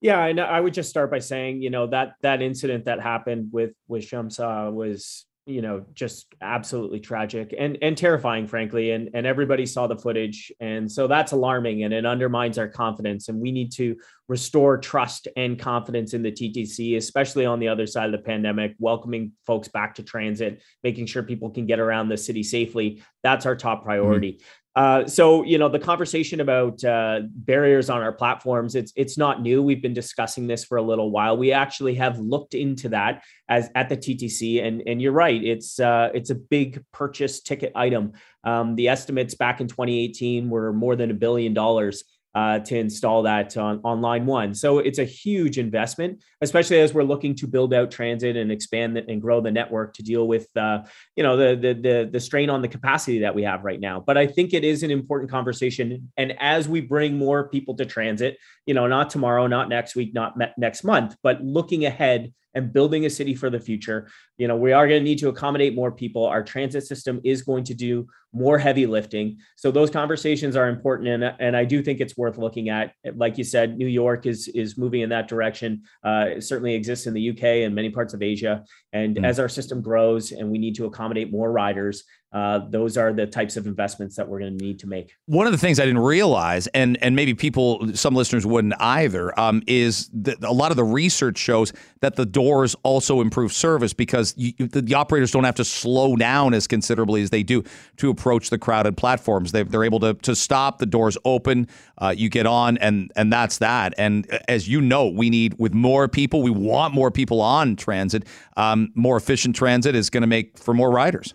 Yeah, 0.00 0.24
and 0.26 0.40
I 0.40 0.60
would 0.60 0.74
just 0.74 0.90
start 0.90 1.10
by 1.10 1.20
saying, 1.20 1.62
you 1.62 1.70
know, 1.70 1.86
that 1.88 2.14
that 2.22 2.42
incident 2.42 2.84
that 2.84 3.00
happened 3.00 3.48
with 3.50 3.72
with 3.88 4.04
Shamsa 4.04 4.72
was, 4.72 5.24
you 5.46 5.62
know, 5.62 5.86
just 5.94 6.26
absolutely 6.42 7.00
tragic 7.00 7.54
and 7.58 7.78
and 7.80 7.96
terrifying, 7.96 8.46
frankly. 8.46 8.90
And 8.90 9.10
and 9.14 9.26
everybody 9.26 9.64
saw 9.64 9.86
the 9.86 9.96
footage, 9.96 10.52
and 10.60 10.90
so 10.90 11.06
that's 11.06 11.32
alarming, 11.32 11.84
and 11.84 11.94
it 11.94 12.04
undermines 12.04 12.58
our 12.58 12.68
confidence. 12.68 13.28
And 13.28 13.40
we 13.40 13.50
need 13.50 13.72
to 13.72 13.96
restore 14.28 14.76
trust 14.76 15.28
and 15.34 15.58
confidence 15.58 16.12
in 16.12 16.22
the 16.22 16.32
TTC, 16.32 16.96
especially 16.96 17.46
on 17.46 17.58
the 17.58 17.68
other 17.68 17.86
side 17.86 18.06
of 18.06 18.12
the 18.12 18.24
pandemic, 18.24 18.74
welcoming 18.78 19.32
folks 19.46 19.68
back 19.68 19.94
to 19.94 20.02
transit, 20.02 20.62
making 20.82 21.06
sure 21.06 21.22
people 21.22 21.48
can 21.48 21.64
get 21.64 21.80
around 21.80 22.10
the 22.10 22.18
city 22.18 22.42
safely. 22.42 23.02
That's 23.22 23.46
our 23.46 23.56
top 23.56 23.82
priority. 23.82 24.32
Mm-hmm. 24.32 24.46
Uh, 24.76 25.06
so 25.06 25.42
you 25.42 25.56
know 25.56 25.70
the 25.70 25.78
conversation 25.78 26.40
about 26.40 26.84
uh, 26.84 27.20
barriers 27.24 27.88
on 27.88 28.02
our 28.02 28.12
platforms 28.12 28.74
it's 28.74 28.92
it's 28.94 29.16
not 29.16 29.40
new. 29.40 29.62
We've 29.62 29.80
been 29.80 29.94
discussing 29.94 30.46
this 30.46 30.64
for 30.64 30.76
a 30.76 30.82
little 30.82 31.10
while. 31.10 31.38
We 31.38 31.50
actually 31.50 31.94
have 31.94 32.18
looked 32.18 32.52
into 32.52 32.90
that 32.90 33.24
as 33.48 33.70
at 33.74 33.88
the 33.88 33.96
ttc 33.96 34.62
and 34.62 34.82
and 34.86 35.00
you're 35.00 35.12
right. 35.12 35.42
It's 35.42 35.80
uh, 35.80 36.10
it's 36.12 36.28
a 36.28 36.34
big 36.34 36.84
purchase 36.92 37.40
ticket 37.40 37.72
item. 37.74 38.12
Um, 38.44 38.76
the 38.76 38.88
estimates 38.88 39.34
back 39.34 39.62
in 39.62 39.66
2018 39.66 40.50
were 40.50 40.74
more 40.74 40.94
than 40.94 41.10
a 41.10 41.14
billion 41.14 41.54
dollars 41.54 42.04
uh, 42.36 42.58
to 42.58 42.76
install 42.76 43.22
that 43.22 43.56
on, 43.56 43.80
on 43.82 44.02
line 44.02 44.26
one. 44.26 44.54
So 44.54 44.78
it's 44.78 44.98
a 44.98 45.04
huge 45.04 45.56
investment, 45.58 46.22
especially 46.42 46.78
as 46.80 46.92
we're 46.92 47.02
looking 47.02 47.34
to 47.36 47.46
build 47.46 47.72
out 47.72 47.90
transit 47.90 48.36
and 48.36 48.52
expand 48.52 48.94
the, 48.94 49.02
and 49.10 49.22
grow 49.22 49.40
the 49.40 49.50
network 49.50 49.94
to 49.94 50.02
deal 50.02 50.28
with, 50.28 50.46
uh, 50.54 50.78
you 51.16 51.22
know, 51.22 51.36
the, 51.36 51.56
the, 51.56 51.72
the 51.86 52.10
the 52.12 52.20
strain 52.20 52.50
on 52.50 52.60
the 52.60 52.68
capacity 52.68 53.20
that 53.20 53.34
we 53.34 53.42
have 53.42 53.64
right 53.64 53.80
now. 53.80 54.04
But 54.06 54.16
I 54.18 54.26
think 54.26 54.52
it 54.52 54.64
is 54.64 54.82
an 54.82 54.90
important 54.90 55.30
conversation. 55.30 56.12
And 56.18 56.34
as 56.38 56.68
we 56.68 56.82
bring 56.82 57.16
more 57.16 57.48
people 57.48 57.74
to 57.76 57.86
transit, 57.86 58.36
you 58.66 58.74
know, 58.74 58.86
not 58.86 59.10
tomorrow, 59.10 59.46
not 59.46 59.68
next 59.68 59.94
week, 59.94 60.12
not 60.12 60.36
next 60.58 60.84
month, 60.84 61.16
but 61.22 61.42
looking 61.42 61.86
ahead 61.86 62.32
and 62.56 62.72
building 62.72 63.04
a 63.04 63.10
city 63.10 63.34
for 63.34 63.50
the 63.50 63.60
future. 63.60 64.08
You 64.38 64.48
know, 64.48 64.56
we 64.56 64.72
are 64.72 64.88
going 64.88 65.00
to 65.00 65.04
need 65.04 65.18
to 65.18 65.28
accommodate 65.28 65.74
more 65.74 65.92
people. 65.92 66.24
Our 66.24 66.42
transit 66.42 66.86
system 66.86 67.20
is 67.22 67.42
going 67.42 67.64
to 67.64 67.74
do 67.74 68.06
more 68.32 68.58
heavy 68.58 68.86
lifting. 68.86 69.38
So 69.56 69.70
those 69.70 69.90
conversations 69.90 70.56
are 70.56 70.68
important, 70.68 71.08
and 71.08 71.34
and 71.38 71.56
I 71.56 71.64
do 71.64 71.82
think 71.82 72.00
it's 72.00 72.16
worth 72.16 72.38
looking 72.38 72.70
at. 72.70 72.92
Like 73.14 73.38
you 73.38 73.44
said, 73.44 73.76
New 73.76 73.86
York 73.86 74.26
is 74.26 74.48
is 74.48 74.76
moving 74.78 75.02
in 75.02 75.10
that 75.10 75.28
direction. 75.28 75.82
Uh, 76.02 76.26
it 76.36 76.44
certainly 76.44 76.74
exists 76.74 77.06
in 77.06 77.14
the 77.14 77.30
UK 77.30 77.44
and 77.64 77.74
many 77.74 77.90
parts 77.90 78.14
of 78.14 78.22
Asia. 78.22 78.64
And 78.92 79.16
mm. 79.16 79.24
as 79.24 79.38
our 79.38 79.48
system 79.48 79.82
grows, 79.82 80.32
and 80.32 80.50
we 80.50 80.58
need 80.58 80.74
to 80.76 80.86
accommodate 80.86 81.30
more 81.30 81.52
riders, 81.52 82.04
uh, 82.32 82.58
those 82.68 82.98
are 82.98 83.12
the 83.12 83.26
types 83.26 83.56
of 83.56 83.66
investments 83.66 84.16
that 84.16 84.28
we're 84.28 84.40
going 84.40 84.58
to 84.58 84.64
need 84.64 84.78
to 84.80 84.86
make. 84.86 85.16
One 85.26 85.46
of 85.46 85.52
the 85.52 85.58
things 85.58 85.78
I 85.78 85.84
didn't 85.84 86.02
realize, 86.02 86.66
and 86.68 86.98
and 87.02 87.14
maybe 87.14 87.34
people, 87.34 87.94
some 87.94 88.14
listeners 88.14 88.44
wouldn't 88.44 88.74
either, 88.80 89.38
um, 89.38 89.62
is 89.66 90.10
that 90.12 90.42
a 90.42 90.52
lot 90.52 90.70
of 90.70 90.76
the 90.76 90.84
research 90.84 91.38
shows 91.38 91.72
that 92.00 92.16
the 92.16 92.26
doors 92.26 92.74
also 92.82 93.20
improve 93.20 93.52
service 93.52 93.92
because 93.92 94.34
you, 94.36 94.52
the, 94.58 94.82
the, 94.82 94.94
operators 94.94 95.30
don't 95.30 95.44
have 95.44 95.54
to 95.54 95.64
slow 95.64 96.16
down 96.16 96.52
as 96.52 96.66
considerably 96.66 97.22
as 97.22 97.30
they 97.30 97.42
do 97.42 97.62
to 97.96 98.10
approach 98.10 98.50
the 98.50 98.58
crowded 98.58 98.96
platforms. 98.96 99.52
They, 99.52 99.62
they're 99.62 99.84
able 99.84 100.00
to 100.00 100.14
to 100.14 100.34
stop 100.34 100.78
the 100.78 100.86
doors 100.86 101.16
open. 101.24 101.68
Uh, 101.96 102.12
you 102.16 102.28
get 102.28 102.44
on, 102.44 102.76
and 102.78 103.12
and 103.14 103.32
that's 103.32 103.58
that. 103.58 103.94
And 103.96 104.26
as 104.48 104.68
you 104.68 104.80
know, 104.80 105.06
we 105.06 105.30
need 105.30 105.54
with 105.58 105.74
more 105.74 106.08
people, 106.08 106.42
we 106.42 106.50
want 106.50 106.92
more 106.92 107.10
people 107.10 107.40
on 107.40 107.76
transit. 107.76 108.24
Um, 108.56 108.90
more 108.94 109.16
efficient 109.16 109.54
transit 109.54 109.94
is 109.94 110.10
going 110.10 110.22
to 110.22 110.26
make 110.26 110.58
for 110.58 110.74
more 110.74 110.90
riders. 110.90 111.34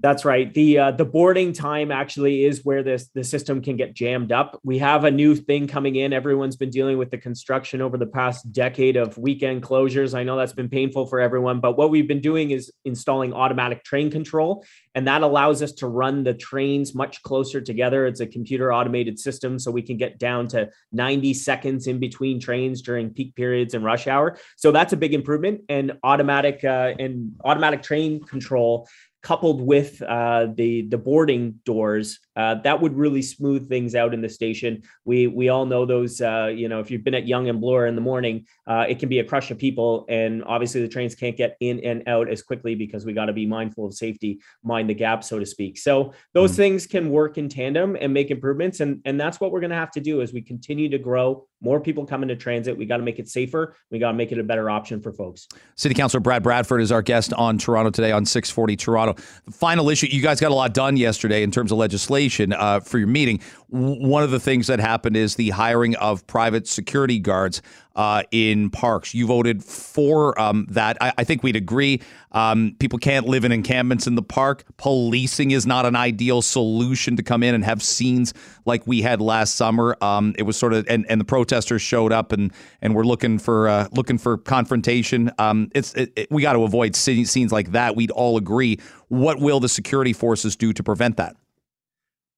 That's 0.00 0.24
right. 0.24 0.52
The 0.52 0.78
uh, 0.78 0.90
the 0.90 1.04
boarding 1.04 1.52
time 1.52 1.92
actually 1.92 2.44
is 2.44 2.64
where 2.64 2.82
this 2.82 3.08
the 3.14 3.22
system 3.22 3.62
can 3.62 3.76
get 3.76 3.94
jammed 3.94 4.32
up. 4.32 4.60
We 4.64 4.78
have 4.78 5.04
a 5.04 5.10
new 5.10 5.36
thing 5.36 5.68
coming 5.68 5.94
in. 5.94 6.12
Everyone's 6.12 6.56
been 6.56 6.70
dealing 6.70 6.98
with 6.98 7.10
the 7.10 7.16
construction 7.16 7.80
over 7.80 7.96
the 7.96 8.06
past 8.06 8.50
decade 8.52 8.96
of 8.96 9.16
weekend 9.16 9.62
closures. 9.62 10.12
I 10.12 10.24
know 10.24 10.36
that's 10.36 10.52
been 10.52 10.68
painful 10.68 11.06
for 11.06 11.20
everyone, 11.20 11.60
but 11.60 11.78
what 11.78 11.90
we've 11.90 12.08
been 12.08 12.20
doing 12.20 12.50
is 12.50 12.72
installing 12.84 13.32
automatic 13.32 13.84
train 13.84 14.10
control, 14.10 14.64
and 14.96 15.06
that 15.06 15.22
allows 15.22 15.62
us 15.62 15.72
to 15.72 15.86
run 15.86 16.24
the 16.24 16.34
trains 16.34 16.94
much 16.94 17.22
closer 17.22 17.60
together. 17.60 18.04
It's 18.06 18.20
a 18.20 18.26
computer 18.26 18.72
automated 18.72 19.18
system, 19.20 19.60
so 19.60 19.70
we 19.70 19.82
can 19.82 19.96
get 19.96 20.18
down 20.18 20.48
to 20.48 20.70
90 20.92 21.32
seconds 21.34 21.86
in 21.86 22.00
between 22.00 22.40
trains 22.40 22.82
during 22.82 23.10
peak 23.10 23.36
periods 23.36 23.74
and 23.74 23.84
rush 23.84 24.08
hour. 24.08 24.38
So 24.56 24.72
that's 24.72 24.92
a 24.92 24.96
big 24.96 25.14
improvement. 25.14 25.62
And 25.68 25.92
automatic 26.02 26.64
uh, 26.64 26.94
and 26.98 27.36
automatic 27.44 27.82
train 27.82 28.20
control 28.24 28.88
coupled 29.24 29.62
with 29.62 30.02
uh, 30.02 30.48
the 30.54 30.82
the 30.82 30.98
boarding 30.98 31.58
doors, 31.64 32.20
uh, 32.36 32.56
that 32.56 32.80
would 32.80 32.94
really 32.94 33.22
smooth 33.22 33.68
things 33.68 33.94
out 33.94 34.12
in 34.12 34.20
the 34.20 34.28
station. 34.28 34.82
We 35.04 35.26
we 35.26 35.48
all 35.48 35.64
know 35.64 35.86
those. 35.86 36.20
Uh, 36.20 36.52
you 36.54 36.68
know, 36.68 36.78
if 36.78 36.90
you've 36.90 37.02
been 37.02 37.14
at 37.14 37.26
Yonge 37.26 37.48
and 37.48 37.60
Bloor 37.60 37.86
in 37.86 37.94
the 37.94 38.02
morning, 38.02 38.46
uh, 38.66 38.84
it 38.86 38.98
can 38.98 39.08
be 39.08 39.20
a 39.20 39.24
crush 39.24 39.50
of 39.50 39.58
people, 39.58 40.04
and 40.10 40.44
obviously 40.44 40.82
the 40.82 40.88
trains 40.88 41.14
can't 41.14 41.36
get 41.36 41.56
in 41.60 41.80
and 41.80 42.06
out 42.06 42.28
as 42.28 42.42
quickly 42.42 42.74
because 42.74 43.06
we 43.06 43.14
got 43.14 43.26
to 43.26 43.32
be 43.32 43.46
mindful 43.46 43.86
of 43.86 43.94
safety, 43.94 44.40
mind 44.62 44.90
the 44.90 44.94
gap, 44.94 45.24
so 45.24 45.38
to 45.38 45.46
speak. 45.46 45.78
So 45.78 46.12
those 46.34 46.50
mm-hmm. 46.50 46.56
things 46.56 46.86
can 46.86 47.08
work 47.08 47.38
in 47.38 47.48
tandem 47.48 47.96
and 47.98 48.12
make 48.12 48.30
improvements, 48.30 48.80
and 48.80 49.00
and 49.06 49.18
that's 49.18 49.40
what 49.40 49.50
we're 49.50 49.60
going 49.60 49.70
to 49.70 49.76
have 49.76 49.92
to 49.92 50.00
do 50.00 50.20
as 50.20 50.34
we 50.34 50.42
continue 50.42 50.90
to 50.90 50.98
grow. 50.98 51.46
More 51.64 51.80
people 51.80 52.04
come 52.04 52.22
into 52.22 52.36
transit. 52.36 52.76
We 52.76 52.84
got 52.84 52.98
to 52.98 53.02
make 53.02 53.18
it 53.18 53.26
safer. 53.26 53.74
We 53.90 53.98
got 53.98 54.12
to 54.12 54.16
make 54.16 54.32
it 54.32 54.38
a 54.38 54.44
better 54.44 54.68
option 54.68 55.00
for 55.00 55.12
folks. 55.12 55.48
City 55.76 55.94
Councilor 55.94 56.20
Brad 56.20 56.42
Bradford 56.42 56.82
is 56.82 56.92
our 56.92 57.00
guest 57.00 57.32
on 57.32 57.56
Toronto 57.56 57.90
today 57.90 58.12
on 58.12 58.26
640 58.26 58.76
Toronto. 58.76 59.14
The 59.46 59.50
final 59.50 59.88
issue, 59.88 60.06
you 60.06 60.20
guys 60.20 60.40
got 60.40 60.50
a 60.50 60.54
lot 60.54 60.74
done 60.74 60.98
yesterday 60.98 61.42
in 61.42 61.50
terms 61.50 61.72
of 61.72 61.78
legislation 61.78 62.52
uh, 62.52 62.80
for 62.80 62.98
your 62.98 63.08
meeting. 63.08 63.40
One 63.74 64.22
of 64.22 64.30
the 64.30 64.38
things 64.38 64.68
that 64.68 64.78
happened 64.78 65.16
is 65.16 65.34
the 65.34 65.50
hiring 65.50 65.96
of 65.96 66.24
private 66.28 66.68
security 66.68 67.18
guards 67.18 67.60
uh, 67.96 68.22
in 68.30 68.70
parks. 68.70 69.14
You 69.14 69.26
voted 69.26 69.64
for 69.64 70.38
um, 70.40 70.66
that. 70.70 70.96
I, 71.00 71.12
I, 71.18 71.24
think 71.24 71.42
we'd 71.42 71.56
agree. 71.56 72.00
Um, 72.30 72.76
people 72.78 73.00
can't 73.00 73.26
live 73.26 73.44
in 73.44 73.50
encampments 73.50 74.06
in 74.06 74.14
the 74.14 74.22
park. 74.22 74.64
Policing 74.76 75.50
is 75.50 75.66
not 75.66 75.86
an 75.86 75.96
ideal 75.96 76.40
solution 76.40 77.16
to 77.16 77.24
come 77.24 77.42
in 77.42 77.52
and 77.52 77.64
have 77.64 77.82
scenes 77.82 78.32
like 78.64 78.86
we 78.86 79.02
had 79.02 79.20
last 79.20 79.56
summer. 79.56 79.96
Um, 80.00 80.36
it 80.38 80.44
was 80.44 80.56
sort 80.56 80.72
of, 80.72 80.86
and, 80.88 81.04
and 81.08 81.20
the 81.20 81.24
protesters 81.24 81.82
showed 81.82 82.12
up 82.12 82.30
and 82.30 82.52
and 82.80 82.94
we're 82.94 83.04
looking 83.04 83.40
for 83.40 83.68
uh, 83.68 83.88
looking 83.90 84.18
for 84.18 84.38
confrontation. 84.38 85.32
Um, 85.38 85.68
it's 85.74 85.94
it, 85.94 86.12
it, 86.14 86.30
we 86.30 86.42
got 86.42 86.52
to 86.52 86.62
avoid 86.62 86.94
scenes 86.94 87.50
like 87.50 87.72
that. 87.72 87.96
We'd 87.96 88.12
all 88.12 88.36
agree. 88.36 88.78
What 89.08 89.40
will 89.40 89.58
the 89.58 89.68
security 89.68 90.12
forces 90.12 90.54
do 90.54 90.72
to 90.72 90.82
prevent 90.84 91.16
that? 91.16 91.36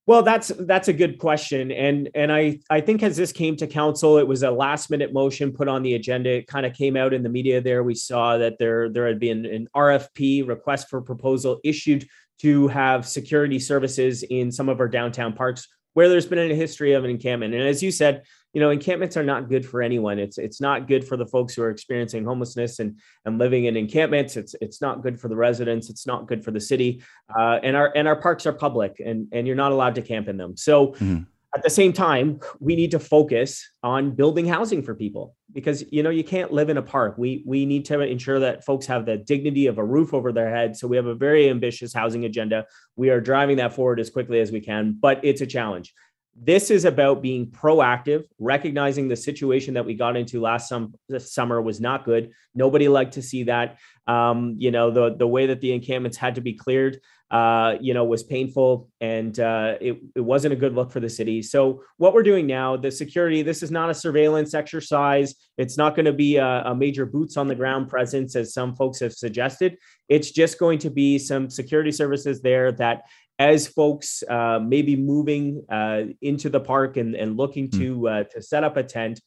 Well, 0.07 0.23
that's 0.23 0.47
that's 0.59 0.87
a 0.87 0.93
good 0.93 1.19
question, 1.19 1.69
and 1.69 2.09
and 2.15 2.31
I 2.31 2.61
I 2.69 2.79
think 2.79 3.03
as 3.03 3.17
this 3.17 3.33
came 3.33 3.57
to 3.57 3.67
council, 3.67 4.17
it 4.17 4.25
was 4.25 4.41
a 4.41 4.49
last 4.49 4.89
minute 4.89 5.11
motion 5.11 5.51
put 5.51 5.67
on 5.67 5.83
the 5.83 5.95
agenda. 5.95 6.29
It 6.29 6.47
kind 6.47 6.65
of 6.65 6.73
came 6.73 6.95
out 6.95 7.13
in 7.13 7.23
the 7.23 7.29
media. 7.29 7.59
There, 7.59 7.83
we 7.83 7.93
saw 7.93 8.37
that 8.37 8.57
there 8.57 8.87
there 8.87 9.05
had 9.05 9.19
been 9.19 9.45
an 9.45 9.67
RFP 9.75 10.47
request 10.47 10.89
for 10.89 11.01
proposal 11.01 11.59
issued 11.61 12.07
to 12.39 12.69
have 12.69 13.05
security 13.05 13.59
services 13.59 14.23
in 14.23 14.49
some 14.49 14.69
of 14.69 14.79
our 14.79 14.87
downtown 14.87 15.33
parks 15.33 15.67
where 15.93 16.07
there's 16.07 16.27
been 16.27 16.51
a 16.51 16.55
history 16.55 16.93
of 16.93 17.03
an 17.03 17.09
encampment. 17.09 17.53
And 17.53 17.63
as 17.63 17.83
you 17.83 17.91
said, 17.91 18.23
you 18.57 18.63
know 18.63 18.71
encampments 18.71 19.15
are 19.15 19.23
not 19.23 19.49
good 19.49 19.63
for 19.63 19.83
anyone. 19.83 20.17
It's 20.17 20.39
it's 20.39 20.59
not 20.59 20.87
good 20.87 21.07
for 21.07 21.15
the 21.15 21.27
folks 21.27 21.53
who 21.53 21.61
are 21.61 21.69
experiencing 21.69 22.25
homelessness 22.25 22.79
and 22.79 22.99
and 23.23 23.37
living 23.37 23.65
in 23.65 23.77
encampments. 23.77 24.35
It's 24.35 24.55
it's 24.61 24.81
not 24.81 25.03
good 25.03 25.21
for 25.21 25.27
the 25.27 25.35
residents. 25.35 25.91
It's 25.91 26.07
not 26.07 26.25
good 26.25 26.43
for 26.43 26.49
the 26.49 26.59
city. 26.59 27.03
Uh, 27.37 27.59
and 27.61 27.75
our 27.75 27.93
and 27.95 28.07
our 28.07 28.15
parks 28.15 28.47
are 28.47 28.53
public 28.53 28.99
and 28.99 29.27
and 29.31 29.45
you're 29.45 29.55
not 29.55 29.73
allowed 29.73 29.93
to 29.93 30.01
camp 30.01 30.27
in 30.27 30.37
them. 30.37 30.57
So 30.57 30.87
mm-hmm. 30.93 31.19
at 31.55 31.61
the 31.61 31.69
same 31.69 31.93
time 31.93 32.39
we 32.59 32.75
need 32.75 32.89
to 32.89 32.99
focus 32.99 33.63
on 33.83 34.15
building 34.15 34.47
housing 34.47 34.81
for 34.81 34.95
people 34.95 35.35
because 35.53 35.83
you 35.91 36.01
know 36.01 36.09
you 36.09 36.23
can't 36.23 36.51
live 36.51 36.69
in 36.71 36.77
a 36.77 36.81
park. 36.81 37.15
We 37.15 37.43
we 37.45 37.63
need 37.63 37.85
to 37.85 37.99
ensure 37.99 38.39
that 38.39 38.65
folks 38.65 38.87
have 38.87 39.05
the 39.05 39.17
dignity 39.17 39.67
of 39.67 39.77
a 39.77 39.85
roof 39.85 40.15
over 40.15 40.31
their 40.31 40.49
head. 40.49 40.75
So 40.75 40.87
we 40.87 40.95
have 40.95 41.05
a 41.05 41.13
very 41.13 41.47
ambitious 41.47 41.93
housing 41.93 42.25
agenda. 42.25 42.65
We 42.95 43.11
are 43.11 43.21
driving 43.21 43.57
that 43.57 43.73
forward 43.75 43.99
as 43.99 44.09
quickly 44.09 44.39
as 44.39 44.51
we 44.51 44.61
can 44.61 44.97
but 44.99 45.19
it's 45.21 45.41
a 45.41 45.45
challenge 45.45 45.93
this 46.39 46.69
is 46.69 46.85
about 46.85 47.21
being 47.21 47.47
proactive, 47.47 48.25
recognizing 48.37 49.07
the 49.07 49.15
situation 49.15 49.73
that 49.73 49.85
we 49.85 49.95
got 49.95 50.15
into 50.15 50.39
last 50.39 50.69
sum- 50.69 50.93
summer 51.17 51.61
was 51.61 51.81
not 51.81 52.05
good. 52.05 52.31
Nobody 52.53 52.87
liked 52.87 53.13
to 53.13 53.23
see 53.23 53.43
that. 53.43 53.77
Um, 54.05 54.55
you 54.57 54.71
know, 54.71 54.91
the 54.91 55.15
the 55.15 55.27
way 55.27 55.47
that 55.47 55.61
the 55.61 55.73
encampments 55.73 56.15
had 56.15 56.35
to 56.35 56.41
be 56.41 56.53
cleared, 56.53 57.01
uh, 57.31 57.75
you 57.81 57.93
know, 57.93 58.05
was 58.05 58.23
painful, 58.23 58.89
and 59.01 59.37
uh, 59.39 59.75
it 59.81 59.97
it 60.15 60.21
wasn't 60.21 60.53
a 60.53 60.55
good 60.55 60.75
look 60.75 60.91
for 60.91 60.99
the 60.99 61.09
city. 61.09 61.41
So 61.41 61.83
what 61.97 62.13
we're 62.13 62.23
doing 62.23 62.45
now, 62.45 62.77
the 62.77 62.91
security, 62.91 63.41
this 63.41 63.63
is 63.63 63.71
not 63.71 63.89
a 63.89 63.93
surveillance 63.93 64.53
exercise. 64.53 65.35
It's 65.57 65.77
not 65.77 65.95
going 65.95 66.05
to 66.05 66.13
be 66.13 66.37
a, 66.37 66.63
a 66.65 66.75
major 66.75 67.05
boots 67.05 67.35
on 67.35 67.47
the 67.47 67.55
ground 67.55 67.89
presence, 67.89 68.35
as 68.35 68.53
some 68.53 68.75
folks 68.75 68.99
have 68.99 69.13
suggested. 69.13 69.77
It's 70.07 70.31
just 70.31 70.59
going 70.59 70.79
to 70.79 70.89
be 70.89 71.17
some 71.17 71.49
security 71.49 71.91
services 71.91 72.41
there 72.41 72.71
that 72.73 73.01
as 73.39 73.67
folks 73.67 74.23
uh, 74.29 74.59
maybe 74.59 74.95
moving 74.95 75.63
uh, 75.69 76.03
into 76.21 76.49
the 76.49 76.59
park 76.59 76.97
and, 76.97 77.15
and 77.15 77.37
looking 77.37 77.67
hmm. 77.67 77.79
to 77.79 78.07
uh, 78.07 78.23
to 78.25 78.41
set 78.41 78.63
up 78.63 78.77
a 78.77 78.83
tent 78.83 79.19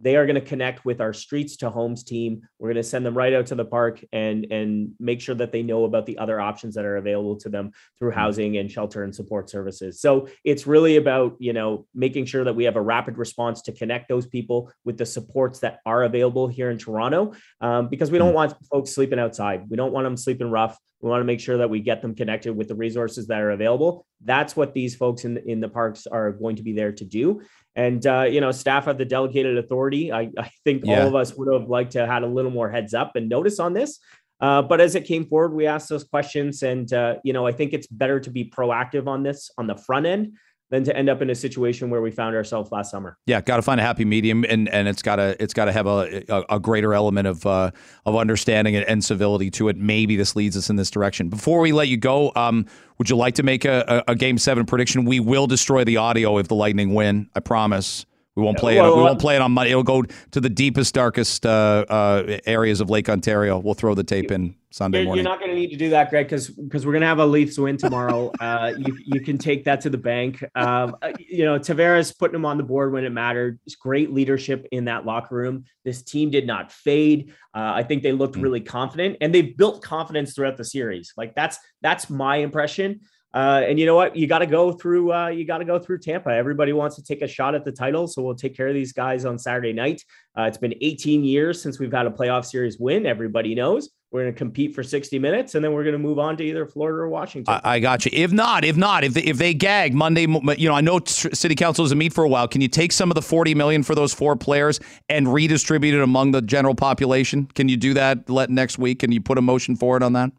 they 0.00 0.16
are 0.16 0.26
going 0.26 0.36
to 0.36 0.40
connect 0.40 0.84
with 0.84 1.00
our 1.00 1.12
streets 1.12 1.56
to 1.56 1.70
homes 1.70 2.04
team 2.04 2.42
we're 2.58 2.68
going 2.68 2.76
to 2.76 2.88
send 2.88 3.04
them 3.04 3.16
right 3.16 3.32
out 3.32 3.46
to 3.46 3.54
the 3.54 3.64
park 3.64 4.04
and 4.12 4.46
and 4.50 4.92
make 5.00 5.20
sure 5.20 5.34
that 5.34 5.52
they 5.52 5.62
know 5.62 5.84
about 5.84 6.06
the 6.06 6.18
other 6.18 6.40
options 6.40 6.74
that 6.74 6.84
are 6.84 6.96
available 6.96 7.36
to 7.36 7.48
them 7.48 7.72
through 7.98 8.10
mm-hmm. 8.10 8.20
housing 8.20 8.56
and 8.58 8.70
shelter 8.70 9.02
and 9.02 9.14
support 9.14 9.50
services 9.50 10.00
so 10.00 10.28
it's 10.44 10.66
really 10.66 10.96
about 10.96 11.36
you 11.38 11.52
know 11.52 11.86
making 11.94 12.24
sure 12.24 12.44
that 12.44 12.54
we 12.54 12.64
have 12.64 12.76
a 12.76 12.80
rapid 12.80 13.18
response 13.18 13.62
to 13.62 13.72
connect 13.72 14.08
those 14.08 14.26
people 14.26 14.70
with 14.84 14.96
the 14.98 15.06
supports 15.06 15.60
that 15.60 15.80
are 15.84 16.04
available 16.04 16.48
here 16.48 16.70
in 16.70 16.78
toronto 16.78 17.32
um, 17.60 17.88
because 17.88 18.10
we 18.10 18.18
don't 18.18 18.28
mm-hmm. 18.28 18.36
want 18.36 18.66
folks 18.70 18.90
sleeping 18.90 19.18
outside 19.18 19.64
we 19.68 19.76
don't 19.76 19.92
want 19.92 20.04
them 20.04 20.16
sleeping 20.16 20.50
rough 20.50 20.78
we 21.00 21.10
want 21.10 21.20
to 21.20 21.24
make 21.24 21.40
sure 21.40 21.58
that 21.58 21.70
we 21.70 21.80
get 21.80 22.02
them 22.02 22.14
connected 22.14 22.56
with 22.56 22.68
the 22.68 22.74
resources 22.74 23.26
that 23.28 23.40
are 23.40 23.50
available. 23.50 24.06
That's 24.24 24.56
what 24.56 24.74
these 24.74 24.96
folks 24.96 25.24
in, 25.24 25.36
in 25.46 25.60
the 25.60 25.68
parks 25.68 26.06
are 26.06 26.32
going 26.32 26.56
to 26.56 26.62
be 26.62 26.72
there 26.72 26.92
to 26.92 27.04
do. 27.04 27.42
And 27.76 28.04
uh, 28.06 28.22
you 28.22 28.40
know, 28.40 28.50
staff 28.50 28.86
have 28.86 28.98
the 28.98 29.04
delegated 29.04 29.58
authority. 29.58 30.12
I, 30.12 30.30
I 30.38 30.50
think 30.64 30.82
yeah. 30.84 31.02
all 31.02 31.08
of 31.08 31.14
us 31.14 31.34
would 31.34 31.52
have 31.52 31.68
liked 31.68 31.92
to 31.92 32.00
have 32.00 32.08
had 32.08 32.22
a 32.24 32.26
little 32.26 32.50
more 32.50 32.70
heads 32.70 32.94
up 32.94 33.14
and 33.14 33.28
notice 33.28 33.60
on 33.60 33.72
this. 33.72 34.00
Uh, 34.40 34.62
but 34.62 34.80
as 34.80 34.94
it 34.94 35.04
came 35.04 35.26
forward, 35.26 35.52
we 35.52 35.66
asked 35.66 35.88
those 35.88 36.04
questions, 36.04 36.62
and 36.62 36.92
uh, 36.92 37.16
you 37.24 37.32
know, 37.32 37.44
I 37.46 37.52
think 37.52 37.72
it's 37.72 37.88
better 37.88 38.20
to 38.20 38.30
be 38.30 38.44
proactive 38.44 39.08
on 39.08 39.24
this 39.24 39.50
on 39.58 39.66
the 39.66 39.76
front 39.76 40.06
end 40.06 40.36
than 40.70 40.84
to 40.84 40.96
end 40.96 41.08
up 41.08 41.22
in 41.22 41.30
a 41.30 41.34
situation 41.34 41.88
where 41.90 42.02
we 42.02 42.10
found 42.10 42.36
ourselves 42.36 42.70
last 42.70 42.90
summer. 42.90 43.16
Yeah, 43.26 43.40
got 43.40 43.56
to 43.56 43.62
find 43.62 43.80
a 43.80 43.82
happy 43.82 44.04
medium, 44.04 44.44
and 44.48 44.68
and 44.68 44.86
it's 44.86 45.02
got 45.02 45.16
to 45.16 45.40
it's 45.42 45.54
got 45.54 45.66
to 45.66 45.72
have 45.72 45.86
a, 45.86 46.24
a, 46.28 46.56
a 46.56 46.60
greater 46.60 46.94
element 46.94 47.26
of 47.26 47.46
uh, 47.46 47.70
of 48.04 48.16
understanding 48.16 48.76
and, 48.76 48.84
and, 48.86 49.04
civility 49.04 49.50
to 49.52 49.68
it. 49.68 49.76
Maybe 49.76 50.16
this 50.16 50.36
leads 50.36 50.56
us 50.56 50.68
in 50.68 50.76
this 50.76 50.90
direction. 50.90 51.28
Before 51.28 51.60
we 51.60 51.72
let 51.72 51.88
you 51.88 51.96
go, 51.96 52.32
um, 52.36 52.66
would 52.98 53.08
you 53.08 53.16
like 53.16 53.34
to 53.36 53.42
make 53.42 53.64
a, 53.64 54.04
a, 54.06 54.12
a 54.12 54.14
game 54.14 54.38
seven 54.38 54.66
prediction? 54.66 55.04
We 55.04 55.20
will 55.20 55.46
destroy 55.46 55.84
the 55.84 55.96
audio 55.96 56.38
if 56.38 56.48
the 56.48 56.54
Lightning 56.54 56.94
win. 56.94 57.30
I 57.34 57.40
promise. 57.40 58.04
We 58.34 58.44
won't 58.44 58.58
play 58.58 58.76
well, 58.76 58.92
it. 58.92 58.96
We 58.96 59.02
won't 59.02 59.20
play 59.20 59.34
it 59.34 59.42
on 59.42 59.50
Monday. 59.50 59.72
It'll 59.72 59.82
go 59.82 60.02
to 60.02 60.40
the 60.40 60.48
deepest, 60.48 60.94
darkest 60.94 61.44
uh, 61.44 61.84
uh, 61.88 62.38
areas 62.46 62.80
of 62.80 62.88
Lake 62.88 63.08
Ontario. 63.08 63.58
We'll 63.58 63.74
throw 63.74 63.96
the 63.96 64.04
tape 64.04 64.30
in 64.30 64.54
Sunday 64.70 64.98
you're, 64.98 65.06
morning. 65.06 65.24
You're 65.24 65.32
not 65.32 65.40
going 65.40 65.50
to 65.50 65.56
need 65.56 65.70
to 65.70 65.76
do 65.76 65.90
that, 65.90 66.10
Greg, 66.10 66.26
because 66.26 66.48
because 66.48 66.84
we're 66.84 66.92
going 66.92 67.02
to 67.02 67.08
have 67.08 67.20
a 67.20 67.26
Leafs 67.26 67.58
win 67.58 67.78
tomorrow. 67.78 68.30
uh, 68.40 68.74
you 68.76 68.98
you 69.04 69.20
can 69.20 69.38
take 69.38 69.64
that 69.64 69.80
to 69.82 69.90
the 69.90 69.96
bank. 69.96 70.44
Um, 70.54 70.94
uh, 71.00 71.12
you 71.18 71.44
know, 71.44 71.58
Tavares 71.58 72.16
putting 72.16 72.34
him 72.34 72.44
on 72.44 72.58
the 72.58 72.62
board 72.62 72.92
when 72.92 73.04
it 73.04 73.10
mattered. 73.10 73.58
It's 73.64 73.76
great 73.76 74.12
leadership 74.12 74.66
in 74.70 74.84
that 74.84 75.06
locker 75.06 75.34
room. 75.34 75.64
This 75.84 76.02
team 76.02 76.30
did 76.30 76.46
not 76.46 76.70
fade. 76.70 77.32
Uh, 77.54 77.72
I 77.76 77.82
think 77.82 78.02
they 78.02 78.12
looked 78.12 78.36
mm. 78.36 78.42
really 78.42 78.60
confident, 78.60 79.16
and 79.22 79.34
they 79.34 79.42
built 79.42 79.82
confidence 79.82 80.34
throughout 80.34 80.58
the 80.58 80.64
series. 80.64 81.14
Like 81.16 81.34
that's 81.34 81.58
that's 81.80 82.10
my 82.10 82.36
impression. 82.36 83.00
Uh, 83.32 83.62
and 83.66 83.78
you 83.78 83.86
know 83.86 83.94
what? 83.94 84.16
You 84.16 84.26
got 84.26 84.38
to 84.40 84.46
go 84.46 84.72
through. 84.72 85.12
Uh, 85.12 85.28
you 85.28 85.46
got 85.46 85.58
to 85.58 85.64
go 85.64 85.78
through 85.78 85.98
Tampa. 86.00 86.30
Everybody 86.30 86.74
wants 86.74 86.96
to 86.96 87.02
take 87.02 87.22
a 87.22 87.28
shot 87.28 87.54
at 87.54 87.64
the 87.64 87.72
title, 87.72 88.06
so 88.06 88.22
we'll 88.22 88.34
take 88.34 88.56
care 88.56 88.68
of 88.68 88.74
these 88.74 88.92
guys 88.92 89.24
on 89.24 89.38
Saturday 89.38 89.72
night. 89.72 90.02
Uh, 90.36 90.42
it's 90.42 90.58
been 90.58 90.74
18 90.80 91.24
years 91.24 91.60
since 91.62 91.78
we've 91.78 91.92
had 91.92 92.06
a 92.06 92.10
playoff 92.10 92.44
series 92.44 92.78
win. 92.78 93.06
Everybody 93.06 93.54
knows 93.54 93.90
we're 94.10 94.22
going 94.22 94.32
to 94.32 94.38
compete 94.38 94.74
for 94.74 94.82
60 94.82 95.18
minutes, 95.18 95.54
and 95.54 95.62
then 95.62 95.72
we're 95.72 95.82
going 95.82 95.92
to 95.92 95.98
move 95.98 96.18
on 96.18 96.36
to 96.38 96.44
either 96.44 96.64
Florida 96.64 97.02
or 97.02 97.08
Washington. 97.08 97.52
I, 97.62 97.74
I 97.74 97.78
got 97.78 98.06
you. 98.06 98.10
If 98.14 98.32
not, 98.32 98.64
if 98.64 98.76
not, 98.76 99.04
if 99.04 99.12
they, 99.12 99.22
if 99.22 99.36
they 99.36 99.52
gag 99.52 99.92
Monday, 99.92 100.22
you 100.22 100.68
know, 100.68 100.74
I 100.74 100.80
know 100.80 101.00
City 101.04 101.54
Council 101.54 101.84
doesn't 101.84 101.98
meet 101.98 102.14
for 102.14 102.24
a 102.24 102.28
while. 102.28 102.48
Can 102.48 102.62
you 102.62 102.68
take 102.68 102.92
some 102.92 103.10
of 103.10 103.16
the 103.16 103.22
40 103.22 103.54
million 103.54 103.82
for 103.82 103.94
those 103.94 104.14
four 104.14 104.34
players 104.34 104.80
and 105.10 105.32
redistribute 105.32 105.94
it 105.94 106.00
among 106.00 106.30
the 106.30 106.40
general 106.40 106.74
population? 106.74 107.46
Can 107.54 107.68
you 107.68 107.76
do 107.76 107.92
that? 107.94 108.30
Let 108.30 108.48
next 108.48 108.78
week? 108.78 109.00
Can 109.00 109.12
you 109.12 109.20
put 109.20 109.36
a 109.36 109.42
motion 109.42 109.76
forward 109.76 110.02
on 110.02 110.14
that? 110.14 110.32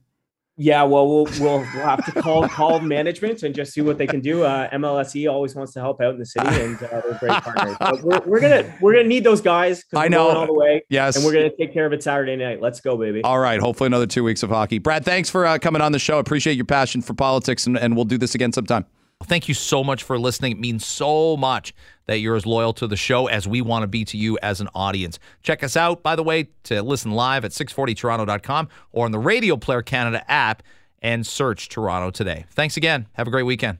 Yeah, 0.61 0.83
well, 0.83 1.07
we'll 1.07 1.23
we'll, 1.39 1.59
we'll 1.59 1.85
have 1.85 2.03
to 2.03 2.21
call 2.21 2.45
call 2.49 2.81
management 2.81 3.43
and 3.43 3.55
just 3.55 3.71
see 3.71 3.79
what 3.79 3.97
they 3.97 4.05
can 4.05 4.19
do. 4.19 4.43
Uh, 4.43 4.69
MLSE 4.71 5.31
always 5.31 5.55
wants 5.55 5.71
to 5.71 5.79
help 5.79 6.01
out 6.01 6.13
in 6.13 6.19
the 6.19 6.25
city, 6.25 6.47
and 6.49 6.75
uh, 6.83 7.01
they're 7.01 7.17
great 7.17 7.31
partners. 7.31 7.77
But 7.79 8.03
we're, 8.03 8.19
we're 8.25 8.41
gonna 8.41 8.75
we're 8.81 8.93
gonna 8.93 9.07
need 9.07 9.23
those 9.23 9.39
guys. 9.39 9.85
I 9.95 10.09
know 10.09 10.27
all 10.27 10.45
the 10.45 10.53
way. 10.53 10.83
Yes, 10.89 11.15
and 11.15 11.23
we're 11.23 11.31
gonna 11.31 11.55
take 11.55 11.71
care 11.71 11.85
of 11.85 11.93
it 11.93 12.03
Saturday 12.03 12.35
night. 12.35 12.61
Let's 12.61 12.81
go, 12.81 12.97
baby. 12.97 13.23
All 13.23 13.39
right. 13.39 13.61
Hopefully, 13.61 13.87
another 13.87 14.05
two 14.05 14.25
weeks 14.25 14.43
of 14.43 14.49
hockey. 14.49 14.79
Brad, 14.79 15.05
thanks 15.05 15.29
for 15.29 15.45
uh, 15.45 15.59
coming 15.59 15.81
on 15.81 15.93
the 15.93 15.99
show. 15.99 16.19
Appreciate 16.19 16.55
your 16.55 16.65
passion 16.65 17.01
for 17.01 17.13
politics, 17.13 17.65
and, 17.65 17.77
and 17.77 17.95
we'll 17.95 18.03
do 18.03 18.17
this 18.17 18.35
again 18.35 18.51
sometime. 18.51 18.85
Thank 19.23 19.49
you 19.49 19.53
so 19.53 19.83
much 19.83 20.03
for 20.03 20.17
listening. 20.17 20.53
It 20.53 20.59
means 20.59 20.85
so 20.85 21.35
much 21.35 21.73
that 22.05 22.19
you're 22.19 22.37
as 22.37 22.45
loyal 22.45 22.71
to 22.73 22.87
the 22.87 22.95
show 22.95 23.27
as 23.27 23.47
we 23.47 23.61
want 23.61 23.83
to 23.83 23.87
be 23.87 24.05
to 24.05 24.17
you 24.17 24.39
as 24.41 24.61
an 24.61 24.69
audience. 24.73 25.19
Check 25.43 25.61
us 25.61 25.75
out, 25.75 26.01
by 26.01 26.15
the 26.15 26.23
way, 26.23 26.49
to 26.63 26.81
listen 26.81 27.11
live 27.11 27.43
at 27.43 27.51
640toronto.com 27.51 28.69
or 28.93 29.05
on 29.05 29.11
the 29.11 29.19
Radio 29.19 29.57
Player 29.57 29.81
Canada 29.81 30.23
app 30.31 30.63
and 31.01 31.27
search 31.27 31.67
Toronto 31.67 32.11
today. 32.11 32.45
Thanks 32.51 32.77
again. 32.77 33.07
Have 33.13 33.27
a 33.27 33.31
great 33.31 33.43
weekend. 33.43 33.79